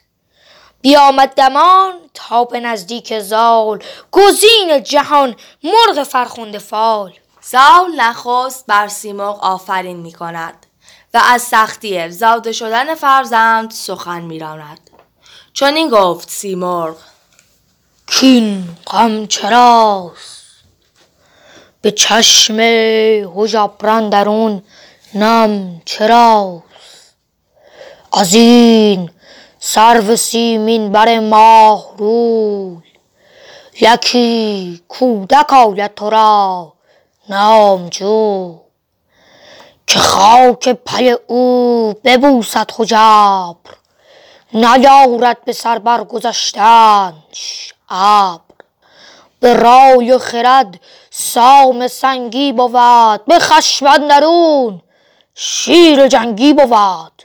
بیامد 0.81 1.35
دمان 1.35 1.95
تا 2.15 2.45
به 2.45 2.61
نزدیک 2.61 3.19
زال 3.21 3.83
گزین 4.13 4.83
جهان 4.83 5.37
مرغ 5.63 6.03
فرخنده 6.03 6.59
فال. 6.59 7.13
زال 7.43 7.95
نخست 7.97 8.67
بر 8.67 8.89
سیمرغ 8.89 9.45
آفرین 9.45 9.97
می 9.97 10.13
کند 10.13 10.64
و 11.15 11.21
از 11.25 11.43
سختی 11.43 12.11
زاده 12.11 12.53
شدن 12.53 12.95
فرزند 12.95 13.71
سخن 13.71 14.21
میراند. 14.21 14.91
چون 15.53 15.75
این 15.75 15.89
گفت 15.89 16.31
سیمرغ. 16.31 16.97
کین 18.07 18.69
غم 18.87 19.27
چراست؟ 19.27 20.45
به 21.81 21.91
چشم 21.91 22.61
هژبران 23.37 24.11
درون 24.11 24.63
نم 25.15 25.83
چراست؟ 25.85 26.65
از 28.13 28.35
این 28.35 29.11
سرو 29.59 30.17
سیمین 30.17 30.93
بر 30.93 31.19
ماه 31.19 31.95
روی 31.99 32.77
یکی 33.81 34.83
کودک 34.89 35.53
آید 35.53 35.95
تو 35.95 36.11
را 36.11 36.73
نامجوی 37.29 38.64
که 39.87 39.99
خاک 39.99 40.69
پی 40.69 41.11
او 41.11 41.95
ببوسد 42.05 42.71
هژبر 42.79 43.75
نیارد 44.53 45.45
به 45.45 45.53
سر 45.53 45.79
برگذشتنش 45.79 47.75
ابر. 47.91 48.41
به 49.41 49.55
رای 49.55 50.13
و 50.13 50.19
خرد 50.19 50.81
سام 51.11 51.89
سنگی 51.89 52.53
بود 52.53 53.25
به 53.25 53.39
خشم 53.39 53.87
اندرون 53.87 54.83
شیر 55.35 56.09
جنگی 56.09 56.53
بود. 56.53 57.23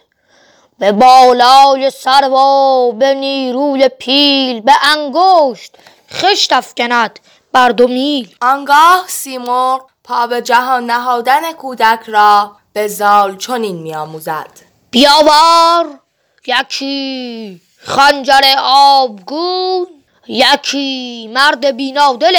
به 0.80 0.92
بالای 0.92 1.92
سرو 1.92 2.36
و 2.36 2.92
به 2.92 3.14
نیروی 3.14 3.90
پیل 3.90 4.62
به 4.62 4.74
انگشت 4.84 5.76
خشت 6.12 6.54
افکند 6.54 7.20
بر 7.52 7.70
دو 7.70 7.88
میل. 7.88 8.36
آنگاه 8.42 9.04
سیمرغ 9.08 9.82
پا 10.10 10.28
به 10.28 10.42
جهان 10.42 10.86
نهادن 10.86 11.54
کودک 11.54 12.00
را 12.08 12.56
به 12.74 12.88
زال 12.88 13.38
چنین 13.38 13.76
میآموزد. 13.76 14.50
بیاور 14.92 16.00
یکی 16.48 17.62
خنجر 17.78 18.42
آبگون 18.64 19.88
یکی 20.28 21.30
مرد 21.34 21.66
بینادل 21.66 22.36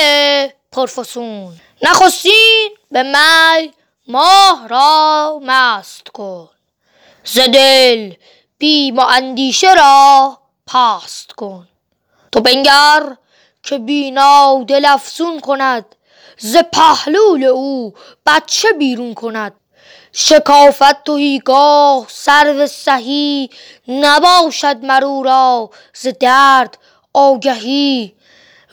پرفسون. 0.73 1.61
نخستین 1.83 2.71
به 2.91 3.03
می 3.03 3.73
ماه 4.09 4.69
را 4.69 5.41
مست 5.43 6.09
کن. 6.09 6.49
ز 7.25 7.39
دل 7.39 8.13
بیم 8.59 8.99
و 8.99 9.01
اندیشه 9.01 9.75
را 9.75 10.39
پاست 10.67 11.33
کن. 11.33 11.69
تو 12.33 12.41
بنگر 12.41 13.17
که 13.63 13.79
بینا 13.79 14.65
دل 14.69 14.85
افسون 14.85 15.41
کند. 15.41 15.97
ز 16.43 16.57
پهلول 16.73 17.45
او 17.45 17.95
بچه 18.27 18.73
بیرون 18.73 19.15
کند. 19.15 19.53
شکافت 20.13 21.05
تهیگاه 21.05 22.07
سرو 22.09 22.67
سهی 22.67 23.51
نباشد 23.89 24.85
مرو 24.85 25.23
را 25.23 25.71
ز 25.95 26.09
درد 26.21 26.79
آگهی. 27.15 28.15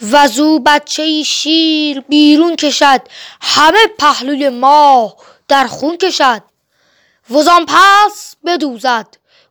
وزو 0.01 0.59
بچه 0.59 1.23
شیر 1.23 1.99
بیرون 1.99 2.55
کشد 2.55 3.01
همه 3.41 3.87
پهلوی 3.99 4.49
ماه 4.49 5.15
در 5.47 5.67
خون 5.67 5.97
کشد. 5.97 6.43
وزان 7.29 7.65
پس 7.65 8.35
بدوزد 8.45 9.07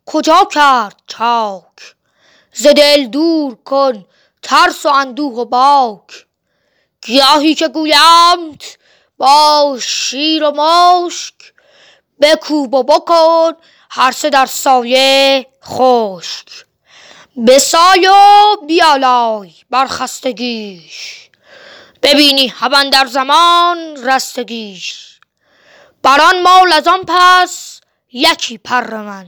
کجا 0.06 0.48
کرد 0.54 0.96
چاک؟ 1.06 1.94
ز 2.52 2.66
دل 2.66 3.06
دور 3.06 3.54
کن 3.64 4.04
ترس 4.42 4.86
و 4.86 4.88
اندوه 4.88 5.34
و 5.34 5.44
باک. 5.44 6.25
گیاهی 7.06 7.54
که 7.54 7.68
گویمت 7.68 8.78
با 9.18 9.78
شیر 9.82 10.44
و 10.44 10.50
مشک 10.50 11.34
بکوب 12.20 12.74
و 12.74 12.82
بکن 12.82 13.52
هر 13.90 14.12
سه 14.12 14.30
در 14.30 14.46
سایه 14.46 15.46
خشک. 15.64 16.48
بسای 17.46 18.08
و 18.08 18.56
بیالای 18.66 19.52
بر 19.70 19.86
خستگیش 19.86 21.28
ببینی 22.02 22.46
هم 22.46 22.90
در 22.90 23.06
زمان 23.06 23.78
رستگیش. 24.04 25.20
بران 26.02 26.42
مال 26.42 26.72
از 26.72 26.88
آن 26.88 27.00
پس 27.08 27.80
یکی 28.12 28.58
پر 28.58 28.96
من 28.96 29.26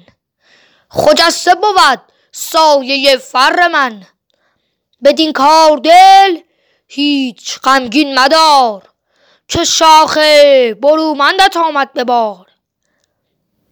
خجسته 0.91 1.55
بود 1.55 2.03
سایه 2.33 3.17
فر 3.17 3.69
من. 3.69 4.07
بدین 5.05 5.33
کار 5.33 5.77
دل 5.77 6.39
هیچ 6.89 7.59
غمگین 7.59 8.19
مدار 8.19 8.83
که 9.49 9.65
شاخ 9.65 10.19
برومندت 10.83 11.57
آمد 11.57 11.93
به 11.93 12.05
بار. 12.05 12.47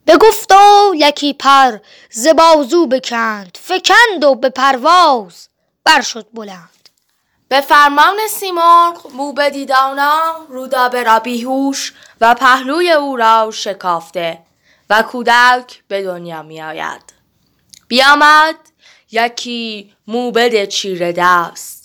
بگفت 0.06 0.52
و 0.52 0.94
یکی 0.96 1.32
پر 1.32 1.78
ز 2.10 2.28
بازو 2.28 2.86
بکند 2.86 3.58
فکند 3.62 4.24
و 4.24 4.34
به 4.34 4.48
پرواز 4.48 5.48
بر 5.84 6.00
شد 6.00 6.26
بلند. 6.34 6.88
به 7.48 7.60
فرمان 7.60 8.16
سیمرغ 8.30 9.06
موبدی 9.14 9.66
دانا 9.66 10.46
رودابه 10.48 11.02
را 11.02 11.18
بیهوش 11.18 11.94
و 12.20 12.34
پهلوی 12.34 12.90
او 12.90 13.16
را 13.16 13.50
شکافته 13.50 14.38
و 14.90 15.02
کودک 15.02 15.82
به 15.88 16.02
دنیا 16.02 16.42
می 16.42 16.62
آید. 16.62 17.02
بیامد 17.88 18.56
یکی 19.12 19.92
موبد 20.06 20.64
چیره 20.64 21.12
دست. 21.12 21.75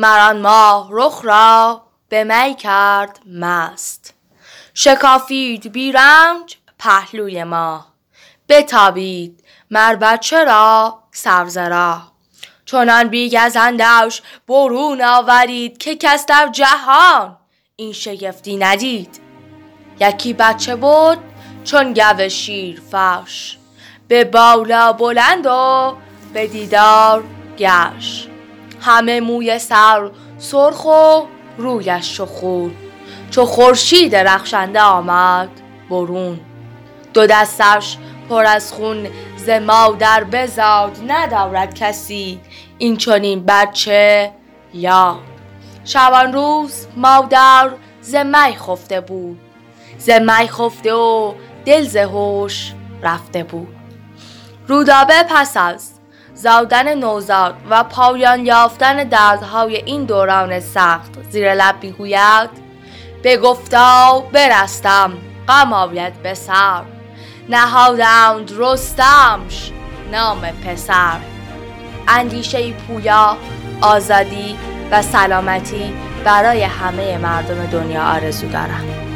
مران 0.00 0.40
ماه 0.40 0.88
رخ 0.90 1.20
را 1.24 1.82
به 2.08 2.24
می 2.24 2.54
کرد 2.54 3.20
مست. 3.26 4.14
شکافید 4.74 5.72
بی 5.72 5.92
رنج 5.92 6.56
پهلوی 6.78 7.44
ما. 7.44 7.86
بتابید 8.48 9.44
مر 9.70 9.96
بچه 9.96 10.44
را 10.44 10.98
سرزرا 11.12 12.02
چنان 12.64 13.08
بیگزندش 13.08 14.22
برون 14.48 15.02
آورید 15.02 15.78
که 15.78 15.96
کس 15.96 16.26
در 16.26 16.48
جهان 16.52 17.36
این 17.76 17.92
شگفتی 17.92 18.56
ندید. 18.56 19.20
یکی 20.00 20.32
بچه 20.32 20.76
بود 20.76 21.18
چون 21.64 21.92
گو 21.92 22.28
شیر 22.28 22.82
فش 22.92 23.56
به 24.08 24.24
بالا 24.24 24.92
بلند 24.92 25.46
و 25.46 25.96
به 26.32 26.46
دیدار 26.46 27.24
گش 27.58 28.29
همه 28.80 29.20
موی 29.20 29.58
سر 29.58 30.10
سرخ 30.38 30.84
و 30.84 31.20
رویش 31.58 32.16
شخون 32.16 32.74
چو 33.30 33.44
خورشید 33.44 34.16
رخشنده 34.16 34.80
آمد 34.80 35.48
برون. 35.90 36.40
دو 37.14 37.26
دستش 37.26 37.96
پر 38.28 38.44
از 38.44 38.72
خون 38.72 39.06
ز 39.36 39.48
مادر 39.48 40.24
بزاد 40.24 40.98
ندارد 41.08 41.74
کسی 41.74 42.40
این 42.78 42.96
چنین 42.96 43.44
بچه 43.46 44.32
یاد. 44.74 45.18
شبان 45.84 46.32
روز 46.32 46.86
مادر 46.96 47.70
ز 48.00 48.14
می 48.14 48.56
خفته 48.66 49.00
بود 49.00 49.40
ز 49.98 50.10
می 50.10 50.48
خفته 50.48 50.94
و 50.94 51.34
دل 51.64 51.82
ز 51.82 51.96
هوش 51.96 52.72
رفته 53.02 53.42
بود. 53.42 53.76
رودابه 54.68 55.22
پس 55.28 55.56
از 55.56 55.99
زادن 56.42 56.94
نوزاد 56.94 57.54
و 57.70 57.84
پایان 57.84 58.46
یافتن 58.46 59.04
دردهای 59.04 59.76
این 59.76 60.04
دوران 60.04 60.60
سخت 60.60 61.10
زیر 61.30 61.54
لب 61.54 61.74
می‌گوید 61.82 62.50
بگفتا 63.24 64.20
برستم 64.32 65.12
غم 65.48 65.72
آید 65.72 66.22
به 66.22 66.34
سر. 66.34 66.82
نهادند 67.48 68.52
رستمش 68.58 69.70
نام 70.12 70.40
پسر. 70.40 71.18
اندیشه 72.08 72.72
پویا 72.72 73.36
آزادی 73.80 74.56
و 74.90 75.02
سلامتی 75.02 75.94
برای 76.24 76.62
همه 76.62 77.18
مردم 77.18 77.66
دنیا 77.66 78.02
آرزو 78.02 78.48
دارم. 78.48 79.09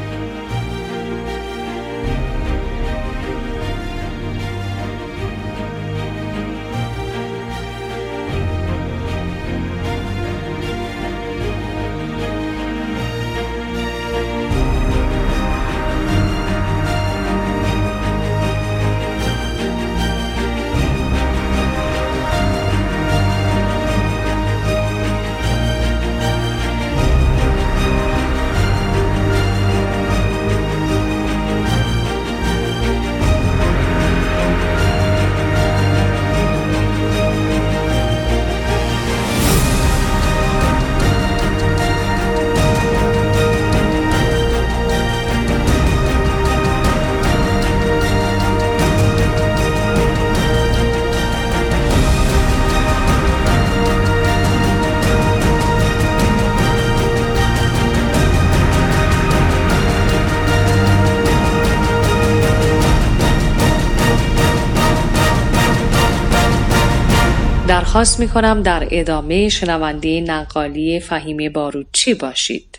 درخواست 67.94 68.20
می 68.20 68.28
کنم 68.28 68.62
در 68.62 68.88
ادامه 68.90 69.48
شنونده 69.48 70.20
نقالی 70.20 71.00
فهیمه 71.00 71.50
باروچی 71.50 72.14
باشید. 72.14 72.78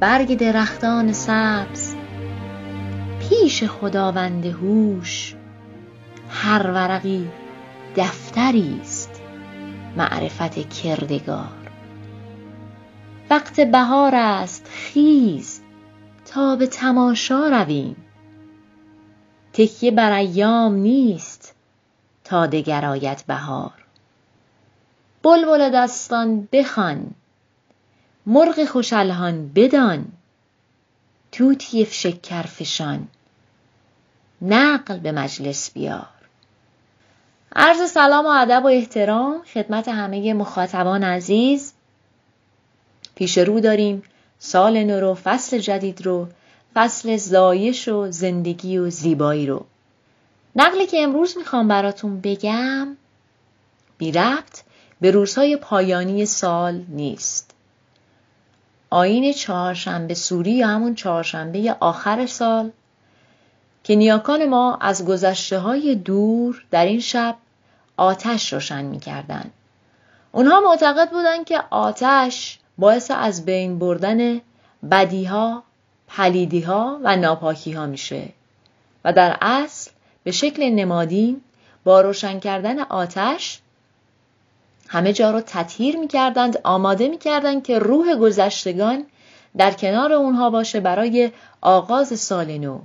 برگ 0.00 0.36
درختان 0.36 1.12
سبز 1.12 1.94
پیش 3.20 3.64
خداوند 3.64 4.46
هوش 4.46 5.34
هر 6.30 6.66
ورقی 6.66 7.28
دفتری 7.96 8.78
است 8.82 9.22
معرفت 9.96 10.68
کردگار 10.82 11.70
وقت 13.30 13.60
بهار 13.60 14.14
است 14.14 14.70
خیز 14.72 15.60
تا 16.24 16.56
به 16.56 16.66
تماشا 16.66 17.48
رویم 17.48 17.96
تکیه 19.52 19.90
بر 19.90 20.12
ایام 20.12 20.74
نیست 20.74 21.39
تا 22.30 22.46
دگر 22.46 22.84
آید 22.84 23.24
بهار. 23.26 23.72
بلبل 25.22 25.70
دستان 25.70 26.48
بخوان 26.52 27.10
مرغ 28.26 28.64
خوش 28.64 28.92
بدان. 29.54 30.06
طوطی 31.32 31.84
شکر 31.86 32.42
فشان 32.42 33.08
نقل 34.42 34.98
به 34.98 35.12
مجلس 35.12 35.70
بیار. 35.70 36.08
عرض 37.56 37.90
سلام 37.90 38.26
و 38.26 38.28
ادب 38.28 38.64
و 38.64 38.68
احترام 38.68 39.42
خدمت 39.54 39.88
همه 39.88 40.34
مخاطبان 40.34 41.04
عزیز. 41.04 41.72
پیش 43.14 43.38
رو 43.38 43.60
داریم 43.60 44.02
سال 44.38 44.84
نو 44.84 45.00
رو 45.00 45.14
فصل 45.14 45.58
جدید 45.58 46.06
رو 46.06 46.28
فصل 46.74 47.16
زایش 47.16 47.88
و 47.88 48.10
زندگی 48.10 48.78
و 48.78 48.90
زیبایی 48.90 49.46
رو. 49.46 49.66
نقلی 50.56 50.86
که 50.86 51.02
امروز 51.02 51.38
می‌خوام 51.38 51.68
براتون 51.68 52.20
بگم 52.20 52.96
بی 53.98 54.12
ربط 54.12 54.62
به 55.00 55.10
روزهای 55.10 55.56
پایانی 55.56 56.26
سال 56.26 56.84
نیست. 56.88 57.54
آین 58.90 59.32
چهارشنبه 59.32 60.14
سوری 60.14 60.52
یا 60.52 60.68
همون 60.68 60.94
چهارشنبه 60.94 61.76
آخر 61.80 62.26
سال 62.26 62.70
که 63.84 63.96
نیاکان 63.96 64.44
ما 64.44 64.78
از 64.80 65.04
گذشته 65.04 65.58
های 65.58 65.94
دور 65.94 66.64
در 66.70 66.84
این 66.84 67.00
شب 67.00 67.36
آتش 67.96 68.52
روشن 68.52 68.84
می‌کردند. 68.84 69.52
اونها 70.32 70.60
معتقد 70.60 71.10
بودند 71.10 71.44
که 71.44 71.62
آتش 71.70 72.58
باعث 72.78 73.10
از 73.14 73.44
بین 73.44 73.78
بردن 73.78 74.40
بدیها، 74.90 75.62
پلیدیها 76.08 77.00
و 77.02 77.16
ناپاکیها 77.16 77.86
میشه 77.86 78.28
و 79.04 79.12
در 79.12 79.36
اصل 79.40 79.90
به 80.24 80.30
شکل 80.30 80.62
نمادین 80.62 81.40
با 81.84 82.00
روشن 82.00 82.40
کردن 82.40 82.78
آتش 82.78 83.60
همه 84.88 85.12
جا 85.12 85.30
رو 85.30 85.40
تطهیر 85.40 85.96
می‌کردند 85.96 86.58
آماده 86.64 87.08
می‌کردند 87.08 87.62
که 87.62 87.78
روح 87.78 88.14
گذشتگان 88.14 89.04
در 89.56 89.70
کنار 89.70 90.12
اونها 90.12 90.50
باشه 90.50 90.80
برای 90.80 91.30
آغاز 91.60 92.20
سال 92.20 92.58
نو. 92.58 92.80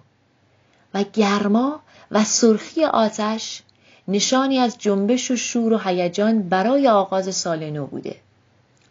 و 0.94 1.04
گرما 1.14 1.80
و 2.12 2.24
سرخی 2.24 2.84
آتش 2.84 3.62
نشانی 4.08 4.60
از 4.60 4.78
جنبش 4.78 5.32
و 5.32 5.36
شور 5.36 5.74
و 5.74 5.78
هیجان 5.78 6.50
برای 6.50 6.88
آغاز 6.88 7.36
سال 7.36 7.70
نو 7.70 7.86
بوده. 7.86 8.16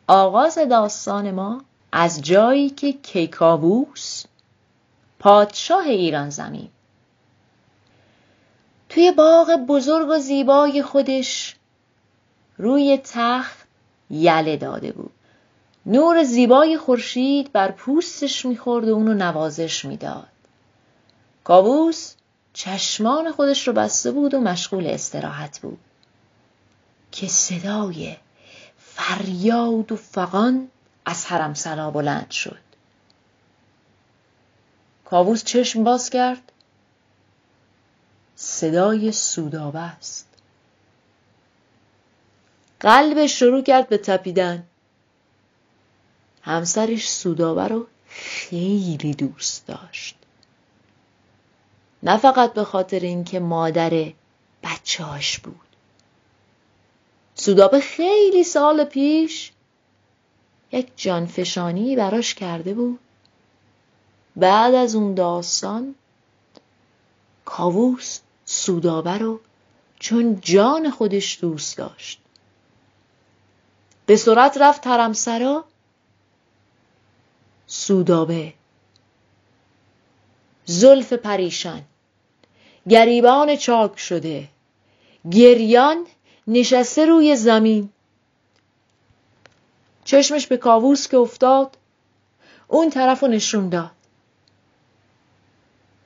آغاز 0.06 0.58
داستان 0.70 1.30
ما 1.30 1.62
از 1.92 2.22
جایی 2.22 2.70
که 2.70 2.92
کیکاووس 2.92 4.24
پادشاه 5.18 5.86
ایران 5.86 6.30
زمین. 6.30 6.68
توی 8.94 9.12
باغ 9.12 9.56
بزرگ 9.68 10.08
و 10.10 10.18
زیبای 10.18 10.82
خودش 10.82 11.56
روی 12.58 13.00
تخت 13.04 13.58
یله 14.10 14.56
داده 14.56 14.92
بود. 14.92 15.12
نور 15.86 16.24
زیبای 16.24 16.78
خورشید 16.78 17.52
بر 17.52 17.70
پوستش 17.70 18.44
می‌خورد 18.46 18.88
و 18.88 18.94
اونو 18.94 19.14
نوازش 19.14 19.84
می‌داد. 19.84 20.26
کاووس 21.44 22.14
چشمان 22.52 23.32
خودش 23.32 23.68
رو 23.68 23.74
بسته 23.74 24.10
بود 24.10 24.34
و 24.34 24.40
مشغول 24.40 24.86
استراحت 24.86 25.58
بود. 25.60 25.78
که 27.12 27.28
صدای 27.28 28.16
فریاد 28.78 29.92
و 29.92 29.96
فقان 29.96 30.68
از 31.06 31.26
حرم 31.26 31.54
سرا 31.54 31.90
بلند 31.90 32.30
شد. 32.30 32.58
کاووس 35.04 35.44
چشم 35.44 35.84
باز 35.84 36.10
کرد. 36.10 36.52
صدای 38.36 39.12
سودابه 39.12 39.80
است 39.80 40.28
قلبش 42.80 43.38
شروع 43.38 43.62
کرد 43.62 43.88
به 43.88 43.98
تپیدن. 43.98 44.64
همسرش 46.42 47.08
سودابه 47.10 47.68
رو 47.68 47.86
خیلی 48.08 49.14
دوست 49.14 49.66
داشت. 49.66 50.16
نه 52.02 52.16
فقط 52.16 52.52
به 52.52 52.64
خاطر 52.64 53.00
اینکه 53.00 53.40
مادر 53.40 54.12
بچهاش 54.62 55.38
بود. 55.38 55.60
سودابه 57.34 57.80
خیلی 57.80 58.44
سال 58.44 58.84
پیش 58.84 59.52
یک 60.72 60.92
جانفشانی 60.96 61.96
براش 61.96 62.34
کرده 62.34 62.74
بود. 62.74 62.98
بعد 64.36 64.74
از 64.74 64.94
اون 64.94 65.14
داستان 65.14 65.94
کاووس 67.44 68.20
سودابه 68.44 69.18
رو 69.18 69.40
چون 69.98 70.40
جان 70.40 70.90
خودش 70.90 71.38
دوست 71.40 71.78
داشت. 71.78 72.20
به 74.06 74.16
سرعت 74.16 74.58
رفت 74.58 74.86
حرمسرا. 74.86 75.64
سودابه. 77.66 78.52
زلف 80.64 81.12
پریشان. 81.12 81.82
گریبان 82.88 83.56
چاک 83.56 83.98
شده. 83.98 84.48
گریان 85.30 86.06
نشسته 86.46 87.06
روی 87.06 87.36
زمین. 87.36 87.90
چشمش 90.04 90.46
به 90.46 90.56
کاووس 90.56 91.08
که 91.08 91.16
افتاد 91.16 91.76
اون 92.68 92.90
طرف 92.90 93.20
رو 93.20 93.28
نشون 93.28 93.68
داد. 93.68 93.93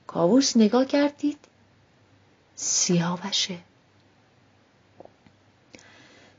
کاووس 0.09 0.57
نگاه 0.57 0.85
کردید. 0.85 1.39
سیاوشه. 2.55 3.57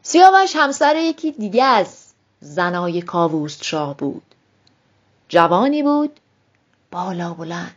سیاوش 0.02 0.56
همسر 0.56 0.96
یکی 0.96 1.32
دیگه 1.32 1.64
از 1.64 2.06
زنای 2.40 3.02
کاووس 3.02 3.62
شاه 3.62 3.96
بود. 3.96 4.22
جوانی 5.28 5.82
بود 5.82 6.20
بالا 6.90 7.34
بلند 7.34 7.74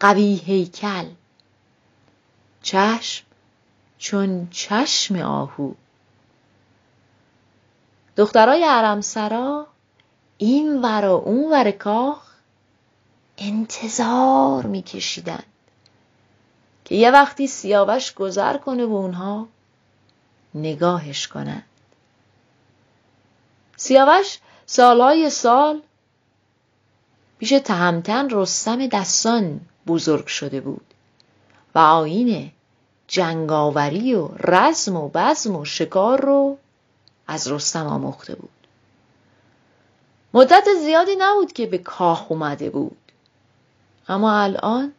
قوی 0.00 0.34
هیکل. 0.34 1.08
چشم 2.62 3.24
چون 3.98 4.48
چشم 4.50 5.16
آهو. 5.16 5.72
دخترای 8.16 8.64
حرمسرا 8.64 9.66
این 10.38 10.82
ور 10.82 11.04
و 11.04 11.22
اون 11.24 11.52
ور 11.52 11.70
کاخ 11.70 12.31
انتظار 13.38 14.66
میکشیدن 14.66 15.42
که 16.84 16.94
یه 16.94 17.10
وقتی 17.10 17.46
سیاوش 17.46 18.14
گذر 18.14 18.56
کنه 18.56 18.84
و 18.84 18.92
اونها 18.92 19.48
نگاهش 20.54 21.28
کنند 21.28 21.64
سیاوش 23.76 24.38
سالهای 24.66 25.30
سال 25.30 25.82
پیش 27.38 27.50
تهمتن 27.50 28.30
رستم 28.30 28.86
دستان 28.86 29.60
بزرگ 29.86 30.26
شده 30.26 30.60
بود 30.60 30.94
و 31.74 31.78
آین 31.78 32.52
جنگاوری 33.08 34.14
و 34.14 34.28
رزم 34.38 34.96
و 34.96 35.08
بزم 35.14 35.56
و 35.56 35.64
شکار 35.64 36.20
رو 36.20 36.58
از 37.26 37.48
رستم 37.48 37.86
آموخته 37.86 38.34
بود. 38.34 38.50
مدت 40.34 40.64
زیادی 40.82 41.16
نبود 41.18 41.52
که 41.52 41.66
به 41.66 41.78
کاخ 41.78 42.32
اومده 42.32 42.70
بود. 42.70 42.96
اما 44.12 44.42
الان 44.42 44.92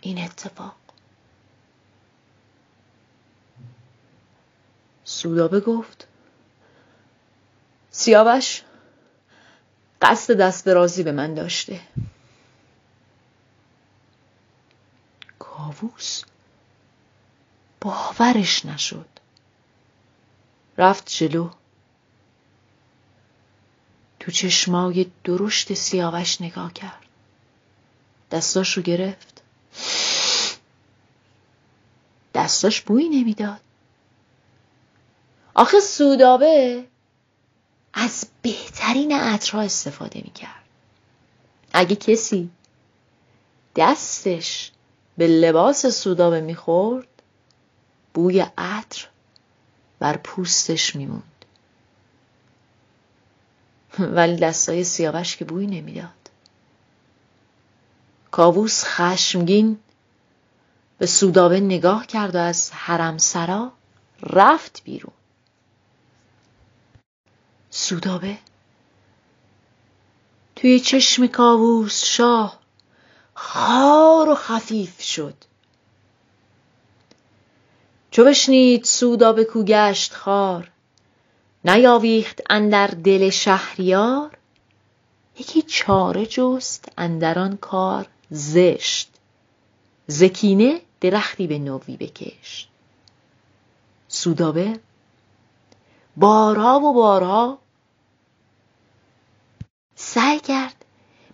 این 0.00 0.24
اتفاق. 0.24 0.76
سودابه 5.04 5.60
گفت 5.60 6.06
سیاوش 7.90 8.62
قصد 10.02 10.36
دست 10.36 10.66
درازی 10.66 11.02
به 11.02 11.12
من 11.12 11.34
داشته. 11.34 11.80
کاووس 15.38 16.22
باورش 17.80 18.66
نشد. 18.66 19.08
رفت 20.78 21.08
جلو. 21.08 21.50
تو 24.20 24.30
چشمای 24.32 25.10
درشت 25.24 25.74
سیاوش 25.74 26.40
نگاه 26.40 26.72
کرد. 26.72 27.05
دستاش 28.30 28.76
رو 28.76 28.82
گرفت. 28.82 29.42
دستاش 32.34 32.80
بویی 32.80 33.08
نمی‌داد. 33.08 33.60
آخه 35.54 35.80
سودابه 35.80 36.84
از 37.94 38.26
بهترین 38.42 39.12
عطرها 39.12 39.62
استفاده 39.62 40.22
می‌کرد. 40.24 40.64
اگه 41.72 41.96
کسی 41.96 42.50
دستش 43.76 44.72
به 45.18 45.26
لباس 45.26 45.86
سودابه 45.86 46.40
می‌خورد 46.40 47.08
بوی 48.14 48.46
عطر 48.58 49.06
بر 49.98 50.16
پوستش 50.16 50.96
میموند. 50.96 51.44
ولی 53.98 54.36
دستای 54.36 54.84
سیاوش 54.84 55.36
که 55.36 55.44
بوی 55.44 55.66
نمی‌داد. 55.66 56.25
کاووس 58.30 58.84
خشمگین 58.84 59.78
به 60.98 61.06
سودابه 61.06 61.60
نگاه 61.60 62.06
کرد 62.06 62.34
و 62.34 62.38
از 62.38 62.70
حرم 62.72 63.18
سرا 63.18 63.72
رفت 64.22 64.82
بیرون. 64.84 65.12
سودابه 67.70 68.38
توی 70.56 70.80
چشم 70.80 71.26
کاووس 71.26 72.04
شاه 72.04 72.60
خار 73.34 74.28
و 74.28 74.34
خفیف 74.34 75.02
شد. 75.02 75.34
چو 78.10 78.24
بشنید 78.24 78.84
سودابه 78.84 79.44
کو 79.44 79.64
گشت 79.64 80.14
خار 80.14 80.70
نیاویخت 81.64 82.40
اندر 82.50 82.86
دل 82.86 83.30
شهریار 83.30 84.38
یکی 85.38 85.62
چاره 85.62 86.26
جست 86.26 86.88
اندر 86.98 87.38
آن 87.38 87.56
کار. 87.56 88.06
زشت. 88.30 89.10
زکینه 90.06 90.80
درختی 91.00 91.46
به 91.46 91.58
نوی 91.58 91.96
بکشت. 91.96 92.68
سودابه. 94.08 94.80
بارها 96.16 96.80
و 96.80 96.92
بارها 96.92 97.58
سعی 99.94 100.40
کرد 100.40 100.84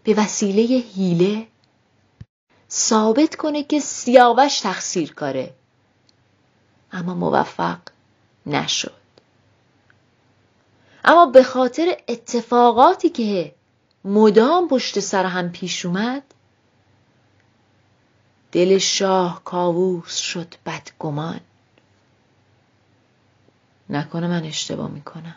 به 0.05 0.15
وسیله 0.15 0.63
هیله 0.63 1.47
ثابت 2.71 3.37
کنه 3.37 3.63
که 3.65 3.81
سیاوش 3.81 4.61
تقصیر 4.61 5.13
کاره. 5.13 5.55
اما 6.93 7.15
موفق 7.15 7.79
نشد. 8.47 9.03
اما 11.05 11.27
به 11.27 11.43
خاطر 11.43 11.97
اتفاقاتی 12.09 13.09
که 13.09 13.55
مدام 14.05 14.69
پشت 14.69 15.01
سر 15.01 15.25
هم 15.25 15.53
پیش 15.53 15.87
اومد 15.87 16.23
دل 18.53 18.79
شاه 18.79 19.45
کاووس 19.45 20.17
شد 20.17 20.55
بدگمان. 20.67 21.41
نکنه 23.91 24.27
من 24.27 24.45
اشتباه 24.45 24.91
می‌کنم. 24.91 25.37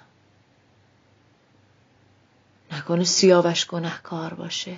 نکنه 2.72 3.04
سیاوش 3.04 3.68
گنهکار 3.68 4.34
باشه. 4.34 4.78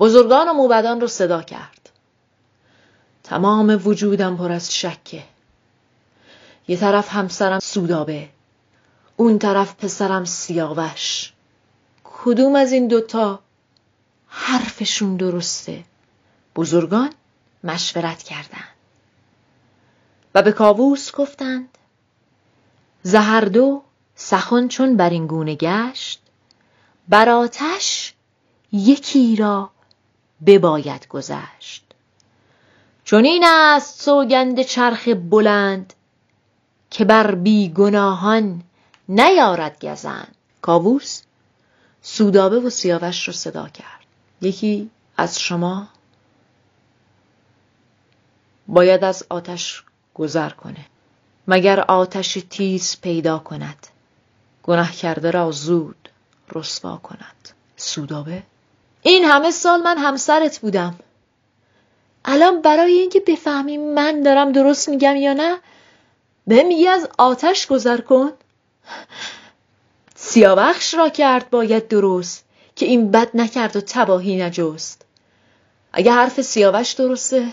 بزرگان 0.00 0.48
و 0.48 0.52
موبدان 0.52 1.00
رو 1.00 1.06
صدا 1.06 1.42
کرد. 1.42 1.90
تمام 3.22 3.80
وجودم 3.84 4.36
پر 4.36 4.52
از 4.52 4.74
شکه. 4.74 5.24
یه 6.68 6.76
طرف 6.76 7.08
همسرم 7.12 7.58
سودابه 7.58 8.28
اون 9.16 9.38
طرف 9.38 9.74
پسرم 9.74 10.24
سیاوش. 10.24 11.32
کدوم 12.04 12.56
از 12.56 12.72
این 12.72 12.88
دوتا 12.88 13.40
حرفشون 14.30 15.16
درسته. 15.16 15.84
بزرگان 16.56 17.10
مشورت 17.64 18.22
کردند. 18.22 18.74
و 20.34 20.42
به 20.42 20.52
کاووس 20.52 21.12
گفتند 21.12 21.78
زهردو 23.02 23.82
سخن 24.14 24.68
چون 24.68 24.96
بر 24.96 25.10
این 25.10 25.26
گونه 25.26 25.54
گشت 25.54 26.20
بر 27.08 27.28
آتش 27.28 28.14
یکی 28.72 29.36
را 29.36 29.70
بباید 30.46 31.08
گذشت. 31.08 31.84
چون 33.04 33.24
این 33.24 33.44
است 33.46 34.00
سوگند 34.00 34.62
چرخ 34.62 35.08
بلند 35.08 35.94
که 36.90 37.04
بر 37.04 37.34
بیگناهان 37.34 38.62
نیارد 39.08 39.84
گزند. 39.84 40.34
کاووس 40.62 41.22
سودابه 42.02 42.60
و 42.60 42.70
سیاوش 42.70 43.28
رو 43.28 43.32
صدا 43.32 43.68
کرد. 43.68 43.99
یکی 44.40 44.90
از 45.16 45.40
شما 45.40 45.88
باید 48.68 49.04
از 49.04 49.24
آتش 49.28 49.84
گذر 50.14 50.50
کنه 50.50 50.86
مگر 51.48 51.80
آتش 51.80 52.38
تیز 52.50 53.00
پیدا 53.00 53.38
کند 53.38 53.86
گناه 54.62 54.92
کرده 54.92 55.30
را 55.30 55.50
زود 55.50 56.08
رسوا 56.52 56.96
کند. 56.96 57.48
سودابه؟ 57.76 58.42
این 59.02 59.24
همه 59.24 59.50
سال 59.50 59.82
من 59.82 59.98
همسرت 59.98 60.58
بودم. 60.58 60.98
الان 62.24 62.62
برای 62.62 62.92
اینکه 62.92 63.20
بفهمی 63.20 63.78
من 63.78 64.22
دارم 64.22 64.52
درست 64.52 64.88
میگم 64.88 65.16
یا 65.16 65.32
نه 65.32 65.58
به 66.46 66.62
میگی 66.62 66.88
از 66.88 67.08
آتش 67.18 67.66
گذر 67.66 68.00
کن. 68.00 68.32
سیاوخش 70.14 70.94
را 70.94 71.08
کرد 71.08 71.50
باید 71.50 71.88
درست. 71.88 72.44
که 72.76 72.86
این 72.86 73.10
بد 73.10 73.30
نکرد 73.34 73.76
و 73.76 73.80
تباهی 73.80 74.42
نجست. 74.42 75.04
اگه 75.92 76.12
حرف 76.12 76.42
سیاوش 76.42 76.92
درسته 76.92 77.52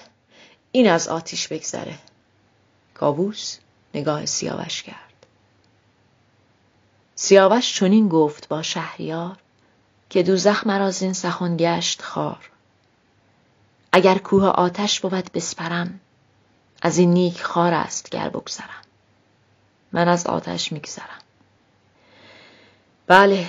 این 0.72 0.89
از 0.89 1.07
آتیش 1.07 1.48
بگذره. 1.48 1.99
کاووس 2.94 3.57
نگاه 3.94 4.26
سیاوش 4.26 4.84
کرد. 4.84 4.98
سیاوش 7.15 7.76
چنین 7.76 8.10
گفت 8.10 8.48
با 8.48 8.61
شهریار 8.61 9.38
که 10.10 10.23
دوزخ 10.23 10.68
مرا 10.68 10.91
زین 10.91 11.14
سخن 11.14 11.57
گشت 11.57 12.02
خار. 12.02 12.49
اگر 13.91 14.18
کوه 14.18 14.45
آتش 14.45 14.99
بود 14.99 15.31
بسپرم 15.31 15.99
از 16.81 16.98
این 16.98 17.14
نیک 17.14 17.44
خار 17.44 17.73
است 17.73 18.10
گر 18.10 18.30
بگذرم. 18.30 18.81
من 19.91 20.07
از 20.07 20.27
آتش 20.27 20.72
میگذرم. 20.72 21.22
بله 23.07 23.48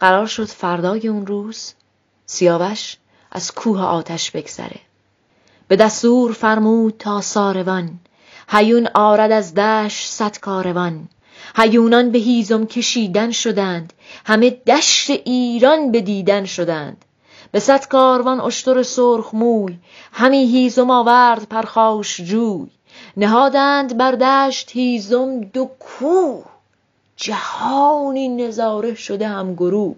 قرار 0.00 0.26
شد 0.26 0.44
فردای 0.44 1.08
اون 1.08 1.26
روز 1.26 1.72
سیاوش 2.26 2.96
از 3.32 3.52
کوه 3.52 3.82
آتش 3.82 4.30
بگذره. 4.30 4.80
به 5.68 5.76
دستور 5.76 6.32
فرمود 6.32 6.94
تا 6.98 7.20
ساروان 7.20 7.98
هیون 8.48 8.88
آرد 8.94 9.32
از 9.32 9.54
دشت 9.54 10.10
صد 10.10 10.38
کاروان. 10.38 11.08
هیونان 11.56 12.10
به 12.10 12.18
هیزم 12.18 12.66
کشیدن 12.66 13.30
شدند 13.30 13.92
همه 14.26 14.50
دشت 14.50 15.10
ایران 15.10 15.92
به 15.92 16.00
دیدن 16.00 16.44
شدند. 16.44 17.04
به 17.52 17.60
صد 17.60 17.88
کاروان 17.88 18.40
اشتر 18.40 18.82
سرخ 18.82 19.34
موی 19.34 19.78
همی 20.12 20.44
هیزم 20.44 20.90
آورد 20.90 21.48
پرخاش 21.48 22.20
جوی. 22.20 22.70
نهادند 23.16 23.96
بر 23.96 24.12
دشت 24.12 24.70
هیزم 24.72 25.40
دو 25.40 25.70
کوه. 25.80 26.44
جهانی 27.20 28.28
نظاره 28.28 28.94
شده 28.94 29.28
هم 29.28 29.54
گروه. 29.54 29.96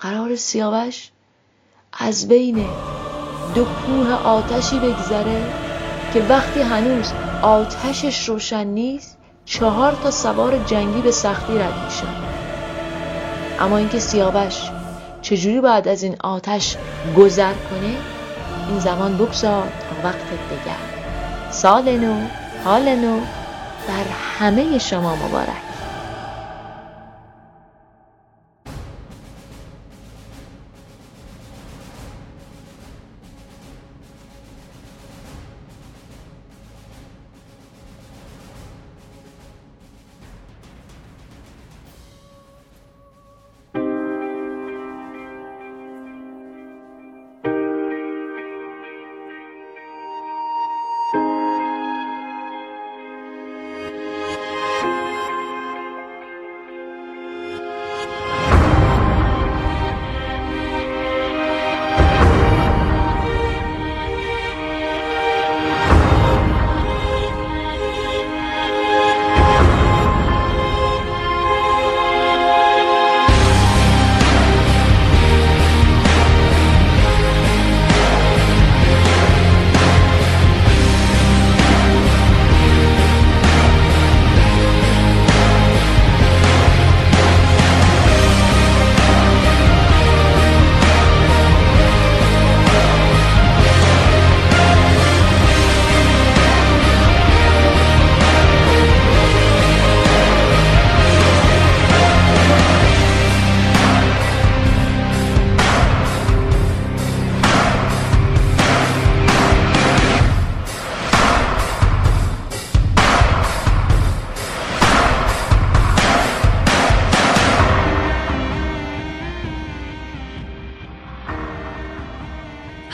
قرار 0.00 0.36
سیاوش 0.36 1.10
از 1.92 2.28
بین 2.28 2.66
دو 3.54 3.64
کوه 3.64 4.12
آتشی 4.12 4.78
بگذره 4.78 5.42
که 6.14 6.22
وقتی 6.22 6.60
هنوز 6.60 7.12
آتشش 7.42 8.28
روشن 8.28 8.64
نیست 8.64 9.18
چهار 9.44 9.92
تا 9.92 10.10
سوار 10.10 10.58
جنگی 10.58 11.02
به 11.02 11.10
سختی 11.10 11.58
رد 11.58 11.84
میشن. 11.84 12.14
اما 13.58 13.76
اینکه 13.76 13.98
سیاوش 13.98 14.70
چجوری 15.22 15.60
باید 15.60 15.88
از 15.88 16.02
این 16.02 16.16
آتش 16.20 16.76
گذر 17.16 17.54
کنه 17.54 17.96
این 18.68 18.80
زمان 18.80 19.16
بگذار 19.16 19.62
تا 19.62 20.08
وقت 20.08 20.30
دیگر 20.30 20.76
سال 21.50 21.98
نو 21.98 22.26
حال 22.64 22.94
نو. 22.94 23.39
بر 23.86 24.08
همه 24.12 24.78
شما 24.78 25.16
مبارک. 25.16 25.69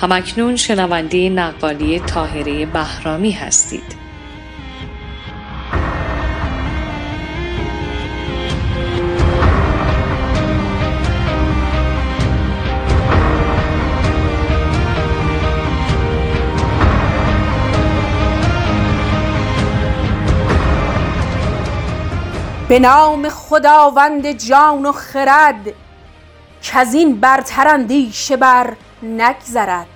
همکنون 0.07 0.57
شنونده 0.57 1.29
نقالی 1.29 2.01
تاهره 2.01 2.67
بهرامی 2.67 3.31
هستید. 3.31 3.97
به 22.69 22.79
نام 22.79 23.29
خداوند 23.29 24.33
جان 24.33 24.87
و 24.87 24.93
خرد 24.93 25.73
از 26.75 26.95
این 26.95 27.21
برتر 27.21 27.69
اندیشه 27.69 28.37
بر 28.37 28.77
نگذرد. 29.03 29.96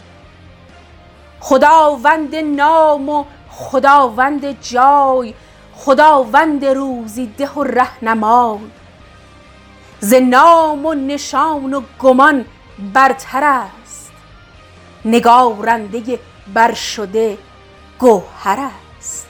خداوند 1.40 2.36
نام 2.36 3.08
و 3.08 3.24
خداوند 3.50 4.60
جای 4.60 5.34
خداوند 5.74 6.64
روزی 6.64 7.26
ده 7.26 7.50
و 7.50 7.64
رهنمای. 7.64 8.58
ز 10.00 10.14
نام 10.14 10.86
و 10.86 10.94
نشان 10.94 11.74
و 11.74 11.82
گمان 11.98 12.44
برتر 12.94 13.44
است. 13.44 14.12
نگارنده 15.04 16.18
برشده 16.54 17.38
گوهر 17.98 18.68
است. 18.98 19.28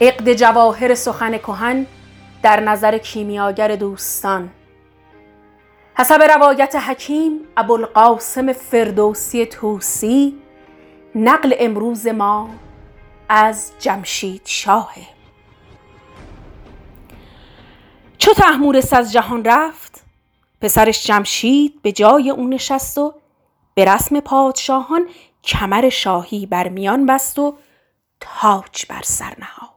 عقد 0.00 0.32
جواهر 0.32 0.94
سخن 0.94 1.38
کهن 1.38 1.86
در 2.42 2.60
نظر 2.60 2.98
کیمیاگر 2.98 3.76
دوستان. 3.76 4.50
حسب 5.98 6.22
روایت 6.22 6.76
حکیم 6.76 7.40
ابوالقاسم 7.56 8.52
فردوسی 8.52 9.46
توسی 9.46 10.38
نقل 11.14 11.54
امروز 11.58 12.06
ما 12.06 12.50
از 13.28 13.72
جمشید 13.78 14.42
شاهه. 14.44 15.06
چو 18.18 18.32
طهمورث 18.32 18.92
از 18.92 19.12
جهان 19.12 19.44
رفت 19.44 20.04
پسرش 20.60 21.06
جمشید 21.06 21.82
به 21.82 21.92
جای 21.92 22.30
او 22.30 22.48
نشست 22.48 22.98
و 22.98 23.14
به 23.74 23.84
رسم 23.84 24.20
پادشاهان 24.20 25.08
کمر 25.44 25.88
شاهی 25.88 26.46
بر 26.46 26.68
میان 26.68 27.06
بست 27.06 27.38
و 27.38 27.56
تاج 28.20 28.86
بر 28.88 29.02
سر 29.02 29.34
نهاد. 29.38 29.70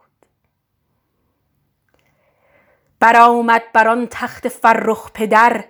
برآمد 3.00 3.64
بر 3.74 3.88
آن 3.88 4.08
تخت 4.12 4.48
فرخ 4.48 5.12
پدر 5.14 5.66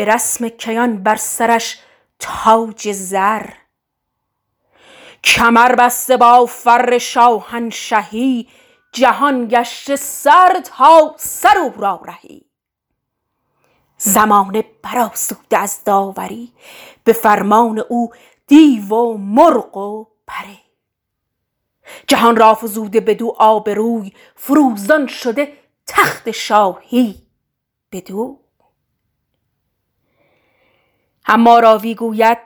به 0.00 0.06
رسم 0.06 0.48
کیان 0.48 1.02
بر 1.02 1.16
سرش 1.16 1.78
تاج 2.18 2.92
زر. 2.92 3.46
کمر 5.24 5.74
بسته 5.74 6.16
با 6.16 6.46
فر 6.46 6.98
شاهنشهی 6.98 8.48
جهان 8.92 9.48
گشته 9.48 9.96
سر 9.96 10.60
تا 10.64 11.14
سر 11.18 11.58
او 11.58 11.74
را 11.76 12.00
رهی. 12.04 12.44
زمانه 13.98 14.64
برآسوده 14.82 15.58
از 15.58 15.84
داوری 15.84 16.52
به 17.04 17.12
فرمان 17.12 17.78
او 17.78 18.12
دیو 18.46 18.88
و 18.88 19.16
مرغ 19.16 19.76
و 19.76 20.06
پری. 20.26 20.60
جهان 22.06 22.36
را 22.36 22.54
فزوده 22.54 23.00
بدو 23.00 23.34
آبروی 23.38 24.12
فروزان 24.36 25.06
شده 25.06 25.52
تخت 25.86 26.30
شاهی. 26.30 27.22
بدو 27.92 28.39
اما 31.30 31.58
راوی 31.58 31.94
گوید 31.94 32.38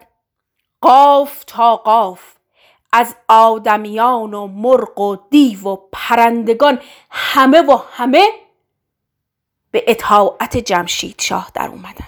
قاف 0.80 1.44
تا 1.44 1.76
قاف 1.76 2.34
از 2.92 3.16
آدمیان 3.28 4.34
و 4.34 4.46
مرغ 4.46 5.00
و 5.00 5.16
دیو 5.30 5.68
و 5.68 5.76
پرندگان 5.92 6.80
همه 7.10 7.62
و 7.62 7.78
همه 7.92 8.28
به 9.70 9.84
اطاعت 9.86 10.56
جمشید 10.56 11.20
شاه 11.20 11.50
در 11.54 11.68
اومدن. 11.68 12.06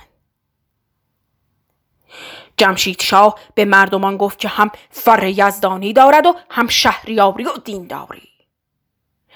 جمشید 2.57 3.03
شاه 3.03 3.39
به 3.55 3.65
مردمان 3.65 4.17
گفت 4.17 4.39
که 4.39 4.49
هم 4.49 4.71
فر 4.91 5.25
یزدانی 5.25 5.93
دارد 5.93 6.27
و 6.27 6.35
هم 6.51 6.67
شهریاری 6.67 7.45
و 7.45 7.53
دینداری. 7.65 8.29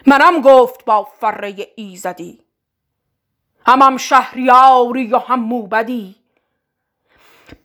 منم 0.06 0.40
گفت 0.40 0.84
با 0.84 1.04
فره 1.20 1.56
ایزدی 1.76 2.44
همم 3.66 3.96
شهریاری 3.96 5.06
و 5.06 5.18
هم 5.18 5.40
موبدی. 5.40 6.19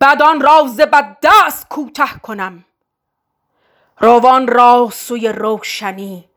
بدان 0.02 0.41
را 0.41 0.68
ز 0.68 0.82
بد 0.82 1.18
دست 1.24 1.70
کوته 1.70 2.20
کنم. 2.24 2.66
روان 3.99 4.48
را 4.48 4.90
سوی 4.94 5.28
روشنی 5.28 6.30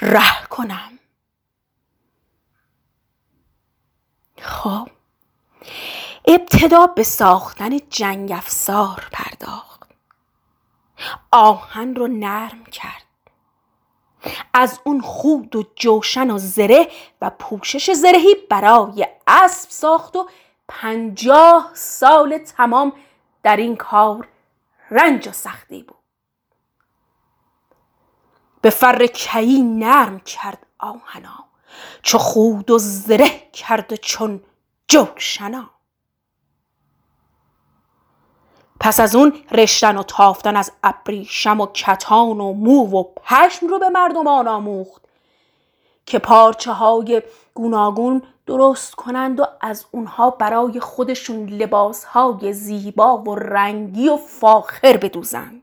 ره 0.00 0.44
کنم. 0.50 0.98
خب 4.40 4.88
ابتدا 6.24 6.86
به 6.86 7.02
ساختن 7.02 7.78
جنگ 7.90 8.32
افسار 8.32 9.08
پرداخت. 9.12 9.82
آهن 11.30 11.94
رو 11.94 12.08
نرم 12.08 12.64
کرد. 12.64 13.02
از 14.54 14.80
اون 14.84 15.00
خود 15.00 15.56
و 15.56 15.64
جوشن 15.76 16.30
و 16.30 16.38
زره 16.38 16.88
و 17.20 17.30
پوشش 17.30 17.92
زرهی 17.92 18.34
برای 18.50 19.06
اسب 19.26 19.70
ساخت 19.70 20.16
و 20.16 20.28
پنجاه 20.80 21.70
سال 21.74 22.38
تمام 22.38 22.92
در 23.42 23.56
این 23.56 23.76
کار 23.76 24.28
رنج 24.90 25.28
و 25.28 25.32
سختی 25.32 25.82
بود. 25.82 25.98
به 28.60 28.70
فر 28.70 29.06
کیی 29.06 29.62
نرم 29.62 30.20
کرد 30.20 30.66
آهنا 30.78 31.44
چو 32.02 32.18
خود 32.18 32.70
و 32.70 32.78
زره 32.78 33.50
کرد 33.52 33.94
چون 33.94 34.42
جوشنا 34.88 35.70
پس 38.80 39.00
از 39.00 39.14
اون 39.14 39.44
رشتن 39.50 39.96
و 39.96 40.02
تافتن 40.02 40.56
از 40.56 40.72
ابریشم 40.82 41.60
و 41.60 41.66
کتان 41.66 42.40
و 42.40 42.52
مو 42.52 43.00
و 43.00 43.02
پشم 43.02 43.66
رو 43.66 43.78
به 43.78 43.88
مردمان 43.88 44.48
آموخت. 44.48 45.02
که 46.12 46.18
پارچه 46.18 46.72
های 46.72 47.22
گوناگون 47.54 48.22
درست 48.46 48.94
کنند 48.94 49.40
و 49.40 49.46
از 49.60 49.86
اونها 49.90 50.30
برای 50.30 50.80
خودشون 50.80 51.46
لباس 51.46 52.04
های 52.04 52.52
زیبا 52.52 53.18
و 53.18 53.34
رنگی 53.34 54.08
و 54.08 54.16
فاخر 54.16 54.96
بدوزند. 54.96 55.62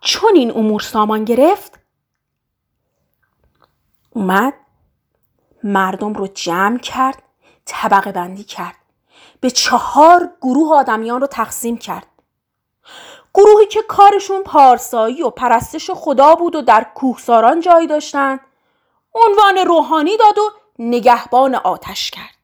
چون 0.00 0.30
این 0.34 0.50
امور 0.56 0.80
سامان 0.80 1.24
گرفت 1.24 1.78
اومد 4.10 4.54
مردم 5.64 6.12
رو 6.12 6.26
جمع 6.26 6.78
کرد 6.78 7.22
طبقه 7.64 8.12
بندی 8.12 8.44
کرد. 8.44 8.76
به 9.40 9.50
چهار 9.50 10.30
گروه 10.40 10.76
آدمیان 10.76 11.20
رو 11.20 11.26
تقسیم 11.26 11.76
کرد. 11.76 12.06
گروهی 13.34 13.66
که 13.66 13.82
کارشون 13.82 14.42
پارسایی 14.42 15.22
و 15.22 15.30
پرستش 15.30 15.90
خدا 15.90 16.34
بود 16.34 16.54
و 16.54 16.62
در 16.62 16.86
کوهساران 16.94 17.60
جای 17.60 17.86
داشتن 17.86 18.40
عنوان 19.14 19.66
روحانی 19.66 20.16
داد 20.16 20.38
و 20.38 20.50
نگهبان 20.78 21.54
آتش 21.54 22.10
کرد. 22.10 22.34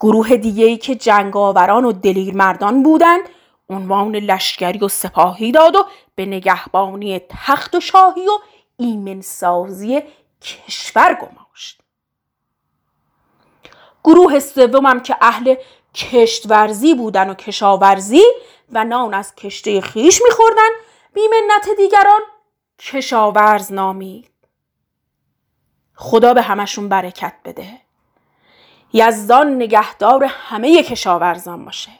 گروه 0.00 0.36
دیگه 0.36 0.76
که 0.76 0.94
جنگاوران 0.94 1.84
و 1.84 1.92
دلیر 1.92 2.34
مردان 2.34 2.82
بودند 2.82 3.28
عنوان 3.70 4.16
لشکری 4.16 4.78
و 4.78 4.88
سپاهی 4.88 5.52
داد 5.52 5.76
و 5.76 5.86
به 6.14 6.26
نگهبانی 6.26 7.18
تخت 7.18 7.74
و 7.74 7.80
شاهی 7.80 8.26
و 8.28 8.38
ایمنسازی 8.76 10.02
کشور 10.42 11.14
گماشت. 11.14 11.80
گروه 14.04 14.38
سومم 14.38 15.00
که 15.00 15.16
اهل 15.20 15.54
کشتورزی 15.96 16.94
بودن 16.94 17.30
و 17.30 17.34
کشاورزی 17.34 18.22
و 18.72 18.84
نان 18.84 19.14
از 19.14 19.34
کشته 19.34 19.80
خیش 19.80 20.22
میخوردن. 20.24 20.70
بیمنت 21.14 21.68
دیگران 21.76 22.20
کشاورز 22.78 23.72
نامید 23.72 24.30
خدا 25.94 26.34
به 26.34 26.42
همشون 26.42 26.88
برکت 26.88 27.34
بده. 27.44 27.80
یزدان 28.92 29.54
نگهدار 29.54 30.24
همه 30.24 30.82
کشاورزان 30.82 31.64
باشه. 31.64 31.90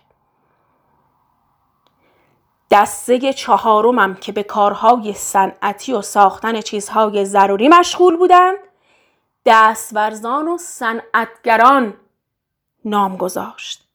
دسته 2.71 3.33
چهارمم 3.33 4.15
که 4.15 4.33
به 4.33 4.43
کارهای 4.43 5.15
صنعتی 5.15 5.93
و 5.93 6.03
ساختن 6.03 6.61
چیزهای 6.61 7.25
ضروری 7.25 7.69
مشغول 7.69 8.17
بودند 8.17 8.59
دستورزان 9.47 10.49
و 10.49 10.59
صنعتگران 10.59 11.95
نام 12.85 13.17
گذاشت 13.17 13.86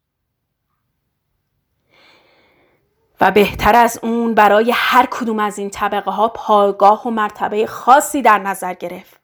و 3.21 3.31
بهتر 3.31 3.75
از 3.75 3.99
اون 4.03 4.33
برای 4.33 4.71
هر 4.75 5.05
کدوم 5.11 5.39
از 5.39 5.57
این 5.57 5.69
طبقه 5.69 6.11
ها 6.11 6.27
پایگاه 6.27 7.07
و 7.07 7.09
مرتبه 7.09 7.67
خاصی 7.67 8.21
در 8.21 8.39
نظر 8.39 8.73
گرفت. 8.73 9.21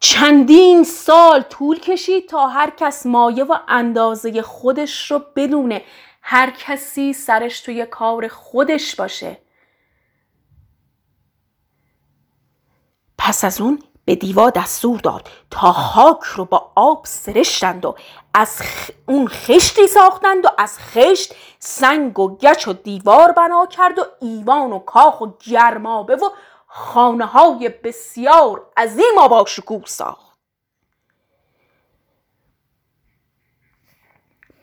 چندین 0.00 0.84
سال 0.84 1.42
طول 1.42 1.80
کشید 1.80 2.28
تا 2.28 2.48
هر 2.48 2.70
کس 2.70 3.06
مایه 3.06 3.44
و 3.44 3.56
اندازه 3.68 4.42
خودش 4.42 5.10
رو 5.10 5.18
بدونه 5.36 5.82
هر 6.22 6.50
کسی 6.50 7.12
سرش 7.12 7.60
توی 7.60 7.86
کار 7.86 8.28
خودش 8.28 8.96
باشه. 8.96 9.38
پس 13.18 13.44
از 13.44 13.60
اون 13.60 13.82
به 14.08 14.14
دیوا 14.14 14.50
دستور 14.50 15.00
داد 15.00 15.28
تا 15.50 15.72
خاک 15.72 16.22
رو 16.22 16.44
با 16.44 16.70
آب 16.74 17.06
سرشتند 17.06 17.84
و 17.84 17.94
از 18.34 18.62
اون 19.06 19.28
خشتی 19.28 19.86
ساختند 19.86 20.44
و 20.44 20.48
از 20.58 20.78
خشت 20.78 21.34
سنگ 21.58 22.18
و 22.18 22.36
گچ 22.36 22.68
و 22.68 22.72
دیوار 22.72 23.32
بنا 23.32 23.66
کرد 23.66 23.98
و 23.98 24.04
ایوان 24.20 24.72
و 24.72 24.78
کاخ 24.78 25.20
و 25.20 25.26
گرمابه 25.40 26.16
و 26.16 26.30
خانه 26.66 27.26
های 27.26 27.68
بسیار 27.68 28.66
عظیم 28.76 29.32
و 29.32 29.44
شکوه 29.46 29.86
ساخت. 29.86 30.38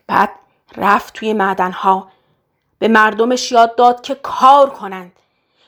بعد 0.07 0.29
رفت 0.77 1.13
توی 1.13 1.33
معدنها. 1.33 2.11
به 2.79 2.87
مردمش 2.87 3.51
یاد 3.51 3.75
داد 3.75 4.01
که 4.01 4.15
کار 4.15 4.69
کنند. 4.69 5.19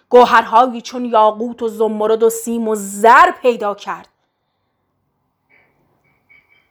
گوهرهایی 0.10 0.82
چون 0.82 1.06
یاقوت 1.06 1.62
و 1.62 1.68
زمرد 1.68 2.24
و 2.24 2.30
سیم 2.30 2.68
و 2.68 2.76
زر 2.76 3.32
پیدا 3.42 3.76
کرد. 3.76 4.10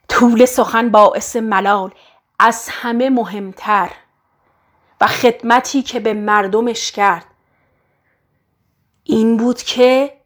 طول 0.09 0.45
سخن 0.45 0.91
باعث 0.91 1.37
ملال 1.37 1.95
از 2.39 2.69
همه 2.71 3.11
مهمتر 3.11 3.91
و 5.01 5.07
خدمتی 5.07 5.83
که 5.83 6.01
به 6.01 6.15
مردمش 6.15 6.93
کرد. 6.93 7.27
این 9.05 9.37
بود 9.37 9.63
که 9.63 10.21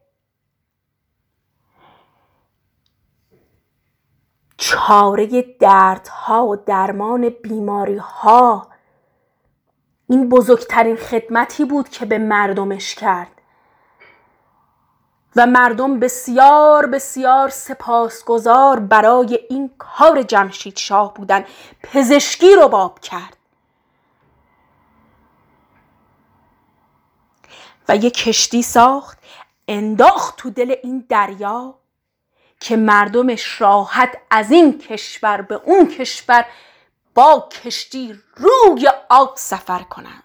چاره 4.57 5.41
دردها 5.59 6.47
و 6.47 6.55
درمان 6.55 7.29
بیماری 7.29 7.97
ها 7.97 8.70
این 10.11 10.29
بزرگترین 10.29 10.95
خدمتی 10.95 11.65
بود 11.65 11.89
که 11.89 12.05
به 12.05 12.17
مردمش 12.17 12.95
کرد. 12.95 13.41
و 15.35 15.45
مردم 15.45 15.99
بسیار 15.99 16.85
بسیار 16.85 17.49
سپاسگزار 17.49 18.79
برای 18.79 19.39
این 19.49 19.71
کار 19.77 20.23
جمشید 20.23 20.77
شاه 20.77 21.13
بودن. 21.13 21.45
پزشکی 21.83 22.55
رو 22.55 22.67
باب 22.67 22.99
کرد. 22.99 23.37
و 27.89 27.95
یک 27.95 28.13
کشتی 28.13 28.61
ساخت 28.61 29.17
انداخت 29.67 30.35
تو 30.37 30.49
دل 30.49 30.75
این 30.83 31.05
دریا 31.09 31.75
که 32.59 32.77
مردمش 32.77 33.61
راحت 33.61 34.17
از 34.31 34.51
این 34.51 34.79
کشور 34.79 35.41
به 35.41 35.55
اون 35.55 35.87
کشور 35.87 36.45
با 37.15 37.49
کشتی 37.63 38.19
روی 38.35 38.89
آب 39.09 39.33
سفر 39.35 39.83
کنند 39.83 40.23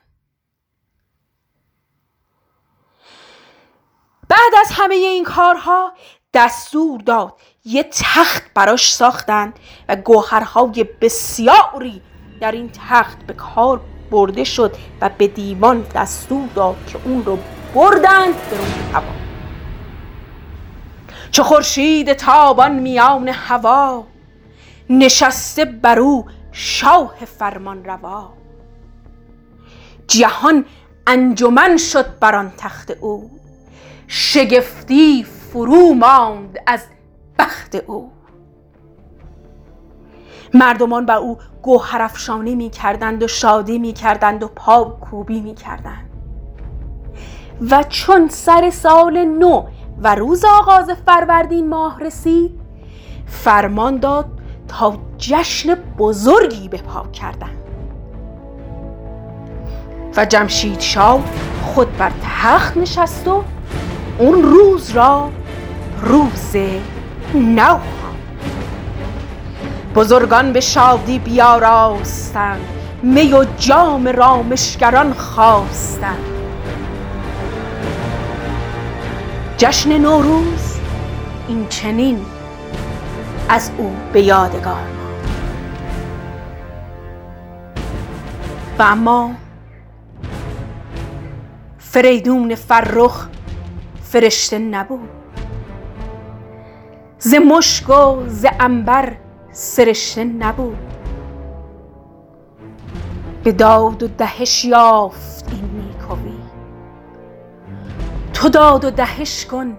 بعد 4.29 4.55
از 4.61 4.69
همه 4.71 4.95
این 4.95 5.25
کارها 5.25 5.93
دستور 6.35 7.01
داد 7.01 7.35
یه 7.65 7.83
تخت 7.83 8.43
براش 8.55 8.95
ساختند 8.95 9.59
و 9.89 9.97
گوهرهای 9.97 10.85
بسیاری 11.01 12.03
در 12.41 12.53
این 12.53 12.71
تخت 12.89 13.19
به 13.27 13.33
کار 13.33 13.81
برده 14.11 14.45
شد 14.45 14.77
و 15.01 15.09
به 15.09 15.27
دیوان 15.27 15.83
دستور 15.95 16.49
داد 16.55 16.77
که 16.87 16.99
اون 17.05 17.25
رو 17.25 17.39
بردند 17.75 18.35
به 18.51 18.57
روی 18.57 18.93
هوا. 18.93 19.13
چه 21.31 21.43
خورشید 21.43 22.13
تابان 22.13 22.73
میان 22.73 23.29
هوا 23.29 24.07
نشسته 24.91 25.65
بر 25.65 25.99
او 25.99 26.27
شاه 26.59 27.15
فرمان 27.25 27.85
روا. 27.85 28.33
جهان 30.07 30.65
انجمن 31.07 31.77
شد 31.77 32.19
بر 32.19 32.35
آن 32.35 32.53
تخت 32.57 32.91
او. 32.91 33.31
شگفتی 34.07 35.25
فرو 35.25 35.95
ماند 35.95 36.59
از 36.67 36.87
بخت 37.39 37.75
او. 37.75 38.13
مردمان 40.55 41.07
بر 41.07 41.15
او 41.15 41.39
گوهرافشانی 41.63 42.55
می 42.55 42.71
کردند 42.71 43.23
و 43.23 43.29
شادی 43.29 43.79
می 43.79 43.93
کردند 43.93 44.43
و 44.43 44.49
پا 44.49 44.85
کوبی 44.85 45.41
می 45.41 45.55
کردند. 45.55 46.11
و 47.71 47.83
چون 47.83 48.29
سر 48.29 48.71
سال 48.71 49.25
نو 49.25 49.67
و 49.99 50.15
روز 50.15 50.45
آغاز 50.45 50.91
فروردین 50.91 51.69
ماه 51.69 52.01
رسید 52.01 52.61
فرمان 53.27 53.97
داد 53.97 54.36
تا 54.69 54.99
جشن 55.19 55.75
بزرگی 55.75 56.69
به 56.69 56.77
پا 56.77 57.07
کردند 57.13 57.57
و 60.17 60.25
جمشید 60.25 60.81
شاه 60.81 61.21
خود 61.63 61.97
بر 61.97 62.13
تخت 62.23 62.77
نشست 62.77 63.29
و 63.29 63.45
اون 64.19 64.43
روز 64.43 64.91
را 64.91 65.31
روز 66.03 66.57
نو. 67.35 67.79
بزرگان 69.95 70.53
به 70.53 70.61
شادی 70.61 71.19
بیاراستند 71.19 72.61
می 73.03 73.33
و 73.33 73.45
جام 73.59 74.09
رامشگران 74.09 75.13
خواستند. 75.13 76.25
جشن 79.59 79.99
نوروز 79.99 80.79
این 81.49 81.67
چنین 81.69 82.21
از 83.49 83.71
او 83.79 83.97
به 84.13 84.23
یادگار 84.23 84.87
و 88.79 88.83
اما 88.83 89.31
فریدون 91.79 92.55
فرخ 92.55 93.29
فرشته 94.03 94.59
نبود. 94.59 95.09
ز 97.19 97.35
مشک 97.35 97.91
و 97.91 98.29
ز 98.29 98.47
عنبر 98.61 99.17
سرشته 99.53 100.25
نبود. 100.25 100.79
به 103.45 103.53
داد 103.53 104.03
و 104.03 104.09
دهش 104.09 104.65
یافت 104.65 105.53
این 105.53 105.71
نیکوی. 105.71 106.39
تو 108.33 108.49
داد 108.49 108.85
و 108.85 108.91
دهش 108.91 109.47
کن 109.47 109.77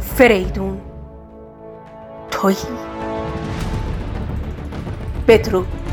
فریدون. 0.00 0.80
تویی. 2.34 2.56
بدرود. 5.28 5.83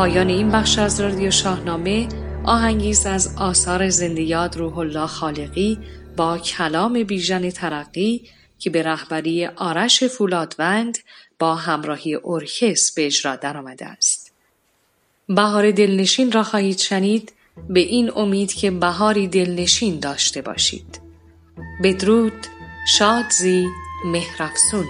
پایان 0.00 0.28
این 0.28 0.50
بخش 0.50 0.78
از 0.78 1.00
رادیو 1.00 1.30
شاهنامه 1.30 2.08
آهنگیز 2.44 3.06
از 3.06 3.36
آثار 3.36 3.88
زندیاد 3.88 4.56
روح 4.56 4.78
الله 4.78 5.06
خالقی 5.06 5.78
با 6.16 6.38
کلام 6.38 7.02
بیژن 7.02 7.50
ترقی 7.50 8.22
که 8.58 8.70
به 8.70 8.82
رهبری 8.82 9.46
آرش 9.46 10.04
فولادوند 10.04 10.98
با 11.38 11.54
همراهی 11.54 12.18
ارکس 12.24 12.94
به 12.94 13.06
اجرا 13.06 13.36
درآمده 13.36 13.86
است. 13.86 14.32
بهار 15.28 15.70
دلنشین 15.70 16.32
را 16.32 16.42
خواهید 16.42 16.78
شنید 16.78 17.32
به 17.68 17.80
این 17.80 18.10
امید 18.16 18.52
که 18.52 18.70
بهاری 18.70 19.28
دلنشین 19.28 20.00
داشته 20.00 20.42
باشید. 20.42 21.00
بدرود 21.82 22.46
شادزی 22.98 23.68
مهرفسون 24.04 24.86